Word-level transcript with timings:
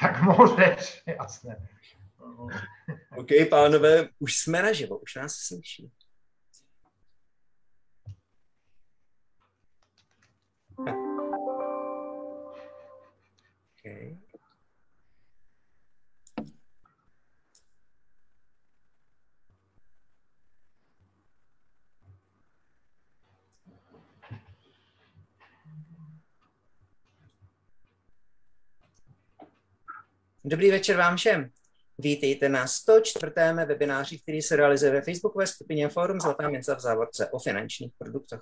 Tak 0.00 0.22
můžeš, 0.22 1.02
jasné. 1.06 1.68
OK, 3.16 3.28
pánové, 3.50 4.08
už 4.18 4.36
jsme 4.36 4.62
naživo, 4.62 4.98
už 4.98 5.14
nás 5.14 5.34
slyší. 5.34 5.92
Okay. 13.78 14.18
Dobrý 30.50 30.70
večer 30.70 30.96
vám 30.96 31.16
všem. 31.16 31.50
Vítejte 31.98 32.48
na 32.48 32.66
104. 32.66 33.32
webináři, 33.66 34.18
který 34.18 34.42
se 34.42 34.56
realizuje 34.56 34.92
ve 34.92 35.02
facebookové 35.02 35.46
skupině 35.46 35.88
Forum 35.88 36.20
Zlatá 36.20 36.48
mince 36.48 36.74
v 36.74 36.80
závorce 36.80 37.28
o 37.30 37.38
finančních 37.38 37.92
produktech. 37.98 38.40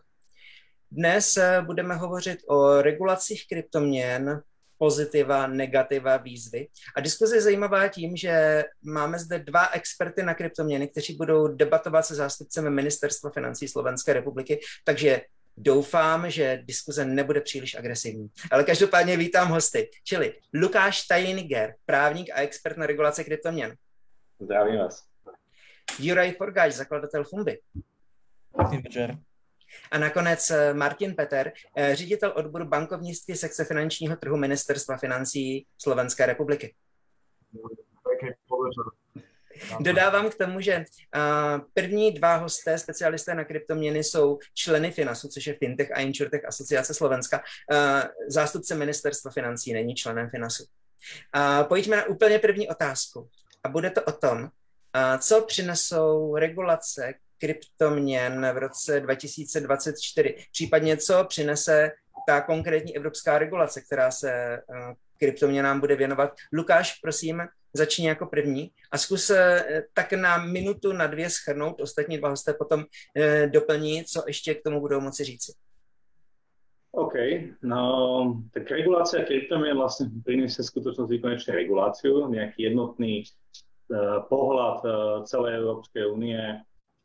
Dnes 0.91 1.37
eh, 1.37 1.63
budeme 1.63 1.95
hovořit 1.95 2.39
o 2.49 2.83
regulacích 2.83 3.47
kryptoměn, 3.49 4.43
pozitiva, 4.79 5.47
negativa, 5.47 6.17
výzvy. 6.17 6.69
A 6.97 7.01
diskuze 7.01 7.37
je 7.37 7.43
zajímavá 7.43 7.89
tím, 7.89 8.17
že 8.17 8.65
máme 8.83 9.19
zde 9.19 9.39
dva 9.39 9.69
experty 9.69 10.23
na 10.23 10.35
kryptoměny, 10.35 10.89
kteří 10.89 11.17
budou 11.17 11.49
debatovat 11.49 12.07
se 12.07 12.15
zástupcem 12.15 12.75
Ministerstva 12.75 13.31
financí 13.31 13.69
Slovenské 13.69 14.13
republiky, 14.13 14.61
takže 14.85 15.21
Doufám, 15.61 16.31
že 16.31 16.63
diskuze 16.65 17.05
nebude 17.05 17.41
příliš 17.41 17.75
agresivní. 17.75 18.29
Ale 18.51 18.65
každopádně 18.65 19.17
vítám 19.17 19.49
hosty, 19.49 19.91
čili 20.05 20.35
Lukáš 20.55 21.03
Tajiniger, 21.03 21.75
právník 21.87 22.31
a 22.31 22.41
expert 22.41 22.77
na 22.77 22.87
regulaci 22.87 23.25
kryptoměn. 23.25 23.75
Zdravím 24.41 24.79
vás. 24.79 25.05
Juraj 25.99 26.33
Forgáč, 26.33 26.73
zakladatel 26.73 27.25
Fundy. 27.25 27.61
Dobrý 28.59 28.83
večer. 28.83 29.19
A 29.91 29.99
nakonec 29.99 30.51
eh, 30.51 30.75
Martin 30.75 31.15
Peter, 31.15 31.53
eh, 31.77 31.97
ředitel 31.97 32.33
odboru 32.37 32.65
bankovnictví 32.65 33.37
sekce 33.37 33.65
finančního 33.65 34.17
trhu 34.17 34.37
Ministerstva 34.37 34.97
financí 34.97 35.67
Slovenské 35.79 36.27
republiky. 36.27 36.75
Pěkný 38.09 38.31
Dodávám 39.81 40.31
k 40.31 40.35
tomu, 40.35 40.61
že 40.61 40.77
uh, 40.77 41.61
první 41.75 42.13
dva 42.13 42.37
hosté, 42.37 42.79
specialisté 42.79 43.35
na 43.35 43.45
kryptoměny, 43.45 44.05
jsou 44.05 44.39
členy 44.55 44.91
FINASu, 44.91 45.29
což 45.29 45.47
je 45.47 45.55
Fintech 45.55 45.93
a 45.93 46.01
Insurtech 46.01 46.45
asociace 46.45 46.95
Slovenska. 46.95 47.43
Uh, 47.73 47.77
zástupce 48.29 48.75
ministerstva 48.75 49.31
financí 49.31 49.73
není 49.73 49.95
členem 49.95 50.31
FINASu. 50.31 50.65
Uh, 50.65 51.69
pojďme 51.69 51.97
na 51.97 52.07
úplně 52.07 52.39
první 52.39 52.69
otázku. 52.69 53.29
A 53.65 53.69
bude 53.69 53.91
to 53.91 54.03
o 54.03 54.13
tom, 54.13 54.49
co 55.19 55.43
přinesou 55.43 56.37
regulace 56.37 57.15
kryptoměn 57.39 58.47
v 58.53 58.59
roce 58.59 59.01
2024, 59.01 60.37
případně 60.53 60.97
co 60.97 61.25
přinese 61.25 61.91
ta 62.27 62.41
konkrétní 62.41 62.97
evropská 62.97 63.39
regulace, 63.39 63.81
která 63.81 64.11
se 64.11 64.59
kryptoměnám 65.19 65.81
bude 65.81 65.97
věnovat. 65.97 66.35
Lukáš, 66.53 66.99
prosím, 67.03 67.43
začni 67.73 68.07
jako 68.07 68.27
první 68.27 68.71
a 68.93 68.99
zkus 68.99 69.31
eh, 69.31 69.83
tak 69.95 70.13
na 70.13 70.47
minutu, 70.47 70.93
na 70.93 71.07
dvě 71.07 71.31
schrnout, 71.31 71.81
ostatní 71.81 72.19
dva 72.19 72.29
hosté 72.29 72.55
potom 72.55 72.85
eh, 73.17 73.47
doplní, 73.47 74.05
co 74.05 74.25
ještě 74.27 74.55
k 74.55 74.63
tomu 74.63 74.81
budou 74.81 75.01
moci 75.01 75.25
říci. 75.25 75.53
OK, 76.91 77.15
no 77.63 78.43
tak 78.51 78.71
regulácia 78.73 79.21
kryptomien 79.23 79.77
vlastne 79.77 80.09
priniesie 80.25 80.65
skutočnosť 80.65 81.21
konečne 81.21 81.53
reguláciu, 81.53 82.33
nejaký 82.33 82.65
jednotný 82.65 83.23
uh, 83.23 84.25
pohľad 84.27 84.79
uh, 84.83 84.93
celej 85.29 85.61
Európskej 85.61 86.09
únie 86.09 86.41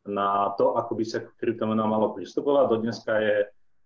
na 0.08 0.50
to, 0.56 0.74
ako 0.80 0.98
by 0.98 1.04
sa 1.04 1.20
k 1.20 1.28
kryptomenám 1.36 1.88
malo 1.88 2.16
pristupovať. 2.16 2.64
Do 2.68 2.76
dneska 2.80 3.12
je 3.20 3.36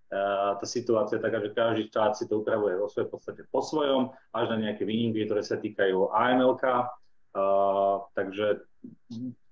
tá 0.09 0.65
situácia 0.65 1.21
taká, 1.21 1.45
že 1.45 1.53
každý 1.53 1.83
štát 1.93 2.17
si 2.17 2.25
to 2.25 2.41
upravuje 2.41 2.81
vo 2.81 2.89
svojej 2.89 3.13
podstate 3.13 3.43
po 3.53 3.61
svojom, 3.61 4.09
až 4.33 4.57
na 4.57 4.69
nejaké 4.69 4.89
výnimky, 4.89 5.29
ktoré 5.29 5.45
sa 5.45 5.61
týkajú 5.61 6.09
AMLK. 6.09 6.65
Uh, 7.37 8.09
takže 8.17 8.65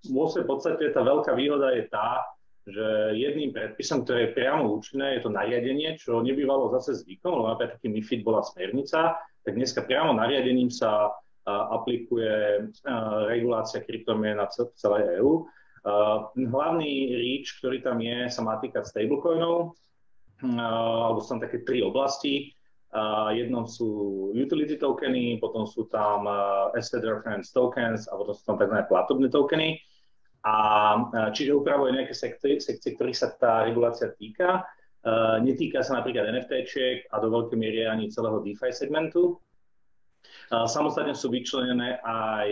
vo 0.09 0.25
svojej 0.33 0.49
podstate 0.49 0.85
tá 0.97 1.05
veľká 1.05 1.37
výhoda 1.37 1.77
je 1.77 1.85
tá, 1.93 2.25
že 2.67 3.15
jedným 3.15 3.53
predpisom, 3.53 4.03
ktoré 4.03 4.27
je 4.27 4.35
priamo 4.35 4.81
účinné, 4.81 5.21
je 5.21 5.29
to 5.29 5.31
nariadenie, 5.31 5.95
čo 6.01 6.25
nebývalo 6.25 6.73
zase 6.75 7.05
zvykom, 7.05 7.37
lebo 7.37 7.53
napríklad 7.53 7.79
taký 7.79 7.89
MIFID 7.93 8.21
bola 8.27 8.43
smernica, 8.43 9.15
tak 9.45 9.53
dneska 9.55 9.85
priamo 9.87 10.17
nariadením 10.17 10.73
sa 10.73 11.13
uh, 11.13 11.65
aplikuje 11.77 12.65
uh, 12.65 13.29
regulácia 13.29 13.85
kryptomien 13.85 14.41
na 14.41 14.49
celej 14.51 15.21
EÚ. 15.21 15.47
Hlavný 16.35 17.15
reach, 17.15 17.63
ktorý 17.63 17.79
tam 17.79 18.03
je, 18.03 18.27
sa 18.27 18.43
má 18.43 18.59
týkať 18.59 18.91
stablecoinov, 18.91 19.79
alebo 20.43 21.23
sú 21.25 21.37
tam 21.37 21.43
také 21.45 21.65
tri 21.65 21.81
oblasti. 21.81 22.53
Jednom 23.37 23.69
sú 23.69 23.89
utility 24.33 24.81
tokeny, 24.81 25.37
potom 25.37 25.69
sú 25.69 25.85
tam 25.89 26.25
asset 26.73 27.05
reference 27.05 27.53
tokens 27.53 28.09
a 28.09 28.17
potom 28.17 28.33
sú 28.33 28.43
tam 28.45 28.57
tzv. 28.57 28.77
platobné 28.89 29.29
tokeny. 29.29 29.77
A 30.47 30.55
čiže 31.35 31.59
upravuje 31.59 31.93
nejaké 31.93 32.15
sekcie, 32.15 32.63
sekcie, 32.63 32.95
ktorých 32.95 33.19
sa 33.19 33.35
tá 33.35 33.67
regulácia 33.67 34.15
týka. 34.15 34.63
Netýka 35.43 35.83
sa 35.87 35.99
napríklad 36.03 36.31
NFT-čiek 36.35 37.11
a 37.11 37.23
do 37.23 37.31
veľkej 37.31 37.59
miery 37.59 37.87
ani 37.87 38.11
celého 38.11 38.43
DeFi 38.43 38.75
segmentu. 38.75 39.39
Samostatne 40.51 41.15
sú 41.15 41.31
vyčlenené 41.31 42.03
aj 42.03 42.49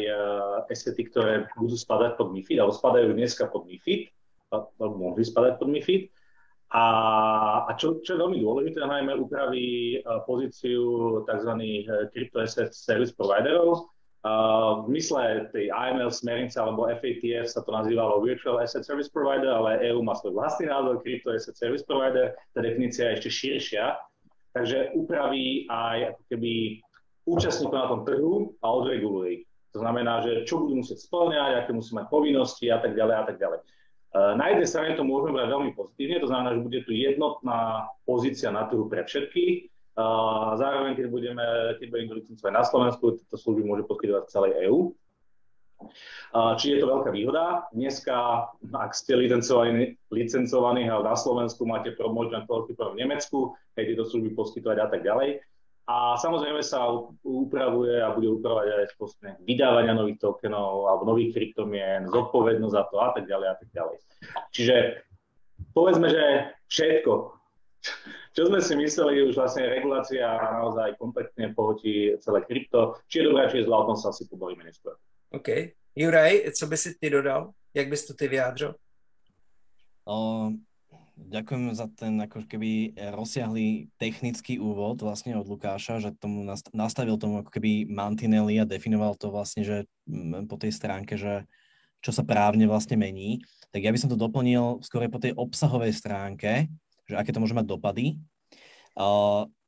asety, 0.71 1.11
ktoré 1.11 1.51
budú 1.59 1.75
spadať 1.75 2.15
pod 2.19 2.31
MIFID, 2.35 2.63
alebo 2.63 2.75
spadajú 2.75 3.15
dneska 3.15 3.51
pod 3.51 3.67
MIFID, 3.67 4.11
alebo 4.51 4.95
mohli 4.95 5.23
spadať 5.27 5.59
pod 5.59 5.69
MIFID. 5.71 6.14
A, 6.75 6.85
a 7.71 7.73
čo, 7.79 8.03
čo 8.03 8.19
je 8.19 8.23
veľmi 8.27 8.43
dôležité, 8.43 8.83
najmä 8.83 9.15
upraví 9.15 10.03
pozíciu 10.27 11.23
tzv. 11.23 11.53
E, 11.55 12.11
crypto 12.11 12.43
asset 12.43 12.75
service 12.75 13.15
providerov. 13.15 13.95
v 14.83 14.89
mysle 14.91 15.53
tej 15.55 15.71
AML 15.71 16.11
smernice 16.11 16.57
alebo 16.57 16.91
FATF 16.91 17.47
sa 17.47 17.61
to 17.63 17.71
nazývalo 17.71 18.25
Virtual 18.25 18.57
Asset 18.57 18.81
Service 18.83 19.13
Provider, 19.13 19.53
ale 19.53 19.85
EU 19.93 20.01
má 20.01 20.17
svoj 20.17 20.33
vlastný 20.41 20.73
názov, 20.73 21.05
Crypto 21.05 21.29
Asset 21.37 21.61
Service 21.61 21.85
Provider, 21.85 22.33
tá 22.57 22.65
definícia 22.65 23.13
je 23.13 23.21
ešte 23.21 23.31
širšia, 23.31 24.01
takže 24.57 24.97
upraví 24.97 25.69
aj 25.69 26.17
ako 26.17 26.23
keby 26.33 26.53
účastníkov 27.29 27.77
na 27.77 27.89
tom 27.93 28.01
trhu 28.09 28.57
a 28.65 28.67
odreguluje 28.73 29.29
ich. 29.29 29.45
To 29.77 29.85
znamená, 29.85 30.25
že 30.25 30.49
čo 30.49 30.65
budú 30.65 30.81
musieť 30.81 31.05
splňať, 31.05 31.53
aké 31.61 31.71
musí 31.77 31.93
mať 31.93 32.07
povinnosti 32.09 32.67
a 32.73 32.81
tak 32.81 32.97
ďalej 32.97 33.15
a 33.21 33.25
tak 33.29 33.37
ďalej. 33.37 33.59
Eh, 34.15 34.33
na 34.39 34.55
jednej 34.55 34.69
strane 34.71 34.95
to 34.95 35.03
môžeme 35.03 35.35
brať 35.35 35.51
veľmi 35.51 35.71
pozitívne, 35.75 36.23
to 36.23 36.31
znamená, 36.31 36.55
že 36.55 36.63
bude 36.63 36.81
tu 36.87 36.95
jednotná 36.95 37.91
pozícia 38.07 38.55
na 38.55 38.71
trhu 38.71 38.87
pre 38.87 39.03
všetkých. 39.03 39.75
A 39.95 40.55
zároveň, 40.59 40.95
keď 40.99 41.07
budeme, 41.11 41.47
keď 41.79 41.87
budeme 41.91 42.19
licencovať 42.19 42.53
na 42.55 42.63
Slovensku, 42.67 43.15
tieto 43.15 43.39
služby 43.39 43.63
môže 43.63 43.87
poskytovať 43.87 44.27
celej 44.27 44.53
EÚ. 44.67 44.91
Čiže 46.35 46.73
je 46.75 46.81
to 46.83 46.91
veľká 46.91 47.11
výhoda. 47.15 47.71
Dneska, 47.71 48.15
ak 48.75 48.91
ste 48.91 49.15
licencovaní, 49.15 49.95
licencovaní 50.11 50.91
na 50.91 51.15
Slovensku, 51.15 51.63
máte 51.63 51.95
možnosť 51.95 52.47
veľký 52.51 52.73
v 52.75 52.99
Nemecku, 52.99 53.39
aj 53.79 53.87
tieto 53.87 54.03
služby 54.03 54.35
poskytovať 54.35 54.79
a 54.83 54.87
tak 54.91 55.07
ďalej. 55.07 55.39
A 55.85 56.17
samozrejme 56.17 56.65
sa 56.65 56.89
upravuje 57.21 58.01
a 58.01 58.17
bude 58.17 58.33
upravovať 58.41 58.67
aj 58.73 58.93
spôsob 58.97 59.21
vydávania 59.45 59.93
nových 59.93 60.17
tokenov 60.17 60.89
alebo 60.89 61.13
nových 61.13 61.37
kryptomien, 61.37 62.09
zodpovednosť 62.09 62.73
za 62.73 62.83
to 62.89 62.97
a 63.05 63.09
tak 63.13 63.29
ďalej 63.29 63.49
a 63.53 63.57
tak 63.61 63.69
ďalej. 63.69 63.97
Čiže 64.49 64.77
povedzme, 65.77 66.09
že 66.09 66.25
všetko, 66.73 67.13
čo 68.33 68.43
sme 68.49 68.65
si 68.65 68.75
mysleli, 68.81 69.29
už 69.29 69.37
vlastne 69.37 69.69
regulácia 69.69 70.25
naozaj 70.41 70.97
kompletne 70.97 71.53
pohotí 71.53 72.17
celé 72.25 72.41
krypto. 72.49 72.97
Či 73.13 73.21
je 73.21 73.27
dobré, 73.29 73.53
či 73.53 73.61
je 73.61 73.69
zlá, 73.69 73.85
o 73.85 73.89
tom 73.93 73.99
sa 74.01 74.09
asi 74.09 74.25
pobavíme 74.25 74.65
neskôr. 74.65 74.97
OK. 75.37 75.77
Juraj, 75.95 76.51
co 76.57 76.65
by 76.67 76.77
si 76.81 76.97
ty 76.97 77.13
dodal? 77.13 77.53
Jak 77.75 77.89
bys 77.93 78.07
to 78.07 78.15
ty 78.15 78.29
vyjádřil? 78.29 78.75
Um, 80.09 80.65
Ďakujem 81.15 81.71
za 81.79 81.87
ten 81.95 82.19
ako 82.19 82.43
keby 82.43 82.99
rozsiahlý 83.15 83.87
technický 84.03 84.59
úvod 84.59 84.99
vlastne 84.99 85.39
od 85.39 85.47
Lukáša, 85.47 86.03
že 86.03 86.11
tomu 86.11 86.43
nastavil 86.75 87.15
tomu 87.15 87.39
ako 87.39 87.55
keby 87.55 87.87
mantinely 87.87 88.59
a 88.59 88.67
definoval 88.67 89.15
to 89.15 89.31
vlastne, 89.31 89.63
že 89.63 89.87
mm, 90.11 90.51
po 90.51 90.59
tej 90.59 90.75
stránke, 90.75 91.15
že 91.15 91.47
čo 92.03 92.11
sa 92.11 92.27
právne 92.27 92.67
vlastne 92.67 92.99
mení. 92.99 93.39
Tak 93.71 93.81
ja 93.87 93.95
by 93.95 93.99
som 93.99 94.11
to 94.11 94.19
doplnil 94.19 94.83
skôr 94.83 95.07
po 95.07 95.23
tej 95.23 95.39
obsahovej 95.39 95.95
stránke, 95.95 96.67
že 97.07 97.15
aké 97.15 97.31
to 97.31 97.39
môže 97.39 97.55
mať 97.55 97.67
dopady. 97.71 98.19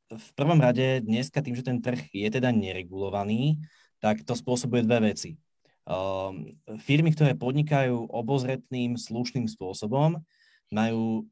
V 0.06 0.28
prvom 0.38 0.58
rade 0.58 1.02
dneska 1.02 1.43
tým, 1.43 1.54
že 1.54 1.66
ten 1.66 1.78
trh 1.78 2.10
je 2.10 2.28
teda 2.31 2.50
neregulovaný, 2.50 3.62
tak 4.02 4.22
to 4.26 4.34
spôsobuje 4.34 4.82
dve 4.82 5.14
veci. 5.14 5.38
Firmy, 6.82 7.14
ktoré 7.14 7.38
podnikajú 7.38 8.10
obozretným, 8.10 8.98
slušným 8.98 9.46
spôsobom, 9.46 10.19
majú 10.70 11.26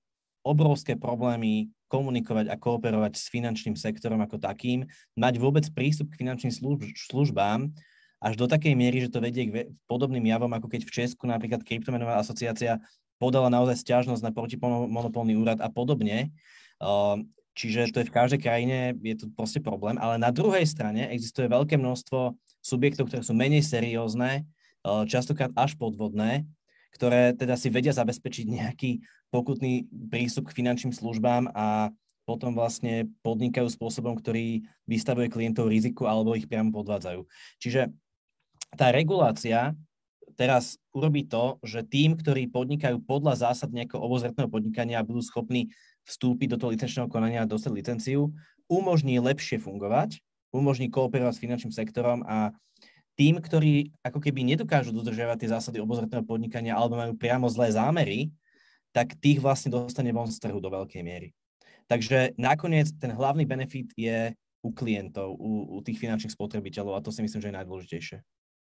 obrovské 0.45 0.95
problémy 0.95 1.73
komunikovať 1.89 2.53
a 2.53 2.61
kooperovať 2.61 3.17
s 3.17 3.33
finančným 3.33 3.75
sektorom 3.75 4.21
ako 4.21 4.37
takým, 4.37 4.85
mať 5.17 5.41
vôbec 5.41 5.65
prístup 5.73 6.13
k 6.13 6.21
finančným 6.21 6.53
službám, 6.95 7.73
až 8.25 8.35
do 8.41 8.49
takej 8.49 8.73
miery, 8.73 9.05
že 9.05 9.13
to 9.13 9.21
vedie 9.21 9.45
k 9.49 9.55
podobným 9.85 10.25
javom, 10.25 10.49
ako 10.53 10.69
keď 10.69 10.89
v 10.89 10.95
Česku 10.97 11.29
napríklad 11.29 11.61
kryptomenová 11.61 12.21
asociácia 12.21 12.81
podala 13.21 13.53
naozaj 13.53 13.85
stiažnosť 13.85 14.25
na 14.25 14.33
protimonopolný 14.33 15.37
úrad 15.37 15.61
a 15.61 15.69
podobne. 15.69 16.33
Čiže 17.55 17.93
to 17.95 18.01
je 18.03 18.09
v 18.09 18.17
každej 18.17 18.41
krajine, 18.41 18.97
je 18.99 19.15
to 19.15 19.31
proste 19.31 19.61
problém. 19.61 20.01
Ale 20.01 20.19
na 20.19 20.33
druhej 20.33 20.65
strane 20.67 21.07
existuje 21.13 21.47
veľké 21.47 21.77
množstvo 21.77 22.35
subjektov, 22.65 23.13
ktoré 23.13 23.23
sú 23.23 23.37
menej 23.37 23.63
seriózne, 23.63 24.49
častokrát 25.07 25.53
až 25.55 25.77
podvodné, 25.77 26.49
ktoré 26.95 27.35
teda 27.35 27.59
si 27.59 27.69
vedia 27.69 27.91
zabezpečiť 27.91 28.47
nejaký 28.47 29.03
pokutný 29.35 29.91
prístup 30.09 30.49
k 30.49 30.63
finančným 30.63 30.95
službám 30.95 31.51
a 31.51 31.91
potom 32.25 32.57
vlastne 32.57 33.11
podnikajú 33.21 33.69
spôsobom, 33.69 34.17
ktorý 34.17 34.65
vystavuje 34.89 35.29
klientov 35.29 35.69
riziku 35.69 36.09
alebo 36.09 36.33
ich 36.39 36.49
priamo 36.49 36.73
podvádzajú. 36.73 37.21
Čiže 37.61 37.93
tá 38.79 38.95
regulácia 38.95 39.77
teraz 40.35 40.81
urobí 40.91 41.27
to, 41.27 41.63
že 41.63 41.87
tým, 41.87 42.19
ktorí 42.19 42.51
podnikajú 42.51 43.03
podľa 43.07 43.51
zásad 43.51 43.71
nejakého 43.71 44.03
obozretného 44.03 44.51
podnikania 44.51 44.99
a 45.03 45.07
budú 45.07 45.23
schopní 45.23 45.71
vstúpiť 46.05 46.55
do 46.55 46.59
toho 46.59 46.73
licenčného 46.75 47.07
konania 47.07 47.47
a 47.47 47.51
dostať 47.51 47.71
licenciu, 47.71 48.35
umožní 48.67 49.21
lepšie 49.23 49.63
fungovať, 49.63 50.21
umožní 50.51 50.91
kooperovať 50.91 51.35
s 51.39 51.43
finančným 51.43 51.75
sektorom 51.75 52.27
a 52.27 52.51
tým, 53.15 53.39
ktorí 53.39 53.95
ako 54.03 54.19
keby 54.19 54.43
nedokážu 54.43 54.91
dodržiavať 54.91 55.47
tie 55.47 55.53
zásady 55.55 55.79
obozretného 55.79 56.27
podnikania 56.27 56.75
alebo 56.75 56.99
majú 56.99 57.15
priamo 57.15 57.47
zlé 57.47 57.71
zámery, 57.71 58.35
tak 58.91 59.15
tých 59.19 59.43
vlastne 59.43 59.71
dostane 59.75 60.11
von 60.15 60.31
z 60.31 60.39
trhu 60.39 60.59
do 60.59 60.71
veľkej 60.71 61.03
miery. 61.03 61.35
Takže 61.87 62.35
nakoniec 62.39 62.91
ten 62.99 63.13
hlavný 63.15 63.47
benefit 63.47 63.91
je 63.95 64.35
u 64.65 64.71
klientov, 64.73 65.37
u, 65.37 65.77
u 65.77 65.83
tých 65.85 66.01
finančných 66.01 66.33
spotrebiteľov 66.33 66.97
a 66.97 67.05
to 67.05 67.13
si 67.13 67.21
myslím, 67.21 67.43
že 67.43 67.49
je 67.53 67.59
najdôležitejšie. 67.59 68.19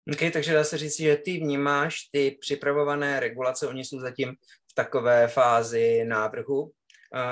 OK, 0.03 0.23
takže 0.33 0.53
dá 0.53 0.65
se 0.65 0.79
říct, 0.79 0.97
že 0.97 1.17
ty 1.17 1.39
vnímáš 1.39 2.11
ty 2.11 2.37
připravované 2.41 3.21
regulace, 3.21 3.69
oni 3.69 3.85
jsou 3.85 4.01
zatím 4.01 4.35
v 4.71 4.75
takové 4.75 5.29
fázi 5.29 6.05
návrhu, 6.05 6.73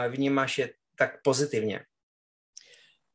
vnímáš 0.08 0.58
je 0.58 0.70
tak 0.96 1.22
pozitivně? 1.22 1.80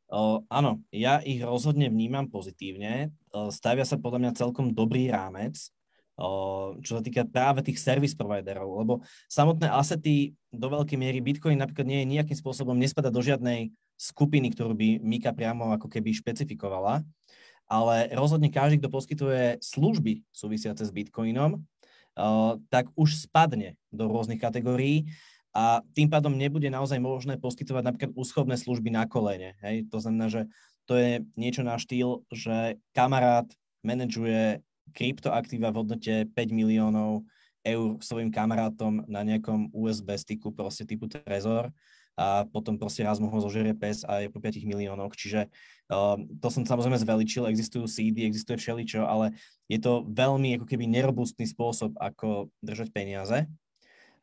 O, 0.05 0.45
áno, 0.53 0.85
ja 0.93 1.17
ich 1.25 1.41
rozhodne 1.41 1.89
vnímam 1.89 2.29
pozitívne. 2.29 3.09
Stavia 3.51 3.83
sa 3.83 3.99
podľa 3.99 4.19
mňa 4.23 4.39
celkom 4.39 4.71
dobrý 4.71 5.11
rámec, 5.11 5.57
čo 6.79 6.91
sa 6.95 7.03
týka 7.03 7.27
práve 7.27 7.59
tých 7.59 7.83
service 7.83 8.15
providerov, 8.15 8.71
lebo 8.79 8.93
samotné 9.27 9.67
asety 9.67 10.31
do 10.47 10.71
veľkej 10.71 10.95
miery 10.95 11.19
Bitcoin 11.19 11.59
napríklad 11.59 11.83
nie 11.83 11.99
je 12.03 12.11
nejakým 12.15 12.37
spôsobom, 12.39 12.79
nespada 12.79 13.11
do 13.11 13.19
žiadnej 13.19 13.75
skupiny, 13.99 14.55
ktorú 14.55 14.71
by 14.71 15.03
Mika 15.03 15.35
priamo 15.35 15.75
ako 15.75 15.91
keby 15.91 16.15
špecifikovala 16.15 17.03
ale 17.65 18.13
rozhodne 18.13 18.53
každý, 18.53 18.77
kto 18.77 18.93
poskytuje 18.93 19.57
služby 19.57 20.21
súvisiace 20.29 20.85
s 20.85 20.93
Bitcoinom, 20.93 21.65
tak 22.69 22.93
už 22.93 23.25
spadne 23.25 23.75
do 23.89 24.05
rôznych 24.05 24.39
kategórií 24.39 25.09
a 25.49 25.81
tým 25.97 26.05
pádom 26.05 26.35
nebude 26.35 26.69
naozaj 26.69 27.01
možné 27.01 27.41
poskytovať 27.41 27.83
napríklad 27.83 28.11
úschovné 28.13 28.55
služby 28.59 28.93
na 28.93 29.09
kolene. 29.09 29.57
Hej? 29.65 29.89
To 29.89 29.97
znamená, 29.97 30.29
že 30.29 30.41
to 30.85 30.93
je 30.97 31.11
niečo 31.37 31.65
na 31.65 31.77
štýl, 31.77 32.25
že 32.29 32.77
kamarát 32.93 33.45
manažuje 33.85 34.61
kryptoaktíva 34.93 35.73
v 35.73 35.77
hodnote 35.81 36.13
5 36.29 36.33
miliónov 36.53 37.25
eur 37.65 37.97
svojim 37.99 38.29
kamarátom 38.29 39.01
na 39.09 39.25
nejakom 39.25 39.73
USB 39.73 40.13
styku, 40.15 40.53
proste 40.53 40.85
typu 40.85 41.09
Trezor 41.09 41.73
a 42.15 42.47
potom 42.47 42.79
proste 42.79 43.03
raz 43.03 43.19
mu 43.19 43.27
ho 43.27 43.39
zožerie 43.43 43.75
pes 43.75 44.07
a 44.07 44.23
je 44.23 44.31
po 44.31 44.39
5 44.39 44.63
miliónoch. 44.63 45.11
Čiže 45.19 45.51
uh, 45.91 46.15
to 46.39 46.47
som 46.47 46.63
samozrejme 46.63 46.95
zveličil, 46.95 47.43
existujú 47.51 47.91
CD, 47.91 48.23
existuje 48.23 48.55
všeličo, 48.55 49.03
ale 49.03 49.35
je 49.67 49.81
to 49.81 50.07
veľmi 50.07 50.55
ako 50.55 50.65
keby 50.69 50.87
nerobustný 50.87 51.43
spôsob, 51.43 51.91
ako 51.99 52.47
držať 52.63 52.95
peniaze. 52.95 53.49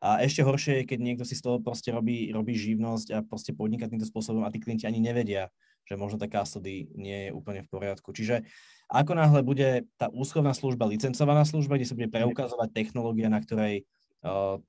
A 0.02 0.18
ešte 0.24 0.42
horšie 0.42 0.82
je, 0.82 0.88
keď 0.88 0.98
niekto 0.98 1.24
si 1.28 1.38
z 1.38 1.46
toho 1.46 1.62
proste 1.62 1.94
robí, 1.94 2.32
robí 2.34 2.58
živnosť 2.58 3.08
a 3.14 3.18
proste 3.22 3.54
podniká 3.54 3.86
týmto 3.86 4.08
spôsobom 4.08 4.42
a 4.42 4.50
tí 4.50 4.58
klienti 4.58 4.88
ani 4.88 4.98
nevedia, 4.98 5.46
že 5.86 5.94
možno 5.98 6.16
tá 6.18 6.30
custody 6.30 6.90
nie 6.94 7.28
je 7.28 7.30
úplne 7.34 7.66
v 7.66 7.70
poriadku. 7.70 8.14
Čiže 8.14 8.46
ako 8.92 9.12
náhle 9.16 9.40
bude 9.42 9.88
tá 9.98 10.12
úschovná 10.12 10.52
služba 10.54 10.88
licencovaná 10.88 11.42
služba, 11.42 11.80
kde 11.80 11.88
sa 11.88 11.96
bude 11.96 12.12
preukazovať 12.12 12.68
technológia, 12.70 13.32
na 13.32 13.40
ktorej 13.40 13.88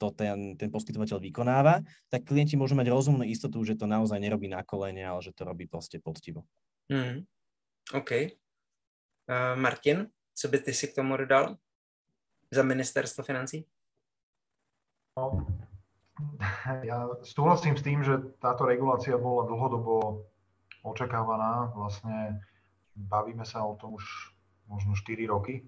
to 0.01 0.07
ten, 0.17 0.57
ten 0.57 0.73
poskytovateľ 0.73 1.21
vykonáva, 1.21 1.85
tak 2.09 2.25
klienti 2.25 2.57
môžu 2.57 2.73
mať 2.73 2.89
rozumnú 2.89 3.21
istotu, 3.21 3.61
že 3.61 3.77
to 3.77 3.85
naozaj 3.85 4.17
nerobí 4.17 4.49
na 4.49 4.65
kolene, 4.65 5.05
ale 5.05 5.21
že 5.21 5.29
to 5.29 5.45
robí 5.45 5.69
proste 5.69 6.01
poctivo. 6.01 6.49
Mm. 6.89 7.29
OK. 7.93 8.11
Uh, 9.29 9.53
Martin, 9.55 10.09
co 10.33 10.45
by 10.49 10.57
ty 10.57 10.73
si 10.73 10.89
k 10.89 10.97
tomu 10.97 11.15
dodal 11.21 11.61
za 12.49 12.65
ministerstvo 12.65 13.21
financí? 13.21 13.61
No, 15.13 15.45
ja 16.89 17.05
súhlasím 17.21 17.77
s 17.77 17.85
tým, 17.85 18.01
že 18.01 18.17
táto 18.41 18.65
regulácia 18.65 19.13
bola 19.21 19.45
dlhodobo 19.45 20.25
očakávaná. 20.83 21.71
Vlastne 21.73 22.43
bavíme 22.95 23.47
sa 23.47 23.63
o 23.65 23.75
tom 23.79 23.97
už 23.97 24.05
možno 24.67 24.95
4 24.95 25.23
roky. 25.27 25.63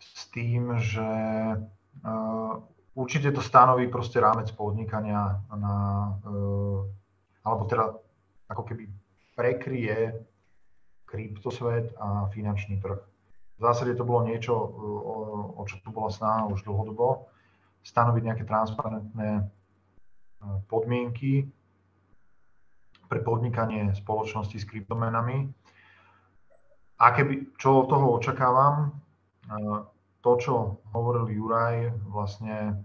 S 0.00 0.28
tým, 0.34 0.76
že 0.80 1.06
uh, 1.06 2.52
určite 2.98 3.32
to 3.32 3.40
stanoví 3.40 3.88
proste 3.88 4.20
rámec 4.20 4.50
podnikania 4.52 5.40
na, 5.48 5.76
uh, 6.26 6.84
alebo 7.44 7.62
teda 7.64 7.94
ako 8.50 8.62
keby 8.68 8.84
prekryje 9.38 10.24
kryptosvet 11.04 11.94
a 11.96 12.26
finančný 12.34 12.82
trh. 12.82 12.98
V 13.54 13.62
zásade 13.62 13.94
to 13.94 14.02
bolo 14.02 14.26
niečo, 14.26 14.50
o, 14.50 15.14
o 15.58 15.62
čo 15.62 15.78
tu 15.78 15.94
bola 15.94 16.10
snaha 16.10 16.50
už 16.50 16.66
dlhodobo, 16.66 17.30
stanoviť 17.84 18.22
nejaké 18.24 18.44
transparentné 18.48 19.30
e, 19.38 19.42
podmienky 20.66 21.46
pre 23.14 23.22
podnikanie 23.22 23.94
spoločnosti 23.94 24.58
s 24.58 24.66
kryptomenami. 24.66 25.46
A 26.98 27.14
keby, 27.14 27.54
čo 27.54 27.86
od 27.86 27.94
toho 27.94 28.18
očakávam, 28.18 28.90
to, 30.18 30.30
čo 30.42 30.82
hovoril 30.90 31.30
Juraj, 31.30 31.94
vlastne 32.10 32.82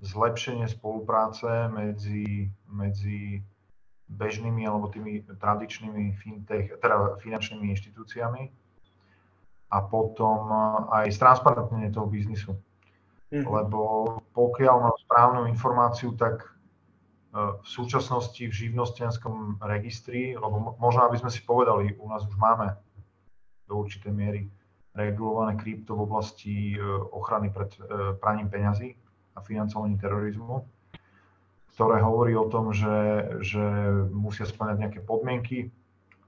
zlepšenie 0.00 0.64
spolupráce 0.72 1.68
medzi, 1.68 2.48
medzi 2.64 3.44
bežnými 4.08 4.64
alebo 4.64 4.88
tými 4.88 5.20
tradičnými 5.28 6.16
fintech, 6.16 6.80
teda 6.80 7.20
finančnými 7.20 7.68
inštitúciami 7.76 8.48
a 9.68 9.78
potom 9.84 10.48
aj 10.96 11.12
stransparentnenie 11.12 11.92
toho 11.92 12.08
biznisu. 12.08 12.56
Mm. 13.34 13.44
Lebo 13.44 13.80
pokiaľ 14.32 14.76
mám 14.80 14.96
správnu 14.96 15.40
informáciu, 15.50 16.16
tak 16.16 16.55
v 17.36 17.66
súčasnosti 17.68 18.40
v 18.40 18.48
živnostenskom 18.48 19.60
registri, 19.60 20.32
lebo 20.32 20.76
možno 20.80 21.04
aby 21.04 21.20
sme 21.20 21.28
si 21.28 21.44
povedali, 21.44 21.92
u 22.00 22.08
nás 22.08 22.24
už 22.24 22.32
máme 22.40 22.72
do 23.68 23.76
určitej 23.76 24.12
miery 24.14 24.48
regulované 24.96 25.60
krypto 25.60 25.92
v 25.92 26.04
oblasti 26.08 26.54
e, 26.72 26.80
ochrany 27.12 27.52
pred 27.52 27.68
e, 27.76 28.16
praním 28.16 28.48
peňazí 28.48 28.96
a 29.36 29.44
financovaní 29.44 30.00
terorizmu, 30.00 30.64
ktoré 31.76 32.00
hovorí 32.00 32.32
o 32.32 32.48
tom, 32.48 32.72
že, 32.72 33.28
že 33.44 33.60
musia 34.08 34.48
splňať 34.48 34.76
nejaké 34.80 35.00
podmienky 35.04 35.68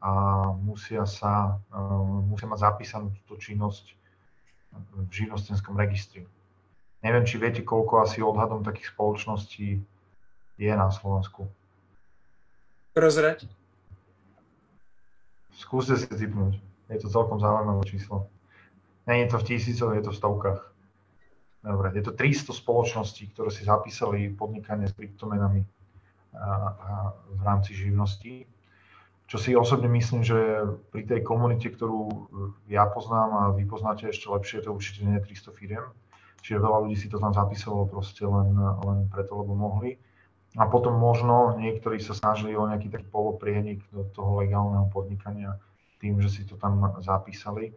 a 0.05 0.13
musia, 0.53 1.09
sa, 1.09 1.57
e, 1.73 1.81
musia 2.29 2.45
mať 2.45 2.61
zapísanú 2.61 3.09
túto 3.25 3.41
činnosť 3.41 3.97
v 5.09 5.11
živnostenskom 5.11 5.73
registri. 5.73 6.29
Neviem, 7.01 7.25
či 7.25 7.41
viete, 7.41 7.65
koľko 7.65 8.05
asi 8.05 8.21
odhadom 8.21 8.61
takých 8.61 8.93
spoločností 8.93 9.81
je 10.59 10.73
na 10.75 10.91
Slovensku. 10.91 11.47
Prozrať. 12.93 13.47
Skúste 15.55 15.95
si 15.95 16.11
typnúť. 16.11 16.59
Je 16.91 16.99
to 16.99 17.07
celkom 17.07 17.39
zaujímavé 17.39 17.87
číslo. 17.87 18.27
Je 19.07 19.25
to 19.31 19.39
v 19.41 19.47
tisícoch, 19.55 19.95
je 19.95 20.03
to 20.03 20.13
v 20.13 20.19
stovkách. 20.19 20.61
Dobre, 21.63 21.91
je 21.95 22.03
to 22.07 22.13
300 22.15 22.55
spoločností, 22.55 23.35
ktoré 23.35 23.51
si 23.51 23.67
zapísali 23.67 24.31
podnikanie 24.31 24.87
s 24.87 24.95
kryptomenami 24.95 25.63
v 27.35 27.41
rámci 27.43 27.75
živnosti. 27.75 28.47
Čo 29.29 29.37
si 29.37 29.53
osobne 29.53 29.93
myslím, 29.93 30.25
že 30.25 30.65
pri 30.89 31.05
tej 31.05 31.21
komunite, 31.21 31.69
ktorú 31.69 32.31
ja 32.73 32.89
poznám 32.89 33.31
a 33.37 33.43
vy 33.53 33.69
poznáte 33.69 34.09
ešte 34.09 34.33
lepšie, 34.33 34.65
to 34.65 34.73
určite 34.73 35.05
nie 35.05 35.21
je 35.21 35.27
300 35.37 35.59
firiem. 35.59 35.85
Čiže 36.41 36.63
veľa 36.65 36.79
ľudí 36.87 36.97
si 36.97 37.13
to 37.13 37.21
tam 37.21 37.35
zapísalo 37.37 37.85
proste 37.85 38.25
len, 38.25 38.57
len 38.57 39.05
preto, 39.13 39.37
lebo 39.37 39.53
mohli. 39.53 40.01
A 40.57 40.65
potom 40.65 40.97
možno 40.97 41.61
niektorí 41.61 42.01
sa 42.01 42.17
snažili 42.17 42.57
o 42.57 42.65
nejaký 42.65 42.89
taký 42.89 43.05
poloprienik 43.13 43.85
do 43.93 44.09
toho 44.17 44.41
legálneho 44.41 44.89
podnikania 44.89 45.61
tým, 46.01 46.23
že 46.25 46.31
si 46.31 46.43
to 46.49 46.57
tam 46.57 46.81
zapísali 47.05 47.77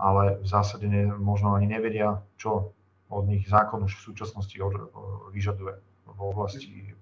ale 0.00 0.38
v 0.38 0.46
zásade 0.46 0.86
ne, 0.86 1.10
možno 1.18 1.54
ani 1.54 1.66
nevedia, 1.66 2.22
čo 2.38 2.70
od 3.10 3.26
nich 3.26 3.48
zákon 3.50 3.82
už 3.82 3.98
v 3.98 4.06
súčasnosti 4.12 4.54
vyžaduje 5.34 5.74
v 6.06 6.20
oblasti 6.22 6.94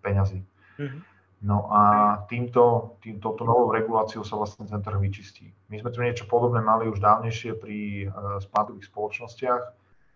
peňazí. 0.00 0.40
Mm-hmm. 0.80 1.02
No 1.38 1.70
a 1.70 1.82
týmto, 2.26 2.96
týmto 2.98 3.36
novou 3.46 3.70
reguláciou 3.70 4.26
sa 4.26 4.34
vlastne 4.34 4.66
ten 4.66 4.82
trh 4.82 4.98
vyčistí. 4.98 5.54
My 5.70 5.78
sme 5.78 5.94
tu 5.94 6.02
niečo 6.02 6.26
podobné 6.26 6.58
mali 6.58 6.90
už 6.90 6.98
dávnejšie 6.98 7.54
pri 7.54 8.08
uh, 8.08 8.42
spádových 8.42 8.90
spoločnostiach, 8.90 9.62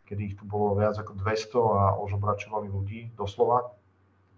kedy 0.07 0.23
ich 0.33 0.37
tu 0.39 0.45
bolo 0.45 0.75
viac 0.77 0.99
ako 0.99 1.17
200 1.19 1.59
a 1.79 1.85
ožobračovali 2.03 2.69
ľudí 2.69 3.15
doslova. 3.17 3.73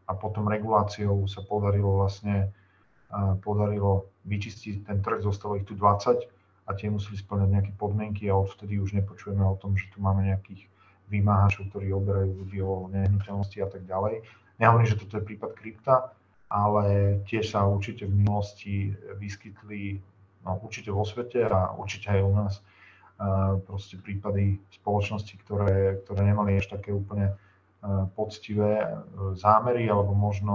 A 0.04 0.12
potom 0.12 0.46
reguláciou 0.46 1.24
sa 1.24 1.40
podarilo 1.40 2.04
vlastne 2.04 2.52
podarilo 3.40 4.10
vyčistiť 4.26 4.90
ten 4.90 4.98
trh, 4.98 5.22
zostalo 5.22 5.54
ich 5.54 5.66
tu 5.68 5.78
20 5.78 6.26
a 6.64 6.70
tie 6.72 6.88
museli 6.88 7.20
splňať 7.20 7.48
nejaké 7.50 7.72
podmienky 7.76 8.26
a 8.26 8.38
odvtedy 8.40 8.80
už 8.80 8.96
nepočujeme 8.96 9.44
o 9.44 9.54
tom, 9.60 9.76
že 9.76 9.86
tu 9.92 10.00
máme 10.00 10.24
nejakých 10.26 10.66
vymáhačov, 11.12 11.68
ktorí 11.70 11.92
oberajú 11.92 12.32
ľudí 12.42 12.58
o 12.64 12.88
nehnuteľnosti 12.88 13.58
a 13.60 13.68
tak 13.68 13.84
ďalej. 13.84 14.24
Nehovorím, 14.56 14.88
že 14.88 14.98
toto 14.98 15.20
je 15.20 15.28
prípad 15.28 15.50
krypta, 15.52 16.16
ale 16.48 17.20
tiež 17.28 17.52
sa 17.52 17.68
určite 17.68 18.08
v 18.08 18.16
minulosti 18.24 18.74
vyskytli, 19.20 20.00
no 20.48 20.56
určite 20.64 20.88
vo 20.88 21.04
svete 21.04 21.44
a 21.44 21.76
určite 21.76 22.08
aj 22.08 22.22
u 22.24 22.32
nás, 22.32 22.54
proste 23.66 23.96
prípady 24.00 24.58
spoločnosti, 24.74 25.34
ktoré, 25.46 26.02
ktoré 26.02 26.20
nemali 26.26 26.58
až 26.58 26.74
také 26.74 26.90
úplne 26.90 27.34
poctivé 28.18 28.90
zámery, 29.38 29.86
alebo 29.86 30.16
možno 30.16 30.54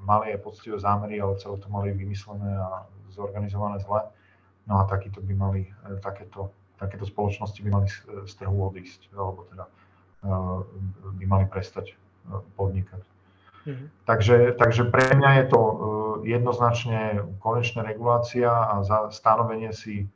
mali 0.00 0.32
aj 0.32 0.40
poctivé 0.40 0.80
zámery, 0.80 1.20
ale 1.20 1.36
celé 1.36 1.60
to 1.60 1.68
mali 1.68 1.92
vymyslené 1.92 2.56
a 2.56 2.88
zorganizované 3.12 3.82
zle. 3.84 4.08
No 4.64 4.80
a 4.80 4.88
takýto 4.88 5.20
by 5.20 5.34
mali, 5.36 5.60
e, 5.88 6.00
takéto, 6.00 6.52
takéto 6.80 7.04
spoločnosti 7.04 7.60
by 7.60 7.70
mali 7.72 7.88
z 8.24 8.32
trhu 8.36 8.56
odísť, 8.68 9.12
alebo 9.12 9.44
teda 9.52 9.64
by 11.14 11.24
mali 11.26 11.46
prestať 11.46 11.94
podnikať. 12.58 13.02
Mm-hmm. 13.66 13.88
Takže, 14.02 14.36
takže 14.58 14.82
pre 14.90 15.14
mňa 15.14 15.30
je 15.42 15.44
to 15.46 15.60
jednoznačne 16.26 17.22
konečná 17.38 17.86
regulácia 17.86 18.50
a 18.50 18.82
za 18.82 19.14
stanovenie 19.14 19.70
si 19.70 20.10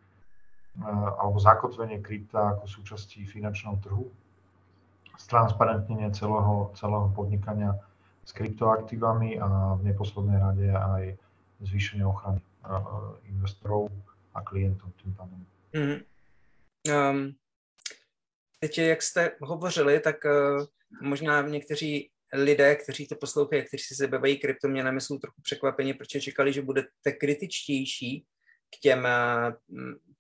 alebo 0.81 1.37
zakotvenie 1.37 2.01
krypta 2.01 2.57
ako 2.57 2.65
súčasti 2.65 3.29
finančného 3.29 3.77
trhu, 3.85 4.09
stransparentnenie 5.21 6.09
celého, 6.17 6.73
celého 6.75 7.13
podnikania 7.13 7.77
s 8.25 8.33
kryptoaktívami 8.33 9.37
a 9.37 9.77
v 9.77 9.93
neposlednej 9.93 10.39
rade 10.41 10.69
aj 10.73 11.03
zvýšenie 11.61 12.07
ochrany 12.07 12.41
uh, 12.65 13.19
investorov 13.29 13.93
a 14.33 14.41
klientov 14.41 14.89
tým 15.03 15.13
pádom. 15.13 15.41
Mm-hmm. 15.75 15.99
Um, 16.89 17.33
teď, 18.61 18.79
jak 18.79 19.03
jste 19.03 19.31
hovořili, 19.41 20.01
tak 20.01 20.17
uh, 20.25 20.65
možná 21.03 21.43
někteří 21.43 22.11
lidé, 22.33 22.77
kteří 22.77 23.07
to 23.07 23.17
poslouchají, 23.17 23.63
kteří 23.65 23.85
se 23.85 23.95
zabývají 23.95 24.39
kryptoměnami, 24.39 25.01
jsou 25.01 25.19
trochu 25.19 25.43
překvapeni, 25.43 25.95
protože 25.95 26.21
čekali, 26.21 26.53
že 26.53 26.63
budete 26.63 27.13
kritičtější 27.21 28.27
k 28.77 28.81
těm 28.81 29.09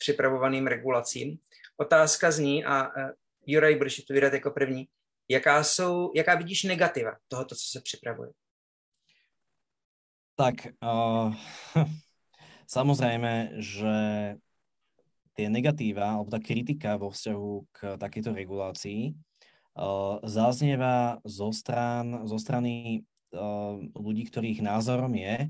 připravovaným 0.02 0.66
regulacím. 0.66 1.38
Otázka 1.76 2.30
zní, 2.30 2.64
a 2.64 2.90
uh, 2.90 3.10
Juraj, 3.46 3.76
budeš 3.78 4.02
to 4.02 4.14
vydat 4.14 4.32
jako 4.32 4.50
první, 4.50 4.88
jaká, 5.28 5.64
jsou, 5.64 6.12
jaká 6.14 6.34
vidíš 6.34 6.64
negativa 6.64 7.16
tohoto, 7.28 7.54
co 7.54 7.64
se 7.70 7.80
připravuje? 7.80 8.30
Tak, 10.34 10.54
uh, 10.82 11.34
samozrejme, 12.66 13.62
že 13.62 13.94
tie 15.32 15.46
negatíva, 15.48 16.18
alebo 16.18 16.28
tá 16.28 16.40
kritika 16.42 17.00
vo 17.00 17.08
vzťahu 17.08 17.52
k 17.72 17.78
takejto 17.96 18.36
regulácii 18.36 19.16
zaznieva 20.28 21.24
zo, 21.24 21.48
stran, 21.52 22.28
zo 22.28 22.36
strany 22.36 23.04
ľudí, 23.96 24.28
ktorých 24.28 24.60
názorom 24.60 25.16
je, 25.16 25.48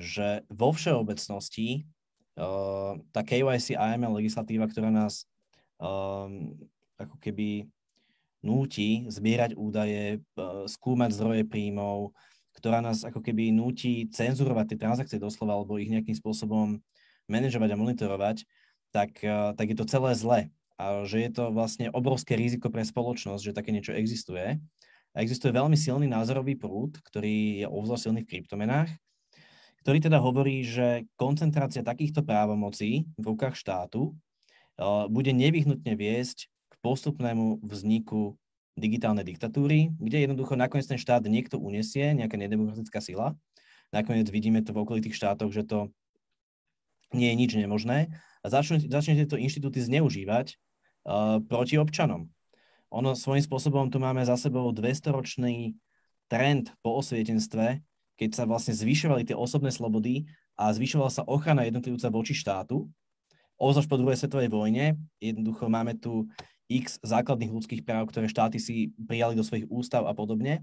že 0.00 0.28
vo 0.48 0.72
všeobecnosti 0.72 1.84
tá 3.10 3.20
KYC 3.24 3.74
AML 3.76 4.20
legislatíva, 4.20 4.68
ktorá 4.68 4.88
nás 4.88 5.26
ako 7.00 7.16
keby 7.20 7.66
núti 8.40 9.04
zbierať 9.08 9.56
údaje, 9.56 10.24
skúmať 10.68 11.10
zdroje 11.12 11.42
príjmov, 11.44 12.12
ktorá 12.56 12.80
nás 12.80 13.04
ako 13.04 13.20
keby 13.20 13.52
núti 13.52 14.08
cenzurovať 14.08 14.74
tie 14.74 14.78
transakcie 14.80 15.18
doslova 15.20 15.56
alebo 15.56 15.76
ich 15.76 15.92
nejakým 15.92 16.16
spôsobom 16.16 16.80
manažovať 17.30 17.68
a 17.72 17.80
monitorovať, 17.80 18.36
tak, 18.90 19.20
tak 19.54 19.66
je 19.70 19.76
to 19.76 19.86
celé 19.86 20.12
zle 20.16 20.40
a 20.80 21.04
že 21.04 21.28
je 21.28 21.30
to 21.36 21.52
vlastne 21.52 21.92
obrovské 21.92 22.40
riziko 22.40 22.72
pre 22.72 22.80
spoločnosť, 22.80 23.52
že 23.52 23.56
také 23.56 23.68
niečo 23.68 23.92
existuje. 23.92 24.56
A 25.12 25.16
existuje 25.20 25.52
veľmi 25.52 25.76
silný 25.76 26.08
názorový 26.08 26.56
prúd, 26.56 26.96
ktorý 27.04 27.60
je 27.60 27.66
obzvlášť 27.68 28.04
silný 28.08 28.20
v 28.24 28.30
kryptomenách, 28.32 28.88
ktorý 29.84 29.98
teda 30.00 30.20
hovorí, 30.20 30.60
že 30.64 31.08
koncentrácia 31.16 31.80
takýchto 31.80 32.20
právomocí 32.20 33.08
v 33.16 33.24
rukách 33.24 33.56
štátu 33.56 34.12
bude 35.08 35.32
nevyhnutne 35.32 35.92
viesť 35.96 36.48
k 36.48 36.74
postupnému 36.80 37.60
vzniku 37.64 38.36
digitálnej 38.80 39.28
diktatúry, 39.28 39.92
kde 40.00 40.24
jednoducho 40.24 40.56
nakoniec 40.56 40.88
ten 40.88 40.96
štát 40.96 41.24
niekto 41.28 41.60
unesie, 41.60 42.16
nejaká 42.16 42.40
nedemokratická 42.40 43.00
sila. 43.04 43.36
Nakoniec 43.92 44.30
vidíme 44.32 44.64
to 44.64 44.72
v 44.72 44.80
okolitých 44.86 45.16
štátoch, 45.16 45.52
že 45.52 45.68
to 45.68 45.92
nie 47.12 47.28
je 47.34 47.36
nič 47.36 47.52
nemožné 47.58 48.08
a 48.40 48.46
začnú, 48.46 48.80
začnú 48.80 49.18
tieto 49.18 49.36
inštitúty 49.36 49.82
zneužívať 49.82 50.54
uh, 50.54 51.42
proti 51.44 51.76
občanom. 51.76 52.30
Ono 52.90 53.14
svojím 53.14 53.44
spôsobom 53.44 53.90
tu 53.90 53.98
máme 54.02 54.22
za 54.22 54.38
sebou 54.38 54.70
200-ročný 54.70 55.74
trend 56.30 56.70
po 56.82 57.02
osvietenstve, 57.02 57.82
keď 58.20 58.36
sa 58.36 58.44
vlastne 58.44 58.76
zvyšovali 58.76 59.24
tie 59.24 59.32
osobné 59.32 59.72
slobody 59.72 60.28
a 60.52 60.68
zvyšovala 60.68 61.08
sa 61.08 61.24
ochrana 61.24 61.64
jednotlivca 61.64 62.12
voči 62.12 62.36
štátu. 62.36 62.84
Ozaj 63.56 63.88
po 63.88 63.96
druhej 63.96 64.20
svetovej 64.20 64.52
vojne 64.52 65.00
jednoducho 65.16 65.72
máme 65.72 65.96
tu 65.96 66.28
x 66.68 67.00
základných 67.00 67.48
ľudských 67.48 67.80
práv, 67.80 68.12
ktoré 68.12 68.28
štáty 68.28 68.60
si 68.60 68.92
prijali 69.08 69.32
do 69.32 69.40
svojich 69.40 69.64
ústav 69.72 70.04
a 70.04 70.12
podobne. 70.12 70.60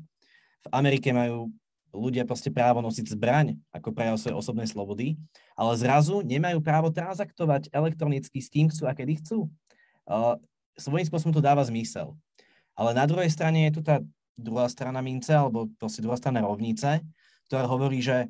V 0.61 0.67
Amerike 0.69 1.09
majú 1.09 1.49
ľudia 1.89 2.29
proste 2.29 2.53
právo 2.53 2.77
nosiť 2.85 3.17
zbraň 3.17 3.57
ako 3.73 3.89
prejav 3.89 4.21
svojej 4.21 4.37
osobnej 4.37 4.69
slobody, 4.69 5.17
ale 5.57 5.73
zrazu 5.81 6.21
nemajú 6.21 6.61
právo 6.61 6.93
transaktovať 6.93 7.73
elektronicky 7.73 8.37
s 8.37 8.53
kým 8.53 8.69
chcú 8.69 8.85
a 8.85 8.93
kedy 8.93 9.17
chcú 9.17 9.49
uh, 10.05 10.37
svojím 10.77 11.09
spôsobom 11.09 11.33
to 11.33 11.41
dáva 11.41 11.65
zmysel. 11.65 12.13
Ale 12.77 12.93
na 12.93 13.09
druhej 13.09 13.33
strane 13.33 13.65
je 13.67 13.81
tu 13.81 13.81
tá 13.81 13.97
druhá 14.37 14.69
strana 14.69 15.01
mince, 15.01 15.33
alebo 15.33 15.65
proste 15.81 16.05
druhá 16.05 16.15
strana 16.15 16.45
rovnice, 16.45 17.01
ktorá 17.47 17.65
hovorí, 17.65 18.03
že 18.03 18.27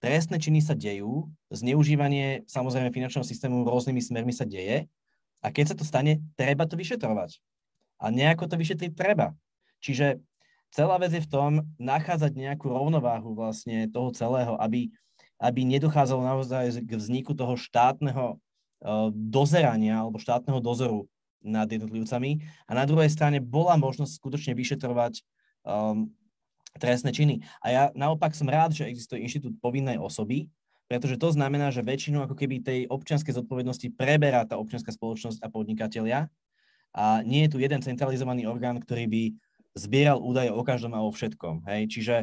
trestné 0.00 0.38
činy 0.40 0.62
sa 0.62 0.72
dejú, 0.72 1.28
zneužívanie 1.50 2.46
samozrejme 2.46 2.94
finančného 2.94 3.26
systému 3.26 3.66
rôznymi 3.66 4.00
smermi 4.00 4.32
sa 4.32 4.46
deje 4.46 4.86
a 5.42 5.46
keď 5.50 5.74
sa 5.74 5.76
to 5.76 5.84
stane, 5.84 6.22
treba 6.38 6.64
to 6.64 6.78
vyšetrovať. 6.78 7.38
A 8.00 8.12
nejako 8.12 8.46
to 8.46 8.56
vyšetriť 8.60 8.92
treba. 8.92 9.32
Čiže 9.80 10.20
celá 10.72 11.00
vec 11.00 11.16
je 11.16 11.24
v 11.24 11.30
tom 11.32 11.52
nachádzať 11.80 12.32
nejakú 12.36 12.68
rovnováhu 12.68 13.32
vlastne 13.32 13.88
toho 13.88 14.12
celého, 14.12 14.54
aby, 14.60 14.92
aby 15.40 15.60
nedochádzalo 15.64 16.22
naozaj 16.22 16.84
k 16.84 16.92
vzniku 16.96 17.32
toho 17.32 17.56
štátneho 17.56 18.36
Eh, 18.76 19.08
dozerania 19.10 20.04
alebo 20.04 20.20
štátneho 20.20 20.60
dozoru 20.60 21.08
nad 21.40 21.64
jednotlivcami 21.64 22.44
a 22.68 22.72
na 22.76 22.84
druhej 22.84 23.08
strane 23.08 23.40
bola 23.40 23.72
možnosť 23.80 24.12
skutočne 24.20 24.52
vyšetrovať 24.52 25.24
um, 25.64 26.12
trestné 26.78 27.10
činy. 27.12 27.44
A 27.60 27.66
ja 27.68 27.82
naopak 27.96 28.32
som 28.32 28.46
rád, 28.46 28.72
že 28.76 28.88
existuje 28.88 29.22
inštitút 29.24 29.56
povinnej 29.58 29.98
osoby, 30.00 30.48
pretože 30.86 31.18
to 31.18 31.34
znamená, 31.34 31.74
že 31.74 31.82
väčšinu 31.82 32.22
ako 32.22 32.38
keby 32.38 32.62
tej 32.62 32.80
občianskej 32.86 33.34
zodpovednosti 33.34 33.90
preberá 33.98 34.46
tá 34.46 34.54
občianská 34.54 34.94
spoločnosť 34.94 35.42
a 35.42 35.50
podnikatelia 35.50 36.30
a 36.94 37.20
nie 37.26 37.44
je 37.44 37.52
tu 37.52 37.58
jeden 37.58 37.82
centralizovaný 37.82 38.46
orgán, 38.46 38.78
ktorý 38.78 39.04
by 39.10 39.22
zbieral 39.76 40.22
údaje 40.22 40.48
o 40.48 40.62
každom 40.64 40.96
a 40.96 41.04
o 41.04 41.12
všetkom. 41.12 41.68
Hej? 41.68 41.92
Čiže 41.92 42.14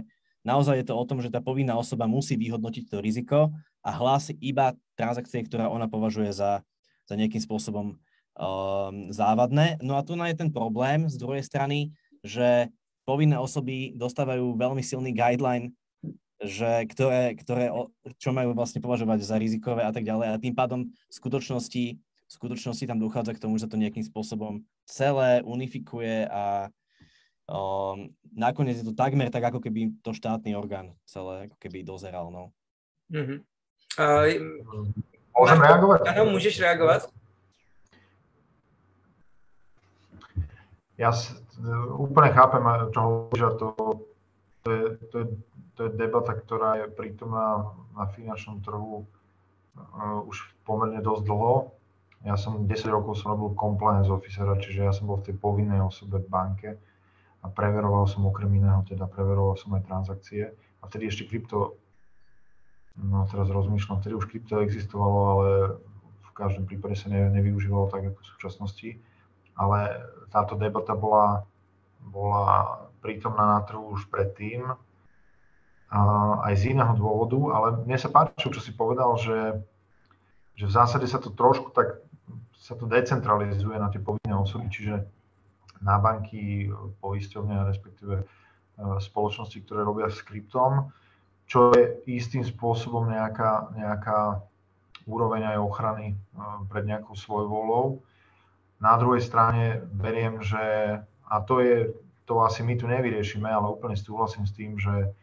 naozaj 0.42 0.82
je 0.82 0.88
to 0.90 0.98
o 0.98 1.06
tom, 1.06 1.22
že 1.22 1.30
tá 1.30 1.44
povinná 1.44 1.78
osoba 1.78 2.10
musí 2.10 2.34
vyhodnotiť 2.40 2.90
to 2.90 2.98
riziko 3.04 3.54
a 3.86 3.90
hlási 3.94 4.34
iba 4.42 4.74
transakcie, 4.98 5.46
ktorá 5.46 5.70
ona 5.70 5.86
považuje 5.86 6.34
za, 6.34 6.66
za 7.06 7.14
nejakým 7.14 7.44
spôsobom 7.44 7.88
um, 7.94 7.98
závadné. 9.14 9.78
No 9.86 10.00
a 10.00 10.02
tu 10.02 10.18
je 10.18 10.36
ten 10.40 10.50
problém 10.50 11.06
z 11.06 11.20
druhej 11.22 11.46
strany, 11.46 11.94
že 12.26 12.72
povinné 13.04 13.36
osoby 13.40 13.92
dostávajú 13.96 14.56
veľmi 14.56 14.84
silný 14.84 15.12
guideline, 15.12 15.76
že 16.44 16.84
ktoré, 16.92 17.36
ktoré, 17.40 17.72
čo 18.20 18.36
majú 18.36 18.52
vlastne 18.52 18.84
považovať 18.84 19.24
za 19.24 19.40
rizikové 19.40 19.84
a 19.88 19.92
tak 19.96 20.04
ďalej. 20.04 20.28
A 20.28 20.42
tým 20.42 20.52
pádom 20.52 20.92
v 20.92 21.14
skutočnosti, 21.14 21.84
v 22.00 22.32
skutočnosti 22.32 22.84
tam 22.84 23.00
dochádza 23.00 23.36
k 23.36 23.44
tomu, 23.44 23.56
že 23.56 23.68
sa 23.68 23.72
to 23.72 23.80
nejakým 23.80 24.04
spôsobom 24.04 24.60
celé 24.84 25.40
unifikuje 25.48 26.28
a 26.28 26.68
um, 27.48 28.12
nakoniec 28.36 28.76
je 28.80 28.88
to 28.88 28.96
takmer 28.96 29.32
tak, 29.32 29.48
ako 29.48 29.64
keby 29.64 29.96
to 30.04 30.12
štátny 30.12 30.52
orgán 30.52 30.92
celé 31.08 31.48
ako 31.48 31.58
keby 31.64 31.88
dozeral. 31.88 32.28
No. 32.28 32.52
Mm-hmm. 33.08 33.40
Môžem 35.34 35.60
reagovať? 35.64 36.00
Áno, 36.12 36.34
môžeš 36.34 36.56
reagovať. 36.60 37.02
Ja 40.94 41.10
úplne 42.00 42.30
chápem, 42.34 42.64
čo 42.90 43.00
hovoríš, 43.02 43.44
to 43.62 43.68
to 44.64 44.72
je, 44.72 44.84
to 45.12 45.16
je, 45.20 45.26
to 45.76 45.80
je 45.84 45.90
debata, 46.00 46.32
ktorá 46.34 46.80
je 46.80 46.88
prítomná 46.88 47.76
na 47.92 48.08
finančnom 48.08 48.64
trhu 48.64 49.04
uh, 49.04 50.24
už 50.24 50.40
pomerne 50.64 51.04
dosť 51.04 51.24
dlho. 51.28 51.76
Ja 52.24 52.40
som 52.40 52.64
10 52.64 52.72
rokov 52.88 53.20
som 53.20 53.36
robil 53.36 53.52
compliance 53.60 54.08
officera, 54.08 54.56
čiže 54.56 54.88
ja 54.88 54.96
som 54.96 55.12
bol 55.12 55.20
v 55.20 55.28
tej 55.32 55.36
povinnej 55.36 55.84
osobe 55.84 56.24
v 56.24 56.32
banke 56.32 56.70
a 57.44 57.52
preveroval 57.52 58.08
som 58.08 58.24
okrem 58.24 58.48
iného, 58.56 58.80
teda 58.88 59.04
preveroval 59.12 59.60
som 59.60 59.76
aj 59.76 59.84
transakcie. 59.84 60.56
A 60.80 60.88
vtedy 60.88 61.12
ešte 61.12 61.28
krypto, 61.28 61.76
no 62.96 63.28
teraz 63.28 63.52
rozmýšľam, 63.52 64.00
vtedy 64.00 64.16
už 64.16 64.32
krypto 64.32 64.64
existovalo, 64.64 65.20
ale 65.36 65.48
v 66.24 66.30
každom 66.32 66.64
prípade 66.64 66.96
sa 66.96 67.12
ne, 67.12 67.28
nevyužívalo 67.36 67.92
tak 67.92 68.08
ako 68.08 68.24
v 68.24 68.30
súčasnosti. 68.40 68.90
Ale 69.54 70.10
táto 70.34 70.58
debata 70.58 70.98
bola, 70.98 71.46
bola 72.02 72.90
prítomná 73.06 73.60
na 73.60 73.62
trhu 73.68 73.94
už 73.94 74.10
predtým, 74.10 74.74
aj 76.44 76.54
z 76.58 76.74
iného 76.74 76.98
dôvodu, 76.98 77.38
ale 77.54 77.68
mne 77.86 77.98
sa 78.02 78.10
páči, 78.10 78.50
čo 78.50 78.58
si 78.58 78.74
povedal, 78.74 79.14
že, 79.22 79.62
že 80.58 80.66
v 80.66 80.74
zásade 80.74 81.06
sa 81.06 81.22
to 81.22 81.30
trošku 81.30 81.70
tak 81.70 82.02
sa 82.64 82.74
to 82.80 82.88
decentralizuje 82.88 83.76
na 83.76 83.92
tie 83.92 84.00
povinné 84.00 84.34
osoby, 84.34 84.72
čiže 84.72 85.04
na 85.84 86.00
banky, 86.00 86.72
poisťovne, 87.04 87.68
respektíve 87.68 88.24
e, 88.24 88.26
spoločnosti, 89.04 89.60
ktoré 89.68 89.84
robia 89.84 90.08
s 90.08 90.24
kryptom, 90.24 90.88
čo 91.44 91.76
je 91.76 92.00
istým 92.08 92.40
spôsobom 92.48 93.12
nejaká, 93.12 93.76
nejaká 93.76 94.40
úroveň 95.04 95.52
aj 95.54 95.58
ochrany 95.60 96.08
e, 96.08 96.16
pred 96.72 96.88
nejakou 96.88 97.20
svojvolou. 97.20 98.00
Na 98.84 99.00
druhej 99.00 99.24
strane 99.24 99.80
beriem, 99.96 100.44
že, 100.44 101.00
a 101.24 101.36
to 101.48 101.63
je, 101.63 101.96
to 102.28 102.44
asi 102.44 102.68
my 102.68 102.75
tu 102.75 102.84
nevyriešime, 102.84 103.48
ale 103.48 103.72
úplne 103.72 103.96
súhlasím 103.96 104.44
s 104.44 104.52
tým, 104.52 104.75
že 104.75 105.16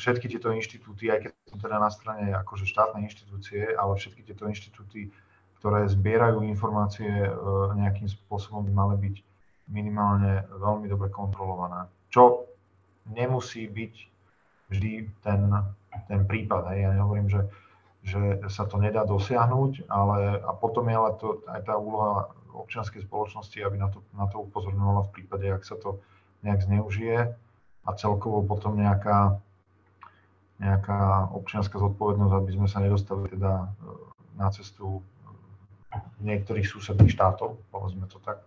všetky 0.00 0.32
tieto 0.32 0.48
inštitúty, 0.48 1.12
aj 1.12 1.28
keď 1.28 1.32
sú 1.44 1.56
teda 1.60 1.76
na 1.76 1.92
strane 1.92 2.32
akože 2.32 2.64
štátne 2.64 3.04
inštitúcie, 3.04 3.76
ale 3.76 4.00
všetky 4.00 4.24
tieto 4.24 4.48
inštitúty, 4.48 5.12
ktoré 5.60 5.84
zbierajú 5.92 6.40
informácie 6.40 7.28
e, 7.28 7.32
nejakým 7.76 8.08
spôsobom 8.08 8.64
by 8.64 8.72
mali 8.72 8.96
byť 8.96 9.16
minimálne 9.68 10.48
veľmi 10.48 10.88
dobre 10.88 11.12
kontrolované. 11.12 11.84
Čo 12.08 12.48
nemusí 13.12 13.68
byť 13.68 13.94
vždy 14.72 14.92
ten, 15.20 15.40
ten 16.08 16.20
prípad. 16.24 16.72
Hej. 16.72 16.78
Ja 16.80 16.90
nehovorím, 16.96 17.28
že, 17.28 17.42
že 18.02 18.20
sa 18.48 18.64
to 18.66 18.80
nedá 18.80 19.04
dosiahnuť, 19.04 19.86
ale 19.86 20.40
a 20.42 20.50
potom 20.56 20.88
je 20.88 20.96
ale 20.96 21.10
to, 21.20 21.44
aj 21.44 21.60
tá 21.68 21.74
úloha 21.76 22.32
občianskej 22.54 23.06
spoločnosti, 23.06 23.58
aby 23.62 23.76
na 23.78 23.88
to, 23.88 24.02
na 24.14 24.26
to 24.26 24.42
upozorňovala 24.42 25.08
v 25.08 25.12
prípade, 25.14 25.46
ak 25.48 25.62
sa 25.62 25.78
to 25.78 26.02
nejak 26.42 26.64
zneužije. 26.64 27.34
A 27.84 27.90
celkovo 27.96 28.44
potom 28.44 28.76
nejaká, 28.76 29.40
nejaká 30.60 31.32
občianská 31.32 31.80
zodpovednosť, 31.80 32.34
aby 32.36 32.50
sme 32.52 32.68
sa 32.68 32.84
nedostali 32.84 33.30
teda 33.32 33.52
e, 33.64 33.68
na 34.36 34.52
cestu 34.52 35.00
niektorých 36.20 36.68
susedných 36.68 37.10
štátov, 37.10 37.58
povedzme 37.72 38.06
to 38.06 38.22
tak 38.22 38.44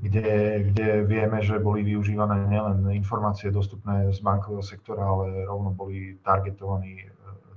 kde, 0.00 0.62
kde 0.70 1.02
vieme, 1.02 1.42
že 1.42 1.58
boli 1.58 1.82
využívané 1.82 2.46
nielen 2.46 2.86
informácie 2.94 3.50
dostupné 3.50 4.14
z 4.14 4.20
bankového 4.22 4.62
sektora, 4.62 5.02
ale 5.02 5.42
rovno 5.42 5.74
boli 5.74 6.14
targetovaní, 6.22 7.10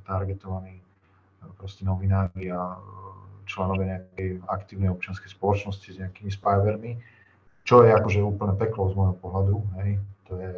targetovaní 0.08 0.82
proste 1.58 1.86
novinári 1.86 2.50
a 2.50 2.80
členovia 3.50 3.98
nejakej 3.98 4.46
aktívnej 4.46 4.94
občianskej 4.94 5.34
spoločnosti 5.34 5.90
s 5.90 5.98
nejakými 5.98 6.30
spyvermi, 6.30 7.02
čo 7.66 7.82
je 7.82 7.90
akože 7.90 8.22
úplne 8.22 8.54
peklo 8.54 8.94
z 8.94 8.98
môjho 8.98 9.16
pohľadu, 9.18 9.56
hej, 9.82 9.98
to 10.30 10.34
je, 10.38 10.52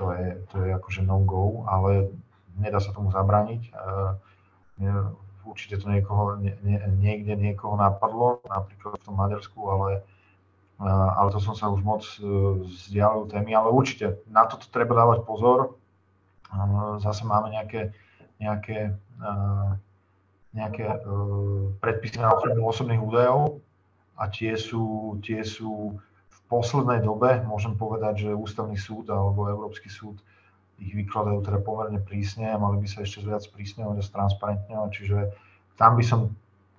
to 0.00 0.04
je, 0.16 0.28
to 0.48 0.56
je 0.64 0.70
akože 0.72 1.00
no-go, 1.04 1.68
ale 1.68 2.08
nedá 2.56 2.80
sa 2.80 2.96
tomu 2.96 3.12
zabrániť. 3.12 3.68
Určite 5.42 5.76
to 5.82 5.90
niekoho, 5.90 6.38
nie, 6.40 6.54
niekde 6.96 7.36
niekoho 7.36 7.76
napadlo, 7.76 8.40
napríklad 8.48 8.96
v 8.96 9.04
tom 9.04 9.20
Maďarsku, 9.20 9.58
ale 9.58 10.06
ale 10.88 11.30
to 11.30 11.38
som 11.38 11.54
sa 11.54 11.70
už 11.70 11.80
moc 11.86 12.02
e, 12.18 12.26
vzdialil 12.66 13.30
témy, 13.30 13.54
ale 13.54 13.70
určite 13.70 14.18
na 14.26 14.50
toto 14.50 14.66
treba 14.66 14.98
dávať 14.98 15.22
pozor. 15.22 15.78
Zase 17.00 17.24
máme 17.24 17.54
nejaké, 17.54 17.94
nejaké, 18.42 18.90
e, 18.90 19.30
nejaké 20.52 20.84
e, 20.84 20.98
predpisy 21.80 22.20
na 22.20 22.32
ochranu 22.32 22.68
osobných 22.68 23.00
údajov 23.00 23.60
a 24.20 24.28
tie 24.28 24.56
sú, 24.56 25.16
tie 25.24 25.40
sú 25.40 25.96
v 26.28 26.38
poslednej 26.52 27.00
dobe, 27.00 27.40
môžem 27.48 27.72
povedať, 27.76 28.28
že 28.28 28.36
Ústavný 28.36 28.76
súd 28.76 29.08
alebo 29.08 29.48
Európsky 29.48 29.88
súd 29.88 30.20
ich 30.82 30.92
vykladajú 30.92 31.46
teda 31.46 31.58
pomerne 31.62 32.00
prísne 32.02 32.52
a 32.52 32.60
mali 32.60 32.82
by 32.82 32.88
sa 32.90 33.06
ešte 33.06 33.24
viac 33.24 33.46
prísňovať 33.48 33.96
a 34.02 34.10
transparentňovať, 34.12 34.90
čiže 34.92 35.18
tam 35.78 35.96
by 35.96 36.04
som 36.04 36.20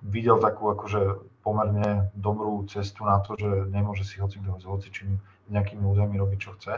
videl 0.04 0.36
takú 0.38 0.70
akože 0.70 1.24
pomerne 1.40 2.08
dobrú 2.16 2.64
cestu 2.68 3.04
na 3.08 3.20
to, 3.24 3.36
že 3.36 3.68
nemôže 3.72 4.04
si 4.04 4.20
hoci 4.20 4.40
kto 4.40 4.60
s 4.60 4.64
hocičím 4.68 5.20
nejakými 5.48 5.84
údajmi 5.84 6.16
robiť, 6.16 6.38
čo 6.40 6.50
chce. 6.56 6.74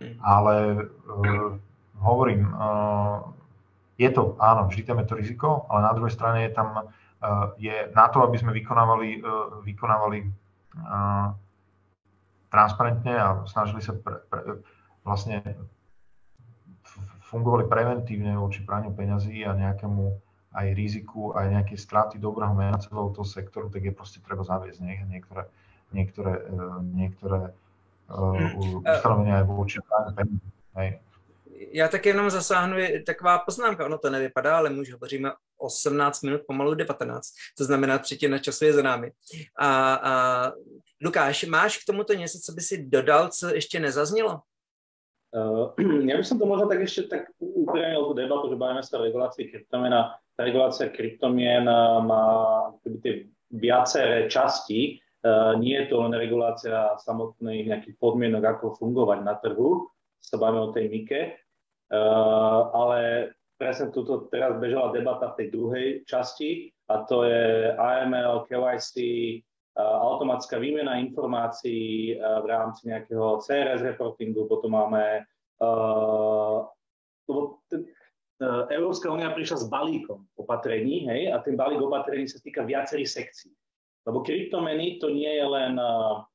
Mm. 0.00 0.16
Ale 0.20 0.54
uh, 0.84 1.56
hovorím, 2.00 2.48
uh, 2.52 3.24
je 3.98 4.08
to, 4.10 4.36
áno, 4.40 4.68
vždy 4.72 4.82
tam 4.88 4.98
je 5.02 5.06
to 5.06 5.14
riziko, 5.14 5.48
ale 5.68 5.84
na 5.84 5.92
druhej 5.92 6.14
strane 6.14 6.48
je 6.48 6.52
tam, 6.52 6.68
uh, 6.76 7.52
je 7.60 7.92
na 7.92 8.06
to, 8.08 8.24
aby 8.24 8.36
sme 8.40 8.56
vykonávali, 8.56 9.20
uh, 9.20 9.60
vykonávali 9.62 10.18
uh, 10.24 11.36
transparentne 12.52 13.14
a 13.16 13.28
snažili 13.48 13.80
sa 13.80 13.96
pre, 13.96 14.20
pre, 14.28 14.60
vlastne 15.04 15.40
fungovali 17.32 17.64
preventívne 17.64 18.36
voči 18.36 18.60
praniu 18.60 18.92
peňazí 18.92 19.40
a 19.48 19.56
nejakému 19.56 20.04
aj 20.52 20.66
riziku, 20.76 21.32
aj 21.32 21.48
nejaké 21.48 21.74
straty 21.80 22.20
dobrého 22.20 22.52
mena 22.52 22.76
celého 22.76 23.08
toho 23.16 23.24
sektoru, 23.24 23.72
tak 23.72 23.88
je 23.88 23.92
proste 23.96 24.20
treba 24.20 24.44
zaviesť 24.44 24.84
niektoré, 25.08 25.48
niektoré, 25.96 26.44
e, 26.44 26.60
niektoré 26.92 27.40
uh, 28.12 28.84
ustanovenia 28.84 29.40
aj 29.40 29.46
voči 29.48 29.80
Hej. 30.76 31.00
Já 31.72 31.88
tak 31.88 32.06
jenom 32.06 32.30
zasáhnu, 32.30 32.76
taková 33.06 33.38
poznámka, 33.38 33.86
ono 33.86 33.98
to 33.98 34.10
nevypadá, 34.10 34.56
ale 34.56 34.70
už 34.70 34.92
hovoříme 34.92 35.30
18 35.58 36.22
minut, 36.22 36.40
pomalu 36.46 36.74
19, 36.74 37.28
to 37.58 37.64
znamená 37.64 37.98
třetina 37.98 38.38
času 38.38 38.64
je 38.64 38.72
za 38.72 38.82
námi. 38.82 39.12
A, 39.58 39.94
a 39.94 40.12
Lukáš, 41.04 41.44
máš 41.44 41.78
k 41.78 41.86
tomuto 41.86 42.12
něco, 42.14 42.38
co 42.38 42.52
by 42.52 42.60
si 42.60 42.86
dodal, 42.86 43.28
co 43.28 43.54
ještě 43.54 43.80
nezaznělo? 43.80 44.40
Uh, 45.32 45.72
ja 46.04 46.20
by 46.20 46.24
som 46.28 46.36
to 46.36 46.44
možno 46.44 46.68
tak 46.68 46.84
ešte 46.84 47.08
tak 47.08 47.32
upriamil 47.40 48.04
tú 48.04 48.12
debatu, 48.12 48.52
že 48.52 48.56
bavíme 48.60 48.84
sa 48.84 49.00
o 49.00 49.04
regulácii 49.08 49.48
kryptomena 49.48 50.20
tá 50.36 50.48
regulácia 50.48 50.88
kryptomien 50.88 51.64
eh, 51.68 51.98
má 52.02 52.24
tie 53.04 53.28
viaceré 53.52 54.26
časti. 54.32 54.98
Eh, 55.22 55.52
nie 55.60 55.76
je 55.78 55.86
to 55.92 56.02
len 56.02 56.16
regulácia 56.16 56.96
samotnej 56.98 57.68
nejakých 57.68 57.96
podmienok, 58.00 58.58
ako 58.58 58.80
fungovať 58.80 59.18
na 59.22 59.38
trhu, 59.38 59.86
sa 60.18 60.40
bavíme 60.40 60.66
o 60.66 60.74
tej 60.74 60.88
MIKE, 60.88 61.20
ale 62.72 63.30
presne 63.60 63.92
tuto 63.92 64.26
teraz 64.32 64.56
bežala 64.58 64.96
debata 64.96 65.32
v 65.32 65.38
tej 65.38 65.48
druhej 65.52 65.88
časti 66.08 66.72
a 66.88 67.04
to 67.04 67.28
je 67.28 67.70
AML, 67.76 68.48
KYC, 68.48 68.96
automatická 69.78 70.60
výmena 70.60 71.00
informácií 71.00 72.16
v 72.16 72.46
rámci 72.48 72.92
nejakého 72.92 73.40
CRS 73.40 73.80
reportingu, 73.80 74.44
potom 74.44 74.76
máme 74.76 75.24
Európska 78.68 79.08
únia 79.08 79.30
prišla 79.30 79.56
s 79.62 79.66
balíkom 79.70 80.26
opatrení, 80.34 81.06
hej, 81.06 81.30
a 81.30 81.38
ten 81.40 81.54
balík 81.54 81.78
opatrení 81.78 82.26
sa 82.26 82.42
týka 82.42 82.66
viacerých 82.66 83.08
sekcií. 83.08 83.52
Lebo 84.02 84.26
kryptomeny 84.26 84.98
to 84.98 85.14
nie 85.14 85.30
je 85.30 85.46
len 85.46 85.78
uh, 85.78 86.26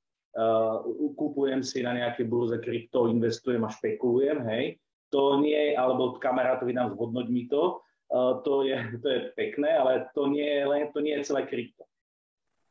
kúpujem 1.19 1.59
si 1.59 1.83
na 1.83 1.91
nejaké 1.91 2.23
burze 2.23 2.63
krypto, 2.63 3.11
investujem 3.11 3.59
a 3.67 3.69
špekulujem, 3.69 4.39
hej. 4.47 4.79
To 5.15 5.39
nie 5.39 5.71
je, 5.71 5.73
alebo 5.79 6.19
kamarátovi 6.19 6.75
nám 6.75 6.95
zhodnoť 6.95 7.27
mi 7.31 7.47
to, 7.47 7.79
uh, 8.11 8.43
to, 8.43 8.67
je, 8.67 8.75
to 9.03 9.07
je 9.07 9.19
pekné, 9.35 9.77
ale 9.77 10.11
to 10.11 10.27
nie 10.27 10.45
je, 10.45 10.63
len, 10.67 10.81
to 10.91 10.99
nie 10.99 11.15
je 11.15 11.27
celé 11.27 11.47
krypto. 11.47 11.87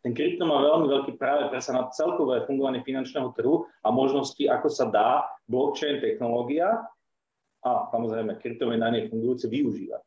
Ten 0.07 0.15
krypto 0.15 0.47
má 0.47 0.63
veľmi 0.63 0.87
veľký 0.87 1.19
práve 1.19 1.51
presa 1.51 1.75
na 1.75 1.91
celkové 1.91 2.47
fungovanie 2.47 2.79
finančného 2.87 3.35
trhu 3.35 3.67
a 3.83 3.91
možnosti, 3.91 4.39
ako 4.47 4.69
sa 4.71 4.87
dá 4.87 5.27
blockchain 5.51 5.99
technológia 5.99 6.87
a 7.67 7.91
samozrejme 7.91 8.39
kryptomeny 8.39 8.79
na 8.79 8.95
nej 8.95 9.11
fungujúce 9.11 9.51
využívať. 9.51 10.03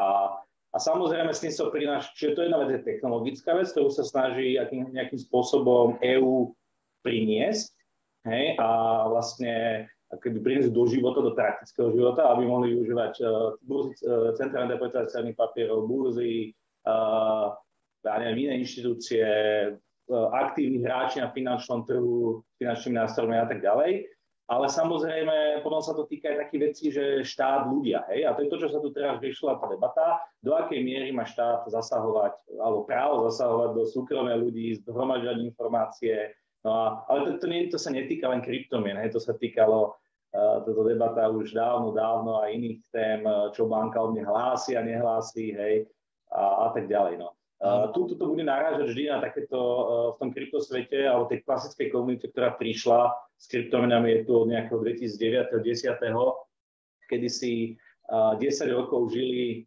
A, 0.00 0.40
a 0.72 0.76
samozrejme 0.80 1.36
s 1.36 1.44
tým 1.44 1.52
sa 1.52 1.68
prináša, 1.68 2.16
čiže 2.16 2.32
to 2.32 2.40
je 2.40 2.46
jedna 2.48 2.64
vec 2.64 2.70
je 2.72 2.80
technologická 2.80 3.52
vec, 3.52 3.68
ktorú 3.68 3.92
sa 3.92 4.08
snaží 4.08 4.56
nejakým, 4.56 4.88
nejakým 4.88 5.20
spôsobom 5.20 6.00
EÚ 6.00 6.56
priniesť 7.04 7.76
hej, 8.24 8.56
a 8.56 8.68
vlastne 9.12 9.84
keby 10.20 10.44
priniesť 10.44 10.70
do 10.74 10.84
života, 10.84 11.24
do 11.24 11.32
praktického 11.32 11.88
života, 11.94 12.28
aby 12.32 12.44
mohli 12.44 12.76
využívať 12.76 13.14
uh, 13.24 13.56
burzy, 13.64 13.96
uh, 14.04 14.36
centrálne 14.36 14.76
depozitácie 14.76 15.16
cenných 15.20 15.38
papierov, 15.40 15.88
burzy, 15.88 16.52
uh, 16.84 17.56
ja 18.04 18.14
neviem, 18.20 18.50
iné 18.50 18.60
inštitúcie, 18.60 19.24
uh, 19.72 20.28
aktívni 20.36 20.84
hráči 20.84 21.24
na 21.24 21.32
finančnom 21.32 21.88
trhu, 21.88 22.44
finančnými 22.60 22.96
nástrojmi 23.00 23.40
a 23.40 23.48
tak 23.48 23.64
ďalej. 23.64 24.10
Ale 24.52 24.68
samozrejme 24.68 25.64
potom 25.64 25.80
sa 25.80 25.96
to 25.96 26.04
týka 26.04 26.28
aj 26.28 26.44
takých 26.44 26.60
vecí, 26.60 26.84
že 26.92 27.24
štát 27.24 27.72
ľudia, 27.72 28.04
hej, 28.12 28.28
a 28.28 28.36
to 28.36 28.44
je 28.44 28.50
to, 28.52 28.60
čo 28.60 28.68
sa 28.68 28.84
tu 28.84 28.92
teraz 28.92 29.16
riešila 29.22 29.56
tá 29.56 29.64
debata, 29.70 30.20
do 30.44 30.52
akej 30.52 30.82
miery 30.82 31.08
má 31.08 31.24
štát 31.24 31.64
zasahovať, 31.72 32.60
alebo 32.60 32.84
právo 32.84 33.24
zasahovať 33.32 33.70
do 33.72 33.82
súkromia 33.88 34.36
ľudí, 34.36 34.76
zhromažďovať 34.84 35.38
informácie, 35.46 36.36
no 36.66 36.74
a, 36.74 36.84
ale 37.08 37.18
to, 37.24 37.30
to, 37.40 37.46
nie, 37.48 37.70
to 37.72 37.80
sa 37.80 37.94
netýka 37.94 38.28
len 38.28 38.44
kryptomien, 38.44 38.98
hej, 39.00 39.14
to 39.14 39.22
sa 39.22 39.32
týkalo 39.32 39.96
táto 40.32 40.80
debata 40.88 41.28
už 41.28 41.52
dávno, 41.52 41.92
dávno 41.92 42.40
a 42.40 42.48
iných 42.48 42.80
tém, 42.88 43.20
čo 43.52 43.68
banka 43.68 44.00
od 44.00 44.16
mňa 44.16 44.24
hlási 44.24 44.72
a 44.74 44.80
nehlási, 44.80 45.52
hej, 45.52 45.84
a, 46.32 46.66
a 46.66 46.66
tak 46.72 46.88
ďalej, 46.88 47.20
no. 47.20 47.36
Uh, 47.62 47.94
to 47.94 48.18
bude 48.18 48.42
narážať 48.42 48.90
vždy 48.90 49.02
na 49.06 49.22
takéto 49.22 49.54
uh, 49.54 49.84
v 50.10 50.16
tom 50.18 50.30
kryptosvete 50.34 51.06
alebo 51.06 51.30
tej 51.30 51.46
klasickej 51.46 51.94
komunite, 51.94 52.26
ktorá 52.34 52.58
prišla 52.58 53.14
s 53.38 53.46
kryptomenami 53.46 54.18
je 54.18 54.20
tu 54.26 54.34
od 54.34 54.50
nejakého 54.50 54.82
2009 54.82 55.62
10 55.62 57.06
kedy 57.06 57.28
si 57.30 57.78
uh, 58.10 58.34
10 58.34 58.66
rokov 58.74 59.14
žili 59.14 59.62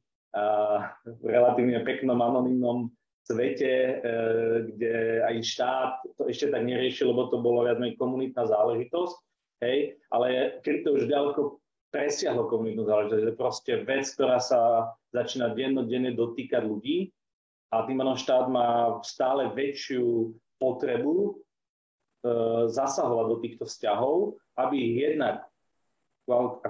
v 1.08 1.24
relatívne 1.24 1.80
peknom 1.88 2.20
anonimnom 2.20 2.92
svete, 3.24 4.04
uh, 4.04 4.68
kde 4.68 5.24
aj 5.32 5.36
štát 5.40 5.92
to 6.20 6.28
ešte 6.28 6.52
tak 6.52 6.68
neriešil, 6.68 7.16
lebo 7.16 7.32
to 7.32 7.40
bolo 7.40 7.64
viac 7.64 7.80
menej 7.80 7.96
komunitná 7.96 8.44
záležitosť, 8.44 9.16
hej, 9.66 9.98
ale 10.14 10.62
krypto 10.62 10.94
už 10.94 11.10
ďaleko 11.10 11.58
presiahlo 11.90 12.46
komunitnú 12.46 12.86
záležitosť. 12.86 13.22
Je 13.24 13.30
to 13.32 13.40
proste 13.40 13.74
vec, 13.88 14.06
ktorá 14.14 14.38
sa 14.38 14.94
začína 15.10 15.58
dennodenne 15.58 16.14
dotýkať 16.14 16.62
ľudí 16.62 17.10
a 17.74 17.84
tým 17.88 18.00
štát 18.04 18.46
má 18.52 19.00
stále 19.02 19.50
väčšiu 19.52 20.36
potrebu 20.62 21.16
e, 21.24 21.32
zasahovať 22.70 23.26
do 23.32 23.38
týchto 23.42 23.64
vzťahov, 23.66 24.38
aby 24.60 24.76
ich 24.76 24.98
jednak 25.12 25.48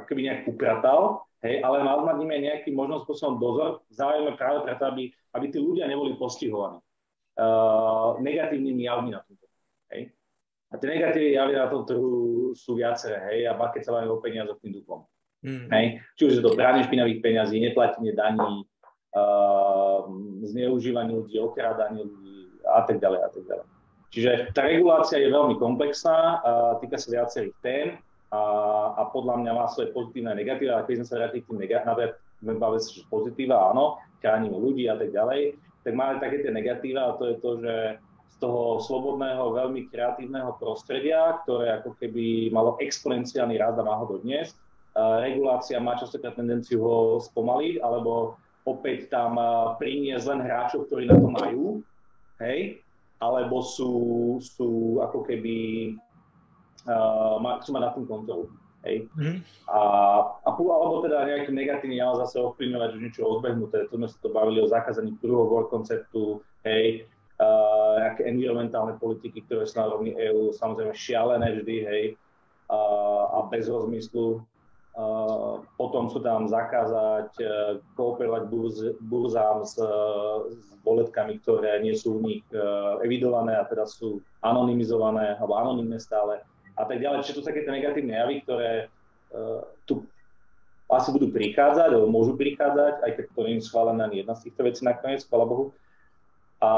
keby 0.09 0.27
nejak 0.27 0.41
upratal, 0.51 1.23
hej, 1.39 1.63
ale 1.63 1.79
mal 1.79 2.03
nad 2.03 2.19
nimi 2.19 2.35
aj 2.35 2.43
nejaký 2.43 2.69
možným 2.75 3.01
spôsobom 3.07 3.39
dozor, 3.39 3.69
záujme 3.87 4.35
práve 4.35 4.67
preto, 4.67 4.83
aby, 4.91 5.07
aby 5.31 5.45
tí 5.47 5.63
ľudia 5.63 5.87
neboli 5.87 6.15
postihovaní 6.19 6.79
e, 6.79 7.45
negatívnymi 8.19 8.81
javmi 8.83 9.09
na 9.15 9.21
tomto. 9.23 9.45
Hej. 9.93 10.14
A 10.75 10.79
tie 10.79 10.91
negatívne 10.91 11.39
javy 11.39 11.53
na 11.55 11.71
tom 11.71 11.87
trhu 11.87 12.51
sú 12.51 12.75
viaceré, 12.75 13.23
hej, 13.31 13.39
a 13.47 13.55
keď 13.55 13.81
sa 13.87 14.03
o 14.03 14.19
peniazoch 14.19 14.59
tým 14.59 14.75
dupom. 14.75 15.07
Mm. 15.39 15.71
Hej. 15.71 15.85
Či 16.19 16.21
už 16.27 16.33
je 16.35 16.43
to 16.43 16.51
pranie 16.51 16.83
špinavých 16.83 17.23
peňazí, 17.23 17.63
neplatenie 17.63 18.11
daní, 18.11 18.67
uh, 19.15 20.03
zneužívanie 20.43 21.15
ľudí, 21.15 21.39
okrádanie 21.39 22.03
ľudí 22.03 22.59
a 22.67 22.83
tak 22.83 22.99
ďalej 22.99 23.19
a 23.23 23.29
tak 23.31 23.43
ďalej. 23.47 23.67
Čiže 24.11 24.31
tá 24.51 24.67
regulácia 24.67 25.19
je 25.23 25.31
veľmi 25.31 25.55
komplexná, 25.55 26.43
a 26.43 26.51
týka 26.83 26.99
sa 26.99 27.23
viacerých 27.23 27.55
tém 27.63 27.87
a, 28.35 28.41
a 28.99 29.01
podľa 29.15 29.43
mňa 29.43 29.51
má 29.55 29.65
svoje 29.71 29.95
pozitívne 29.95 30.35
a 30.35 30.39
negatívne, 30.39 30.75
ale 30.75 30.87
keď 30.87 30.95
sme 30.99 31.07
sa 31.07 31.15
vrátili 31.23 31.39
k 31.43 31.47
tým 31.51 31.59
negatívnym, 31.63 32.57
bavili 32.59 32.81
sa, 32.83 32.91
že 32.91 33.07
pozitíva, 33.07 33.71
áno, 33.71 33.99
chránime 34.19 34.59
ľudí 34.59 34.91
a 34.91 34.99
tak 34.99 35.11
ďalej, 35.15 35.55
tak 35.85 35.93
máme 35.93 36.17
také 36.17 36.41
tie 36.41 36.51
negatíva 36.51 37.13
a 37.13 37.15
to 37.21 37.23
je 37.31 37.35
to, 37.37 37.49
že 37.61 37.73
z 38.35 38.43
toho 38.43 38.83
slobodného, 38.83 39.55
veľmi 39.55 39.87
kreatívneho 39.87 40.59
prostredia, 40.59 41.39
ktoré 41.47 41.79
ako 41.79 41.95
keby 41.95 42.51
malo 42.51 42.75
exponenciálny 42.83 43.55
rast 43.55 43.79
a 43.79 43.87
má 43.87 43.95
ho 43.95 44.05
dodnes, 44.11 44.59
regulácia 45.23 45.79
má 45.79 45.95
častokrát 45.95 46.35
tendenciu 46.35 46.83
ho 46.83 46.99
spomaliť, 47.23 47.79
alebo 47.79 48.35
opäť 48.67 49.07
tam 49.07 49.39
priniesť 49.79 50.25
len 50.35 50.39
hráčov, 50.43 50.91
ktorí 50.91 51.07
na 51.07 51.15
to 51.15 51.29
majú, 51.31 51.63
hej, 52.43 52.83
alebo 53.23 53.63
sú, 53.63 53.93
sú 54.43 54.99
ako 54.99 55.23
keby, 55.23 55.55
uh, 56.91 57.39
chcú 57.63 57.69
mať 57.71 57.83
na 57.83 57.91
tým 57.95 58.05
kontrolu. 58.07 58.51
Hej. 58.85 59.09
Mm. 59.17 59.41
A, 59.65 59.79
a, 60.45 60.49
alebo 60.53 61.01
teda 61.01 61.25
nejaký 61.25 61.49
negatívny 61.49 61.97
ale 61.97 62.21
zase 62.21 62.37
ovplyvňovať 62.37 62.89
už 62.93 63.01
niečo 63.01 63.25
rozbehnuté. 63.25 63.89
Tu 63.89 63.97
sme 63.97 64.05
sa 64.05 64.17
to 64.21 64.29
bavili 64.29 64.61
o 64.61 64.69
zakázaní 64.69 65.17
prvého 65.17 65.49
work 65.49 65.73
konceptu, 65.73 66.45
hej, 66.61 67.09
uh, 67.39 67.93
nejaké 67.99 68.27
environmentálne 68.27 68.99
politiky, 68.99 69.43
ktoré 69.47 69.67
sú 69.67 69.79
na 69.81 69.91
rovni 69.91 70.11
EÚ, 70.15 70.55
samozrejme 70.55 70.93
šialené 70.95 71.61
vždy, 71.61 71.75
hej, 71.83 72.03
uh, 72.71 73.41
a 73.41 73.49
bez 73.51 73.67
rozmyslu. 73.67 74.43
Uh, 74.95 75.59
potom 75.75 76.07
sú 76.07 76.23
tam 76.23 76.47
zakázať 76.47 77.29
uh, 77.43 77.49
kooperovať 77.99 78.43
burz, 78.47 78.77
burzám 79.03 79.67
s, 79.67 79.75
s 80.55 80.67
boletkami, 80.87 81.43
ktoré 81.43 81.83
nie 81.83 81.91
sú 81.91 82.15
u 82.15 82.23
nich 82.23 82.47
uh, 82.55 83.03
evidované 83.03 83.59
a 83.59 83.67
teda 83.67 83.83
sú 83.83 84.23
anonymizované 84.39 85.35
alebo 85.35 85.59
anonymné 85.59 85.99
stále 85.99 86.39
a 86.79 86.83
tak 86.87 87.03
ďalej. 87.03 87.27
Čiže 87.27 87.35
to 87.35 87.41
sú 87.43 87.47
také 87.51 87.67
negatívne 87.67 88.15
javy, 88.15 88.35
ktoré 88.47 88.87
tu 89.83 90.07
asi 90.87 91.09
budú 91.11 91.33
prichádzať, 91.33 91.91
alebo 91.91 92.07
môžu 92.07 92.37
prichádzať, 92.37 93.03
aj 93.03 93.11
keď 93.17 93.25
to 93.33 93.41
nie 93.43 93.57
je 93.57 93.67
schválená 93.67 94.05
ani 94.05 94.21
jedna 94.21 94.37
z 94.37 94.47
týchto 94.49 94.61
vecí 94.63 94.81
nakoniec, 94.85 95.25
chvála 95.25 95.45
Bohu. 95.49 95.75
A, 96.65 96.69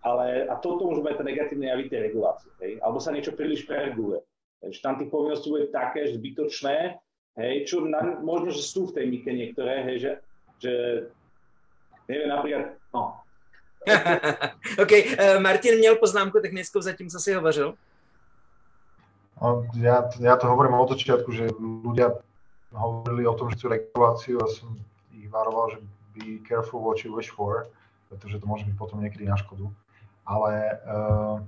ale, 0.00 0.48
a 0.48 0.56
toto 0.56 0.88
môžu 0.88 1.04
tie 1.04 1.20
negatívne 1.20 1.68
javy 1.68 1.92
tej 1.92 2.08
regulácie. 2.08 2.48
Hej? 2.64 2.80
Alebo 2.80 2.96
sa 2.96 3.12
niečo 3.12 3.36
príliš 3.36 3.68
prereguluje. 3.68 4.24
Takže 4.64 4.78
tam 4.80 4.96
tých 4.96 5.12
povinností 5.12 5.52
bude 5.52 5.68
také 5.68 6.08
zbytočné, 6.08 6.96
Hej, 7.32 7.64
čo 7.64 7.80
na, 7.80 8.20
možno, 8.20 8.52
že 8.52 8.60
sú 8.60 8.92
v 8.92 8.94
tej 9.00 9.04
mike 9.08 9.32
niektoré, 9.32 9.80
hej, 9.88 9.96
že, 10.04 10.12
že 10.60 10.72
neviem, 12.04 12.28
napríklad, 12.28 12.76
no. 12.92 13.16
OK, 14.82 14.92
uh, 14.92 15.40
Martin 15.40 15.78
měl 15.78 15.96
poznámku 15.96 16.40
technickou 16.40 16.80
zatím, 16.80 17.08
co 17.08 17.20
si 17.20 17.32
hovořil. 17.32 17.74
No, 19.42 19.66
ja, 19.74 20.06
ja 20.20 20.36
to 20.36 20.46
hovorím 20.46 20.78
od 20.78 20.94
začiatku, 20.94 21.32
že 21.34 21.50
ľudia 21.58 22.14
hovorili 22.70 23.26
o 23.26 23.34
tom, 23.34 23.50
že 23.50 23.58
chcú 23.58 23.74
reguláciu 23.74 24.38
a 24.38 24.46
som 24.46 24.78
ich 25.10 25.26
varoval, 25.26 25.74
že 25.74 25.78
be 26.14 26.38
careful 26.46 26.78
what 26.78 27.02
you 27.02 27.10
wish 27.10 27.34
for, 27.34 27.66
pretože 28.12 28.36
to 28.36 28.44
môže 28.44 28.68
byť 28.68 28.76
potom 28.76 29.00
niekedy 29.00 29.24
na 29.24 29.40
škodu. 29.40 29.72
Ale 30.28 30.52
uh, 30.84 31.40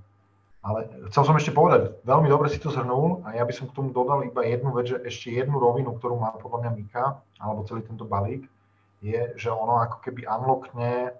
ale 0.64 0.88
chcel 1.12 1.28
som 1.28 1.36
ešte 1.36 1.52
povedať, 1.52 1.92
veľmi 2.08 2.24
dobre 2.24 2.48
si 2.48 2.56
to 2.56 2.72
zhrnul 2.72 3.20
a 3.28 3.36
ja 3.36 3.44
by 3.44 3.52
som 3.52 3.68
k 3.68 3.76
tomu 3.76 3.92
dodal 3.92 4.24
iba 4.24 4.40
jednu 4.40 4.72
vec, 4.72 4.88
že 4.88 5.04
ešte 5.04 5.36
jednu 5.36 5.60
rovinu, 5.60 5.92
ktorú 5.92 6.16
má 6.16 6.32
podľa 6.40 6.64
mňa 6.64 6.70
Mika, 6.72 7.20
alebo 7.36 7.68
celý 7.68 7.84
tento 7.84 8.08
balík, 8.08 8.48
je, 9.04 9.36
že 9.36 9.52
ono 9.52 9.84
ako 9.84 10.00
keby 10.00 10.24
unlockne 10.24 11.12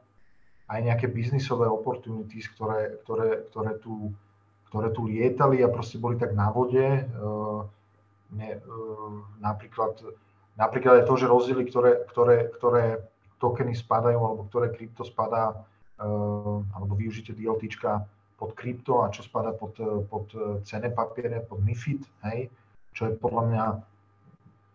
aj 0.64 0.78
nejaké 0.80 1.12
biznisové 1.12 1.68
opportunities, 1.68 2.48
ktoré, 2.56 2.96
ktoré, 3.04 3.44
ktoré, 3.52 3.76
tu, 3.84 4.16
ktoré 4.72 4.88
tu 4.96 5.04
lietali 5.04 5.60
a 5.60 5.68
proste 5.68 6.00
boli 6.00 6.16
tak 6.16 6.32
na 6.32 6.48
vode. 6.48 7.04
Uh, 7.12 7.68
ne, 8.32 8.56
uh, 8.64 9.28
napríklad, 9.44 10.00
napríklad 10.56 11.04
aj 11.04 11.06
to, 11.12 11.20
že 11.20 11.28
rozdiely, 11.28 11.68
ktoré, 11.68 12.08
ktoré, 12.08 12.48
ktoré 12.56 12.84
tokeny 13.42 13.74
spadajú, 13.74 14.18
alebo 14.18 14.46
ktoré 14.48 14.72
krypto 14.72 15.02
spadá, 15.02 15.54
uh, 15.54 16.60
alebo 16.74 16.92
využite 16.94 17.34
DLTčka 17.34 18.06
pod 18.34 18.52
krypto 18.58 19.06
a 19.06 19.14
čo 19.14 19.22
spada 19.22 19.54
pod, 19.54 19.78
pod 20.10 20.26
cene 20.66 20.90
papiere, 20.90 21.38
pod 21.46 21.62
MIFID, 21.62 22.02
hej, 22.26 22.50
čo 22.90 23.10
je 23.10 23.14
podľa 23.14 23.42
mňa, 23.46 23.64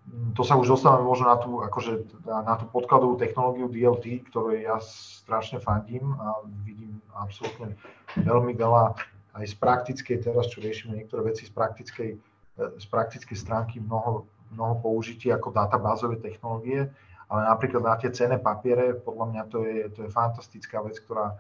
mm, 0.08 0.30
to 0.32 0.48
sa 0.48 0.56
už 0.56 0.80
dostávame 0.80 1.04
možno 1.04 1.28
na 1.28 1.38
tú, 1.38 1.52
akože, 1.60 2.24
na 2.24 2.56
tú 2.56 2.72
podkladovú 2.72 3.20
technológiu 3.20 3.68
DLT, 3.68 4.32
ktorej 4.32 4.68
ja 4.68 4.80
strašne 4.80 5.60
fandím 5.60 6.16
a 6.20 6.40
vidím 6.64 7.04
absolútne 7.16 7.76
veľmi 8.16 8.56
veľa 8.56 8.96
aj 9.40 9.46
z 9.46 9.56
praktickej, 9.56 10.18
teraz 10.24 10.52
čo 10.52 10.60
riešime 10.60 11.00
niektoré 11.00 11.32
veci 11.32 11.48
z 11.48 11.52
praktickej, 11.54 12.12
z 12.58 12.86
praktickej 12.92 13.38
stránky 13.38 13.80
mnoho, 13.80 14.28
mnoho 14.52 14.82
použití 14.84 15.32
ako 15.32 15.54
databázové 15.54 16.20
technológie, 16.20 16.90
ale 17.30 17.42
napríklad 17.46 17.82
na 17.86 17.96
tie 17.96 18.10
cene 18.10 18.42
papiere, 18.42 18.98
podľa 18.98 19.26
mňa 19.30 19.44
to 19.54 19.58
je, 19.62 19.78
to 19.94 20.00
je 20.06 20.10
fantastická 20.10 20.82
vec, 20.82 20.98
ktorá 21.02 21.38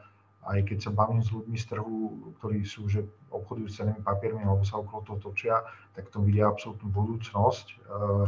aj 0.48 0.60
keď 0.66 0.78
sa 0.88 0.92
bavím 0.96 1.20
s 1.20 1.30
ľuďmi 1.36 1.58
z 1.60 1.66
trhu, 1.68 1.98
ktorí 2.40 2.64
sú, 2.64 2.88
že 2.88 3.04
obchodujú 3.30 3.68
s 3.68 3.78
cenými 3.84 4.02
papiermi 4.02 4.42
alebo 4.42 4.64
sa 4.64 4.80
okolo 4.80 5.04
toho 5.04 5.20
točia, 5.20 5.62
tak 5.94 6.08
to 6.10 6.24
vidia 6.24 6.48
absolútnu 6.48 6.88
budúcnosť. 6.88 7.68
Eh, 7.76 8.26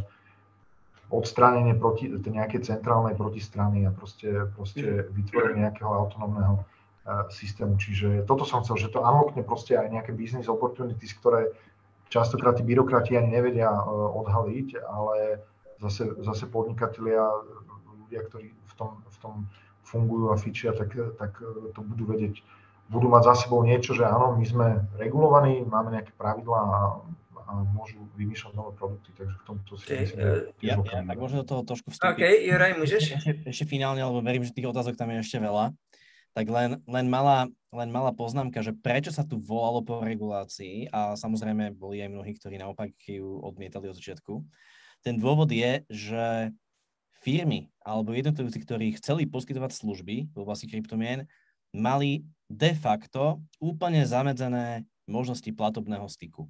odstránenie 1.11 1.75
proti, 1.75 2.07
nejakej 2.07 2.71
centrálnej 2.71 3.19
protistrany 3.19 3.83
a 3.83 3.91
proste, 3.91 4.47
proste 4.55 5.07
mhm. 5.07 5.11
vytvorenie 5.15 5.61
nejakého 5.67 5.87
autonómneho 5.87 6.61
eh, 6.61 7.25
systému. 7.31 7.79
Čiže 7.79 8.27
toto 8.27 8.43
som 8.43 8.61
chcel, 8.61 8.75
že 8.75 8.91
to 8.91 8.99
unlockne 8.99 9.47
proste 9.47 9.79
aj 9.79 9.87
nejaké 9.87 10.11
business 10.11 10.51
opportunities, 10.51 11.15
ktoré 11.15 11.47
častokrát 12.11 12.59
tí 12.59 12.63
byrokrati 12.67 13.15
ani 13.15 13.39
nevedia 13.39 13.71
eh, 13.71 13.81
odhaliť, 13.89 14.83
ale 14.83 15.41
zase, 15.81 16.13
zase 16.21 16.45
podnikatelia, 16.47 17.25
ľudia, 18.05 18.21
ktorí 18.29 18.53
v 18.53 18.73
tom, 18.77 19.01
v 19.01 19.17
tom 19.17 19.33
fungujú 19.81 20.31
a 20.31 20.37
fičia, 20.37 20.71
tak, 20.71 20.93
tak 21.17 21.41
to 21.75 21.79
budú 21.83 22.15
vedieť, 22.15 22.39
budú 22.87 23.07
mať 23.11 23.33
za 23.33 23.35
sebou 23.47 23.65
niečo, 23.65 23.91
že 23.97 24.05
áno, 24.05 24.37
my 24.37 24.45
sme 24.45 24.67
regulovaní, 24.95 25.63
máme 25.65 25.95
nejaké 25.95 26.13
pravidlá 26.15 26.59
a, 26.59 26.79
a 27.47 27.51
môžu 27.71 27.99
vymýšľať 28.15 28.53
nové 28.55 28.71
produkty, 28.77 29.09
takže 29.15 29.35
v 29.35 29.43
tomto 29.47 29.71
si 29.75 29.85
okay. 29.87 29.99
myslím, 30.05 30.19
že 30.19 30.31
ja, 30.63 30.75
ja, 30.79 31.01
tak 31.03 31.17
možno 31.17 31.43
do 31.43 31.47
toho 31.47 31.61
trošku 31.67 31.91
vstúpiť. 31.91 32.07
OK, 32.07 32.23
Juraj, 32.47 32.73
môžeš? 32.79 33.01
Ešte, 33.17 33.31
ešte 33.47 33.65
finálne, 33.67 34.03
lebo 34.03 34.19
verím, 34.23 34.43
že 34.43 34.55
tých 34.55 34.69
otázok 34.69 34.95
tam 34.95 35.11
je 35.11 35.23
ešte 35.23 35.39
veľa. 35.39 35.75
tak 36.31 36.47
len, 36.47 36.79
len, 36.87 37.05
malá, 37.11 37.51
len 37.75 37.89
malá 37.91 38.15
poznámka, 38.15 38.63
že 38.63 38.71
prečo 38.71 39.11
sa 39.11 39.27
tu 39.27 39.35
volalo 39.35 39.83
po 39.83 39.99
regulácii 39.99 40.87
a 40.91 41.19
samozrejme 41.19 41.75
boli 41.75 41.99
aj 41.99 42.11
mnohí, 42.11 42.31
ktorí 42.39 42.55
naopak 42.55 42.95
ju 43.03 43.39
odmietali 43.43 43.91
od 43.91 43.99
začiatku. 43.99 44.39
Ten 45.01 45.17
dôvod 45.17 45.49
je, 45.49 45.81
že 45.89 46.53
firmy 47.21 47.69
alebo 47.81 48.13
jednotlivci, 48.13 48.61
ktorí 48.61 48.87
chceli 48.97 49.25
poskytovať 49.25 49.73
služby 49.73 50.15
v 50.33 50.37
oblasti 50.37 50.69
kryptomien, 50.69 51.25
mali 51.73 52.25
de 52.49 52.73
facto 52.77 53.41
úplne 53.57 54.03
zamedzené 54.05 54.85
možnosti 55.09 55.47
platobného 55.53 56.05
styku. 56.05 56.45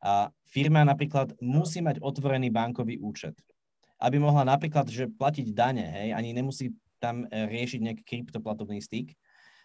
A 0.00 0.32
firma 0.48 0.80
napríklad 0.84 1.36
musí 1.44 1.84
mať 1.84 2.00
otvorený 2.00 2.48
bankový 2.48 2.96
účet, 3.00 3.36
aby 4.00 4.16
mohla 4.16 4.48
napríklad 4.48 4.88
že 4.88 5.12
platiť 5.12 5.52
dane, 5.52 5.84
hej, 5.84 6.08
ani 6.16 6.32
nemusí 6.32 6.72
tam 7.00 7.28
e, 7.28 7.48
riešiť 7.48 7.80
nejaký 7.80 8.02
kryptoplatobný 8.04 8.80
styk. 8.80 9.16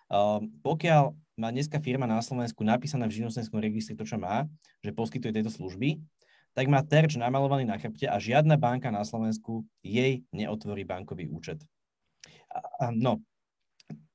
Uh, 0.06 0.38
pokiaľ 0.62 1.17
má 1.34 1.49
dneska 1.49 1.82
firma 1.82 2.06
na 2.06 2.21
Slovensku 2.21 2.62
napísané 2.62 3.10
v 3.10 3.17
živnostenskom 3.17 3.58
registri 3.58 3.97
to, 3.97 4.06
čo 4.06 4.21
má, 4.21 4.45
že 4.86 4.93
poskytuje 4.93 5.34
tieto 5.34 5.49
služby, 5.49 5.97
tak 6.56 6.72
má 6.72 6.80
terč 6.82 7.20
namalovaný 7.20 7.68
na 7.68 7.76
chrbte 7.76 8.08
a 8.08 8.15
žiadna 8.15 8.56
banka 8.56 8.88
na 8.88 9.04
Slovensku 9.04 9.68
jej 9.84 10.24
neotvorí 10.32 10.88
bankový 10.88 11.28
účet. 11.28 11.60
Uh, 12.80 12.96
no, 12.96 13.20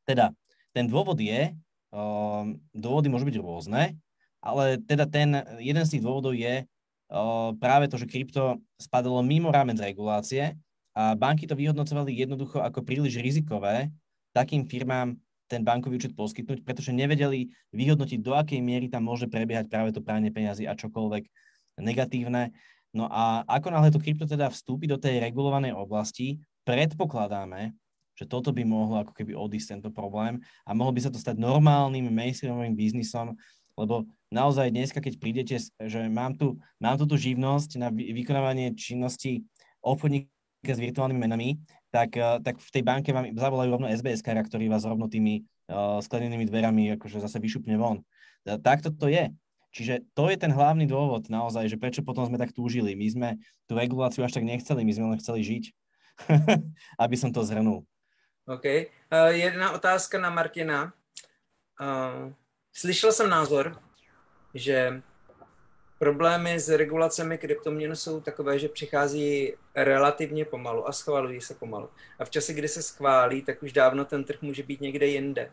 teda 0.08 0.32
ten 0.72 0.88
dôvod 0.88 1.20
je, 1.20 1.52
uh, 1.92 2.44
dôvody 2.72 3.12
môžu 3.12 3.28
byť 3.28 3.36
rôzne, 3.38 3.94
ale 4.40 4.80
teda 4.80 5.04
ten 5.04 5.44
jeden 5.60 5.84
z 5.84 6.00
tých 6.00 6.02
dôvodov 6.02 6.32
je 6.32 6.64
uh, 6.64 7.52
práve 7.60 7.92
to, 7.92 8.00
že 8.00 8.08
krypto 8.08 8.56
spadalo 8.80 9.20
mimo 9.20 9.52
rámec 9.52 9.76
regulácie 9.76 10.56
a 10.96 11.12
banky 11.12 11.44
to 11.44 11.52
vyhodnocovali 11.52 12.16
jednoducho 12.16 12.64
ako 12.64 12.80
príliš 12.82 13.20
rizikové 13.20 13.92
takým 14.32 14.64
firmám 14.64 15.20
ten 15.50 15.66
bankový 15.66 15.98
účet 15.98 16.14
poskytnúť, 16.14 16.62
pretože 16.62 16.94
nevedeli 16.94 17.50
vyhodnotiť, 17.74 18.22
do 18.22 18.38
akej 18.38 18.62
miery 18.62 18.86
tam 18.86 19.10
môže 19.10 19.26
prebiehať 19.26 19.66
práve 19.66 19.90
to 19.90 19.98
pranie 19.98 20.30
peniazy 20.30 20.70
a 20.70 20.78
čokoľvek 20.78 21.26
negatívne. 21.80 22.54
No 22.90 23.06
a 23.06 23.46
ako 23.46 23.70
náhle 23.70 23.90
to 23.90 24.02
krypto 24.02 24.26
teda 24.26 24.50
vstúpi 24.50 24.90
do 24.90 24.98
tej 24.98 25.22
regulovanej 25.22 25.74
oblasti, 25.74 26.42
predpokladáme, 26.66 27.72
že 28.18 28.28
toto 28.28 28.52
by 28.52 28.66
mohlo 28.66 29.00
ako 29.00 29.16
keby 29.16 29.32
odísť 29.32 29.78
tento 29.78 29.88
problém 29.88 30.42
a 30.68 30.76
mohol 30.76 30.92
by 30.92 31.00
sa 31.08 31.10
to 31.10 31.16
stať 31.16 31.40
normálnym 31.40 32.10
mainstreamovým 32.12 32.76
biznisom, 32.76 33.32
lebo 33.78 34.04
naozaj 34.28 34.68
dneska, 34.68 35.00
keď 35.00 35.14
prídete, 35.16 35.56
že 35.56 36.00
mám 36.12 36.36
tu, 36.36 36.60
mám 36.76 37.00
tu 37.00 37.08
tú 37.08 37.16
živnosť 37.16 37.80
na 37.80 37.88
vykonávanie 37.88 38.76
činnosti 38.76 39.46
obchodníka 39.80 40.28
s 40.68 40.80
virtuálnymi 40.82 41.20
menami, 41.20 41.48
tak, 41.88 42.12
eh, 42.20 42.38
tak 42.44 42.60
v 42.60 42.70
tej 42.70 42.82
banke 42.84 43.08
vám 43.10 43.32
zavolajú 43.32 43.68
rovno 43.72 43.88
SBS, 43.88 44.20
ktorý 44.20 44.68
vás 44.68 44.84
rovno 44.84 45.08
tými 45.10 45.42
uh, 45.70 45.98
sklenenými 46.02 46.46
dverami 46.46 46.94
akože 46.98 47.22
zase 47.22 47.40
vyšupne 47.40 47.74
von. 47.80 48.04
Takto 48.44 48.92
to 48.92 49.08
je. 49.08 49.32
Čiže 49.70 50.02
to 50.18 50.26
je 50.30 50.36
ten 50.36 50.50
hlavný 50.50 50.86
dôvod 50.86 51.30
naozaj, 51.30 51.70
že 51.70 51.78
prečo 51.78 52.02
potom 52.02 52.26
sme 52.26 52.38
tak 52.38 52.50
túžili. 52.50 52.98
My 52.98 53.06
sme 53.06 53.28
tú 53.70 53.78
reguláciu 53.78 54.26
až 54.26 54.34
tak 54.34 54.46
nechceli, 54.46 54.82
my 54.82 54.92
sme 54.92 55.06
len 55.14 55.18
chceli 55.22 55.40
žiť. 55.46 55.64
Aby 57.02 57.16
som 57.16 57.30
to 57.30 57.46
zhrnul. 57.46 57.86
OK. 58.50 58.66
Uh, 58.66 59.30
jedna 59.30 59.70
otázka 59.72 60.18
na 60.18 60.30
Martina. 60.30 60.90
Uh, 61.80 62.34
slyšel 62.74 63.12
jsem 63.12 63.30
názor, 63.30 63.78
že 64.54 65.02
Problémy 66.00 66.60
s 66.60 66.68
regulacemi 66.68 67.38
kryptoměn 67.38 67.96
jsou 67.96 68.20
takové, 68.20 68.58
že 68.58 68.68
přichází 68.68 69.52
relativně 69.76 70.44
pomalu 70.44 70.88
a 70.88 70.92
schvalují 70.92 71.40
se 71.40 71.54
pomalu. 71.54 71.88
A 72.18 72.24
v 72.24 72.30
čase, 72.30 72.52
kdy 72.52 72.68
se 72.68 72.82
schválí, 72.82 73.42
tak 73.42 73.62
už 73.62 73.72
dávno 73.72 74.04
ten 74.04 74.24
trh 74.24 74.42
může 74.42 74.62
být 74.62 74.80
někde 74.80 75.06
jinde. 75.06 75.50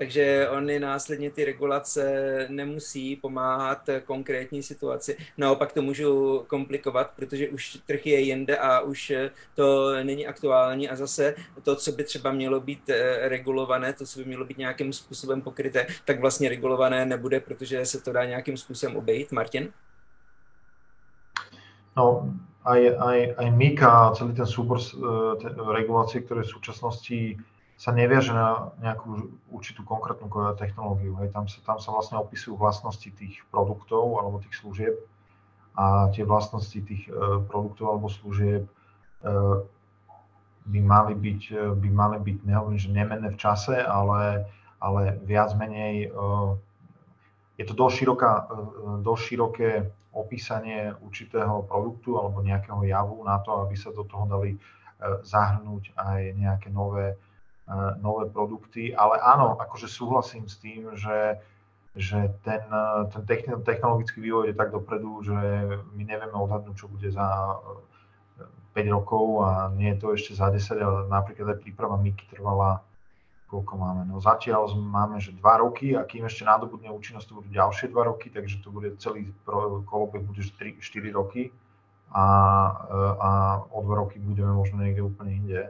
Takže 0.00 0.48
oni 0.48 0.80
následně 0.80 1.30
ty 1.30 1.44
regulace 1.44 2.02
nemusí 2.48 3.16
pomáhat 3.16 3.90
konkrétní 4.04 4.62
situaci. 4.62 5.16
Naopak 5.38 5.72
to 5.72 5.82
můžu 5.82 6.44
komplikovat, 6.46 7.10
protože 7.16 7.48
už 7.48 7.78
trh 7.86 8.06
je 8.06 8.20
jinde 8.20 8.58
a 8.58 8.80
už 8.80 9.12
to 9.54 9.94
není 10.02 10.26
aktuální 10.26 10.88
a 10.88 10.96
zase 10.96 11.34
to, 11.62 11.76
co 11.76 11.92
by 11.92 12.04
třeba 12.04 12.32
mělo 12.32 12.60
být 12.60 12.90
eh, 12.90 13.28
regulované, 13.28 13.92
to, 13.92 14.06
co 14.06 14.18
by 14.18 14.24
mělo 14.24 14.44
být 14.44 14.58
nějakým 14.58 14.92
způsobem 14.92 15.42
pokryté, 15.42 15.86
tak 16.04 16.20
vlastně 16.20 16.48
regulované 16.48 17.06
nebude, 17.06 17.40
protože 17.40 17.86
se 17.86 18.00
to 18.00 18.12
dá 18.12 18.24
nějakým 18.24 18.56
způsobem 18.56 18.96
obejít. 18.96 19.32
Martin? 19.32 19.72
No, 21.96 22.32
aj, 22.64 22.96
aj, 22.98 23.34
aj 23.36 23.50
Mika, 23.50 24.12
celý 24.16 24.32
ten 24.32 24.46
súbor 24.46 24.78
uh, 24.80 25.72
regulácií, 25.72 26.24
ktoré 26.24 26.40
v 26.42 26.52
súčasnosti 26.56 27.36
sa 27.80 27.96
neviaže 27.96 28.36
na 28.36 28.76
nejakú 28.84 29.32
určitú 29.48 29.88
konkrétnu 29.88 30.28
technológiu. 30.60 31.16
Hej. 31.24 31.32
Tam, 31.32 31.48
sa, 31.48 31.64
tam 31.64 31.80
sa 31.80 31.96
vlastne 31.96 32.20
opisujú 32.20 32.60
vlastnosti 32.60 33.08
tých 33.08 33.40
produktov 33.48 34.20
alebo 34.20 34.36
tých 34.44 34.52
služieb 34.60 35.00
a 35.80 36.12
tie 36.12 36.28
vlastnosti 36.28 36.76
tých 36.76 37.08
uh, 37.08 37.40
produktov 37.40 37.96
alebo 37.96 38.12
služieb 38.12 38.68
uh, 38.68 39.64
by 40.68 40.80
mali 40.84 41.16
byť, 41.16 41.42
uh, 41.56 41.72
by 41.72 41.88
mali 41.88 42.18
byť 42.20 42.36
nehovorím, 42.44 42.76
že 42.76 42.92
nemenné 42.92 43.32
v 43.32 43.40
čase, 43.40 43.80
ale, 43.80 44.44
ale 44.76 45.16
viac 45.24 45.56
menej 45.56 46.12
je 47.56 47.64
to 47.64 47.72
dosť, 47.72 47.94
široká, 47.96 48.32
dosť 49.00 49.22
široké 49.24 49.70
opísanie 50.12 50.92
určitého 51.00 51.64
produktu 51.64 52.20
alebo 52.20 52.44
nejakého 52.44 52.84
javu 52.84 53.24
na 53.24 53.40
to, 53.40 53.56
aby 53.64 53.76
sa 53.76 53.88
do 53.92 54.04
toho 54.04 54.28
dali 54.28 54.56
zahrnúť 55.00 55.96
aj 55.96 56.20
nejaké 56.36 56.68
nové 56.72 57.16
nové 58.02 58.26
produkty, 58.30 58.94
ale 58.94 59.22
áno, 59.22 59.54
akože 59.58 59.86
súhlasím 59.86 60.50
s 60.50 60.58
tým, 60.58 60.90
že, 60.98 61.38
že 61.94 62.34
ten, 62.42 62.62
ten 63.14 63.22
technologický 63.62 64.18
vývoj 64.20 64.50
je 64.50 64.58
tak 64.58 64.74
dopredu, 64.74 65.22
že 65.22 65.38
my 65.94 66.02
nevieme 66.02 66.34
odhadnúť, 66.34 66.76
čo 66.76 66.90
bude 66.90 67.10
za 67.10 67.58
5 68.74 68.96
rokov 68.96 69.46
a 69.46 69.70
nie 69.74 69.94
je 69.94 69.98
to 69.98 70.06
ešte 70.14 70.32
za 70.34 70.50
10, 70.50 70.78
ale 70.78 70.98
napríklad 71.10 71.54
aj 71.54 71.62
príprava 71.62 71.98
Miky 71.98 72.26
trvala 72.30 72.82
koľko 73.50 73.74
máme? 73.74 74.02
No 74.06 74.22
zatiaľ 74.22 74.70
máme, 74.78 75.18
že 75.18 75.34
2 75.34 75.42
roky 75.42 75.98
a 75.98 76.06
kým 76.06 76.30
ešte 76.30 76.46
nadobudne 76.46 76.94
účinnosť, 76.94 77.26
to 77.26 77.36
budú 77.42 77.50
ďalšie 77.50 77.90
2 77.90 78.10
roky, 78.14 78.30
takže 78.30 78.62
to 78.62 78.70
bude 78.70 78.94
celý 79.02 79.34
kolobek 79.90 80.22
bude 80.22 80.38
3, 80.38 80.78
4 80.78 81.18
roky 81.18 81.50
a, 82.14 82.24
a 83.18 83.30
o 83.74 83.82
2 83.82 84.00
roky 84.06 84.22
budeme 84.22 84.54
možno 84.54 84.78
niekde 84.78 85.02
úplne 85.02 85.32
inde. 85.34 85.60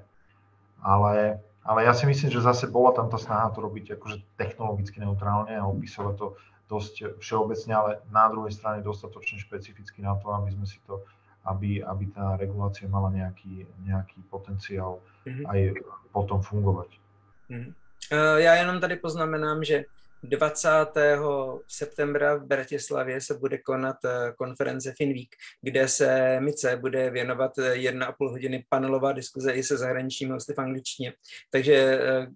Ale 0.84 1.40
ale 1.70 1.87
ja 1.87 1.94
si 1.94 2.02
myslím, 2.02 2.35
že 2.35 2.42
zase 2.42 2.66
bola 2.66 2.90
tam 2.90 3.06
tá 3.06 3.14
snaha 3.14 3.54
to 3.54 3.62
robiť 3.62 3.94
akože 3.94 4.18
technologicky 4.35 4.98
neutrálne 4.98 5.54
a 5.54 5.70
opisovať 5.70 6.14
to 6.18 6.26
dosť 6.66 6.94
všeobecne, 7.22 7.72
ale 7.74 7.90
na 8.11 8.26
druhej 8.26 8.50
strane 8.50 8.83
dostatočne 8.83 9.38
špecificky 9.38 10.02
na 10.02 10.18
to, 10.18 10.35
aby 10.35 10.50
sme 10.50 10.66
si 10.66 10.83
to, 10.87 11.06
aby, 11.46 11.78
aby 11.78 12.11
tá 12.11 12.35
regulácia 12.35 12.90
mala 12.90 13.14
nejaký, 13.14 13.70
nejaký 13.87 14.18
potenciál 14.26 14.98
mm-hmm. 15.26 15.46
aj 15.46 15.59
potom 16.11 16.42
fungovať. 16.42 16.90
Mm-hmm. 17.50 17.74
Já 18.37 18.54
jenom 18.54 18.80
tady 18.80 18.96
poznamenám, 18.96 19.64
že 19.64 19.85
20. 20.22 20.68
septembra 21.68 22.35
v 22.35 22.46
Bratislavě 22.46 23.20
se 23.20 23.35
bude 23.35 23.59
konat 23.59 23.96
eh, 24.04 24.33
konference 24.37 24.94
FinWeek, 24.96 25.28
kde 25.62 25.88
se 25.88 26.40
Mice 26.40 26.76
bude 26.76 27.11
věnovat 27.11 27.59
eh, 27.59 27.76
jedna 27.76 28.06
a 28.06 28.12
půl 28.12 28.30
hodiny 28.30 28.64
panelová 28.68 29.12
diskuze 29.12 29.52
i 29.52 29.62
se 29.62 29.76
zahraničními 29.76 30.33
hosty 30.33 30.54
v 30.54 30.59
angličtině. 30.59 31.12
Takže 31.50 31.74
eh, 31.74 32.26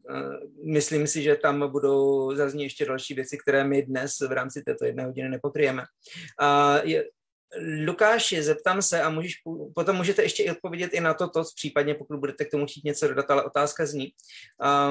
myslím 0.72 1.06
si, 1.06 1.22
že 1.22 1.36
tam 1.36 1.70
budou 1.70 2.34
zaznít 2.36 2.62
ještě 2.62 2.86
další 2.86 3.14
věci, 3.14 3.38
které 3.38 3.64
my 3.64 3.82
dnes 3.82 4.20
v 4.20 4.32
rámci 4.32 4.62
této 4.62 4.84
jedné 4.84 5.04
hodiny 5.04 5.28
nepokryjeme. 5.28 5.84
A 6.40 6.78
je, 6.82 7.04
Lukáši, 7.86 8.42
zeptám 8.42 8.82
se 8.82 9.02
a 9.02 9.10
můžeš, 9.10 9.32
potom 9.74 9.96
můžete 9.96 10.22
ještě 10.22 10.42
i 10.42 10.50
odpovědět 10.50 10.94
i 10.94 11.00
na 11.00 11.14
toto, 11.14 11.42
případně 11.56 11.94
pokud 11.94 12.18
budete 12.18 12.44
k 12.44 12.50
tomu 12.50 12.66
chtít 12.66 12.84
něco 12.84 13.08
dodat, 13.08 13.30
ale 13.30 13.44
otázka 13.44 13.86
zní. 13.86 14.12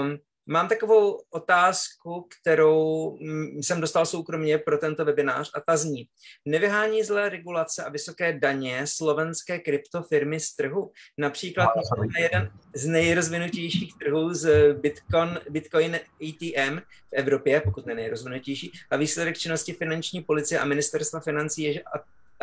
Um, 0.01 0.17
Mám 0.45 0.67
takovou 0.67 1.19
otázku, 1.29 2.27
kterou 2.41 3.17
mm, 3.21 3.63
jsem 3.63 3.81
dostal 3.81 4.05
soukromně 4.05 4.57
pro 4.57 4.77
tento 4.77 5.05
webinář 5.05 5.51
a 5.55 5.61
ta 5.61 5.77
zní. 5.77 6.07
Nevyhání 6.45 7.03
zlé 7.03 7.29
regulace 7.29 7.83
a 7.83 7.89
vysoké 7.89 8.39
daně 8.39 8.81
slovenské 8.87 9.59
kryptofirmy 9.59 10.39
z 10.39 10.55
trhu? 10.55 10.91
Například 11.17 11.69
na 11.97 12.19
jeden 12.19 12.51
z 12.75 12.87
nejrozvinutějších 12.87 13.93
trhů 13.97 14.33
z 14.33 14.73
Bitcoin, 14.73 15.39
Bitcoin 15.49 15.95
ATM 15.95 16.77
v 16.79 17.13
Evropě, 17.13 17.61
pokud 17.61 17.85
ne 17.85 17.95
nejrozvinutější, 17.95 18.71
a 18.89 18.97
výsledek 18.97 19.37
činnosti 19.37 19.73
finanční 19.73 20.21
policie 20.21 20.59
a 20.59 20.65
ministerstva 20.65 21.19
financí 21.19 21.63
je, 21.63 21.73
že 21.73 21.83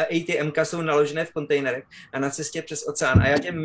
ATM 0.05 0.53
jsou 0.63 0.83
naložené 0.83 1.25
v 1.25 1.33
kontejnerech 1.33 1.85
a 2.13 2.19
na 2.19 2.31
cestě 2.31 2.63
přes 2.63 2.89
oceán. 2.89 3.23
A 3.23 3.29
já 3.29 3.39
tě, 3.39 3.53
uh, 3.53 3.59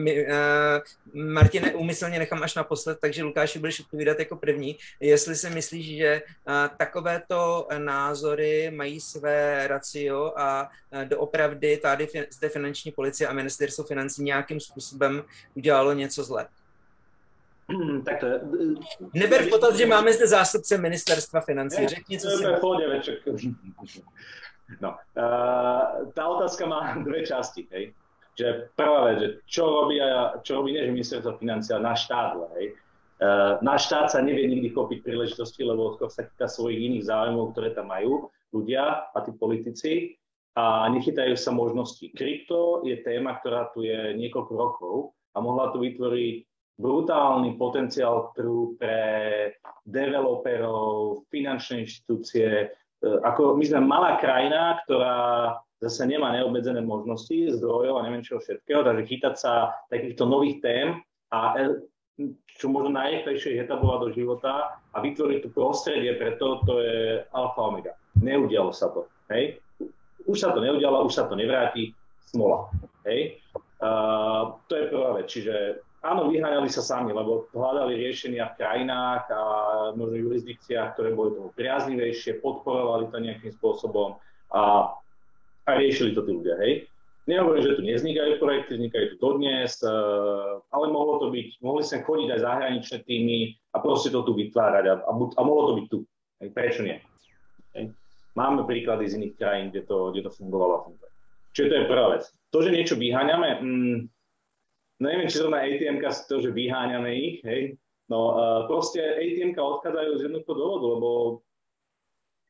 Martine, 1.14 1.74
úmyslně 1.74 2.20
nechám 2.20 2.44
až 2.44 2.56
naposled, 2.56 2.98
takže 3.02 3.24
Lukáši 3.24 3.60
budeš 3.60 3.80
odpovídat 3.80 4.20
jako 4.20 4.36
první. 4.36 4.78
Jestli 5.00 5.36
si 5.36 5.50
myslíš, 5.50 5.98
že 5.98 6.22
uh, 6.48 6.54
takovéto 6.78 7.68
názory 7.78 8.72
mají 8.76 9.00
své 9.00 9.68
racio 9.68 10.34
a 10.40 10.70
uh, 10.92 11.06
doopravdy 11.06 11.78
tady 11.78 12.08
zde 12.30 12.50
finanční 12.50 12.92
policie 12.92 13.28
a 13.28 13.34
ministerstvo 13.34 13.84
financí 13.84 14.24
nějakým 14.24 14.60
způsobem 14.60 15.24
udělalo 15.56 15.94
něco 15.94 16.24
zle? 16.24 16.48
tak 18.06 18.20
to 18.20 18.26
je... 18.26 18.42
Neber 19.14 19.44
v 19.44 19.50
potaz, 19.50 19.76
že 19.76 19.86
máme 19.86 20.14
zde 20.14 20.28
zástupce 20.28 20.78
ministerstva 20.78 21.42
financí. 21.42 21.88
Řekni, 21.88 22.20
co 22.20 22.30
si... 22.30 22.44
No, 24.82 24.98
tá 26.14 26.24
otázka 26.26 26.66
má 26.66 26.94
dve 27.08 27.26
časti, 27.26 27.70
hej. 27.70 27.94
Že 28.36 28.76
prvá 28.76 29.08
vec, 29.12 29.18
že 29.24 29.30
čo 29.48 29.64
robí, 29.72 29.96
čo 30.44 30.60
robí 30.60 30.76
nie, 30.76 30.84
že 30.84 30.92
ministerstvo 30.92 31.40
financí, 31.40 31.72
ale 31.72 31.88
náš 31.88 32.10
štát, 32.10 32.36
hej. 32.60 32.76
Uh, 33.16 33.56
štát 33.64 34.12
sa 34.12 34.20
nevie 34.20 34.44
nikdy 34.52 34.76
chopiť 34.76 35.00
príležitosti, 35.00 35.64
lebo 35.64 35.96
skôr 35.96 36.12
sa 36.12 36.28
týka 36.28 36.52
svojich 36.52 36.84
iných 36.84 37.08
záujmov, 37.08 37.56
ktoré 37.56 37.72
tam 37.72 37.88
majú 37.88 38.28
ľudia 38.52 39.08
a 39.16 39.18
tí 39.24 39.32
politici 39.32 40.20
a 40.56 40.88
nechytajú 40.92 41.36
sa 41.40 41.52
možnosti. 41.52 42.12
Krypto 42.16 42.84
je 42.84 43.00
téma, 43.04 43.40
ktorá 43.40 43.72
tu 43.72 43.84
je 43.84 44.16
niekoľko 44.20 44.54
rokov 44.56 44.96
a 45.36 45.44
mohla 45.44 45.72
tu 45.76 45.84
vytvoriť 45.84 46.36
brutálny 46.80 47.56
potenciál 47.56 48.32
trhu 48.36 48.76
pre 48.80 49.52
developerov, 49.88 51.24
finančné 51.32 51.88
inštitúcie. 51.88 52.72
E, 53.06 53.22
ako 53.22 53.54
my 53.54 53.66
sme 53.70 53.86
malá 53.86 54.18
krajina, 54.18 54.82
ktorá 54.84 55.16
zase 55.78 56.10
nemá 56.10 56.34
neobmedzené 56.34 56.82
možnosti, 56.82 57.54
zdrojov 57.62 58.02
a 58.02 58.06
neviem 58.10 58.26
čoho 58.26 58.42
všetkého, 58.42 58.82
takže 58.82 59.06
chytať 59.06 59.36
sa 59.38 59.78
takýchto 59.94 60.26
nových 60.26 60.58
tém 60.66 60.88
a 61.30 61.54
e, 61.62 61.86
čo 62.58 62.72
možno 62.72 62.96
najrychlejšie 62.96 63.62
etabovať 63.68 64.00
do 64.02 64.10
života 64.16 64.80
a 64.96 64.98
vytvoriť 65.04 65.40
tu 65.44 65.50
prostredie 65.52 66.16
pre 66.18 66.40
to, 66.40 66.64
to 66.64 66.82
je 66.82 67.22
alfa 67.36 67.62
omega. 67.62 67.94
Neudialo 68.18 68.72
sa 68.72 68.90
to. 68.90 69.06
Hej? 69.30 69.60
Už 70.26 70.40
sa 70.40 70.56
to 70.56 70.64
neudialo, 70.64 71.04
už 71.04 71.14
sa 71.14 71.28
to 71.28 71.36
nevráti, 71.36 71.92
smola. 72.32 72.72
Hej? 73.04 73.44
Uh, 73.84 74.56
to 74.72 74.80
je 74.80 74.84
prvá 74.88 75.10
vec. 75.20 75.28
Čiže 75.28 75.84
áno, 76.06 76.30
vyháňali 76.30 76.70
sa 76.70 76.86
sami, 76.86 77.10
lebo 77.10 77.50
hľadali 77.50 77.98
riešenia 77.98 78.54
v 78.54 78.58
krajinách 78.62 79.26
a 79.34 79.42
možno 79.98 80.22
jurisdikciách, 80.22 80.94
ktoré 80.94 81.18
boli 81.18 81.34
tomu 81.34 81.50
priaznivejšie, 81.58 82.46
podporovali 82.46 83.10
to 83.10 83.18
nejakým 83.18 83.52
spôsobom 83.58 84.22
a, 84.54 84.94
a 85.66 85.70
riešili 85.74 86.14
to 86.14 86.22
tí 86.22 86.32
ľudia, 86.38 86.56
hej. 86.62 86.86
Nehovorím, 87.26 87.66
že 87.66 87.74
tu 87.74 87.82
nevznikajú 87.82 88.38
projekty, 88.38 88.78
vznikajú 88.78 89.06
tu 89.10 89.16
dodnes, 89.18 89.82
e, 89.82 89.90
ale 90.70 90.86
mohlo 90.94 91.18
to 91.18 91.34
byť, 91.34 91.58
mohli 91.66 91.82
sem 91.82 92.06
chodiť 92.06 92.38
aj 92.38 92.44
zahraničné 92.46 92.98
týmy 93.02 93.58
a 93.74 93.82
proste 93.82 94.14
to 94.14 94.22
tu 94.22 94.38
vytvárať 94.38 94.86
a, 94.94 94.94
a, 95.02 95.12
a 95.12 95.42
mohlo 95.42 95.74
to 95.74 95.76
byť 95.82 95.86
tu. 95.90 95.98
Hej. 96.38 96.50
Prečo 96.54 96.82
nie? 96.86 97.02
Hej. 97.74 97.98
Máme 98.38 98.70
príklady 98.70 99.10
z 99.10 99.18
iných 99.18 99.34
krajín, 99.42 99.74
kde 99.74 99.90
to, 99.90 100.14
kde 100.14 100.30
to 100.30 100.32
fungovalo 100.38 100.86
a. 100.86 101.10
Čiže 101.58 101.70
to 101.72 101.76
je 101.82 101.90
prvá 101.90 102.08
vec. 102.14 102.24
To, 102.54 102.60
že 102.62 102.70
niečo 102.70 102.94
vyháňame, 102.94 103.50
mm, 103.58 103.98
neviem, 105.00 105.28
či 105.28 105.40
zrovna 105.42 105.64
atm 105.64 106.00
to, 106.00 106.36
že 106.40 106.56
vyháňame 106.56 107.12
ich, 107.12 107.36
hej, 107.44 107.62
no 108.08 108.20
uh, 108.36 108.62
proste 108.70 109.02
atm 109.02 109.56
odchádzajú 109.56 110.12
z 110.16 110.24
jednoduchého 110.30 110.56
dôvodu, 110.56 110.86
lebo 110.98 111.10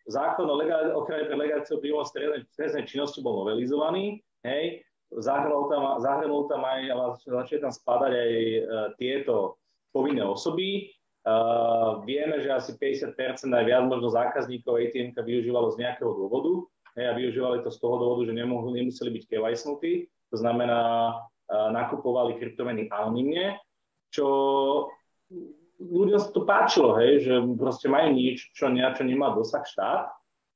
zákon 0.05 0.45
o 0.45 0.55
legál- 0.57 0.93
ochrane 0.93 1.25
pre 1.25 1.37
legalizáciu 1.37 1.81
príjmov 1.81 2.09
trestnej 2.53 2.85
činnosti 2.85 3.25
bol 3.25 3.45
novelizovaný, 3.45 4.21
hej, 4.45 4.85
zahrnul 5.17 5.69
tam, 5.69 5.97
zahrnul 6.01 6.45
tam 6.45 6.61
aj, 6.61 6.81
ale 6.89 7.03
začali 7.21 7.59
tam 7.61 7.73
spadať 7.73 8.11
aj 8.13 8.31
uh, 8.33 8.59
tieto 9.01 9.57
povinné 9.95 10.21
osoby. 10.21 10.91
Uh, 11.25 12.05
vieme, 12.05 12.37
že 12.37 12.53
asi 12.53 12.77
50% 12.77 13.17
aj 13.49 13.65
viac 13.65 13.89
možno 13.89 14.13
zákazníkov 14.13 14.77
atm 14.77 15.09
využívalo 15.25 15.73
z 15.73 15.81
nejakého 15.81 16.13
dôvodu 16.13 16.69
hej, 17.01 17.05
a 17.09 17.17
využívali 17.17 17.65
to 17.65 17.73
z 17.73 17.81
toho 17.81 17.97
dôvodu, 17.97 18.29
že 18.29 18.37
nemohli, 18.37 18.77
nemuseli 18.77 19.09
byť 19.09 19.23
KYC 19.33 19.65
to 20.29 20.37
znamená, 20.37 21.13
nakupovali 21.49 22.41
kryptomeny 22.41 22.89
anonimne, 22.89 23.61
čo 24.09 24.27
ľuďom 25.79 26.19
sa 26.19 26.29
to 26.31 26.47
páčilo, 26.47 26.95
hej, 26.97 27.27
že 27.27 27.33
proste 27.59 27.91
majú 27.91 28.15
nič, 28.15 28.55
čo, 28.55 28.71
čo 28.71 29.03
nemá 29.03 29.35
dosah 29.35 29.65
štát 29.67 30.07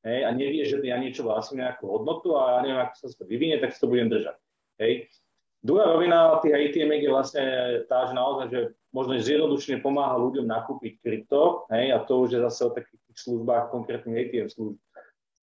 hej, 0.07 0.23
a 0.23 0.29
nevie, 0.31 0.63
že 0.63 0.79
ja 0.79 0.95
niečo 0.95 1.27
vlastne 1.27 1.59
nejakú 1.61 1.85
hodnotu 1.85 2.39
a 2.39 2.59
ja 2.59 2.59
neviem, 2.63 2.81
ako 2.87 2.93
sa 2.95 3.07
to 3.19 3.25
vyvinie, 3.27 3.59
tak 3.59 3.75
si 3.75 3.81
to 3.83 3.91
budem 3.91 4.07
držať. 4.07 4.37
Hej. 4.79 5.11
Druhá 5.59 5.91
rovina 5.91 6.39
tých 6.39 6.55
ATM 6.55 7.03
je 7.03 7.09
vlastne 7.11 7.43
tá, 7.91 8.07
že 8.07 8.15
naozaj, 8.15 8.45
že 8.47 8.59
možno 8.95 9.19
zjednodušene 9.19 9.83
pomáha 9.83 10.15
ľuďom 10.15 10.47
nakúpiť 10.47 11.03
krypto, 11.03 11.67
hej, 11.67 11.91
a 11.91 11.99
to 11.99 12.23
už 12.23 12.39
je 12.39 12.39
zase 12.39 12.61
o 12.63 12.71
takých 12.71 13.03
službách, 13.19 13.75
konkrétnych 13.75 14.15
ATM 14.15 14.47
služb 14.47 14.79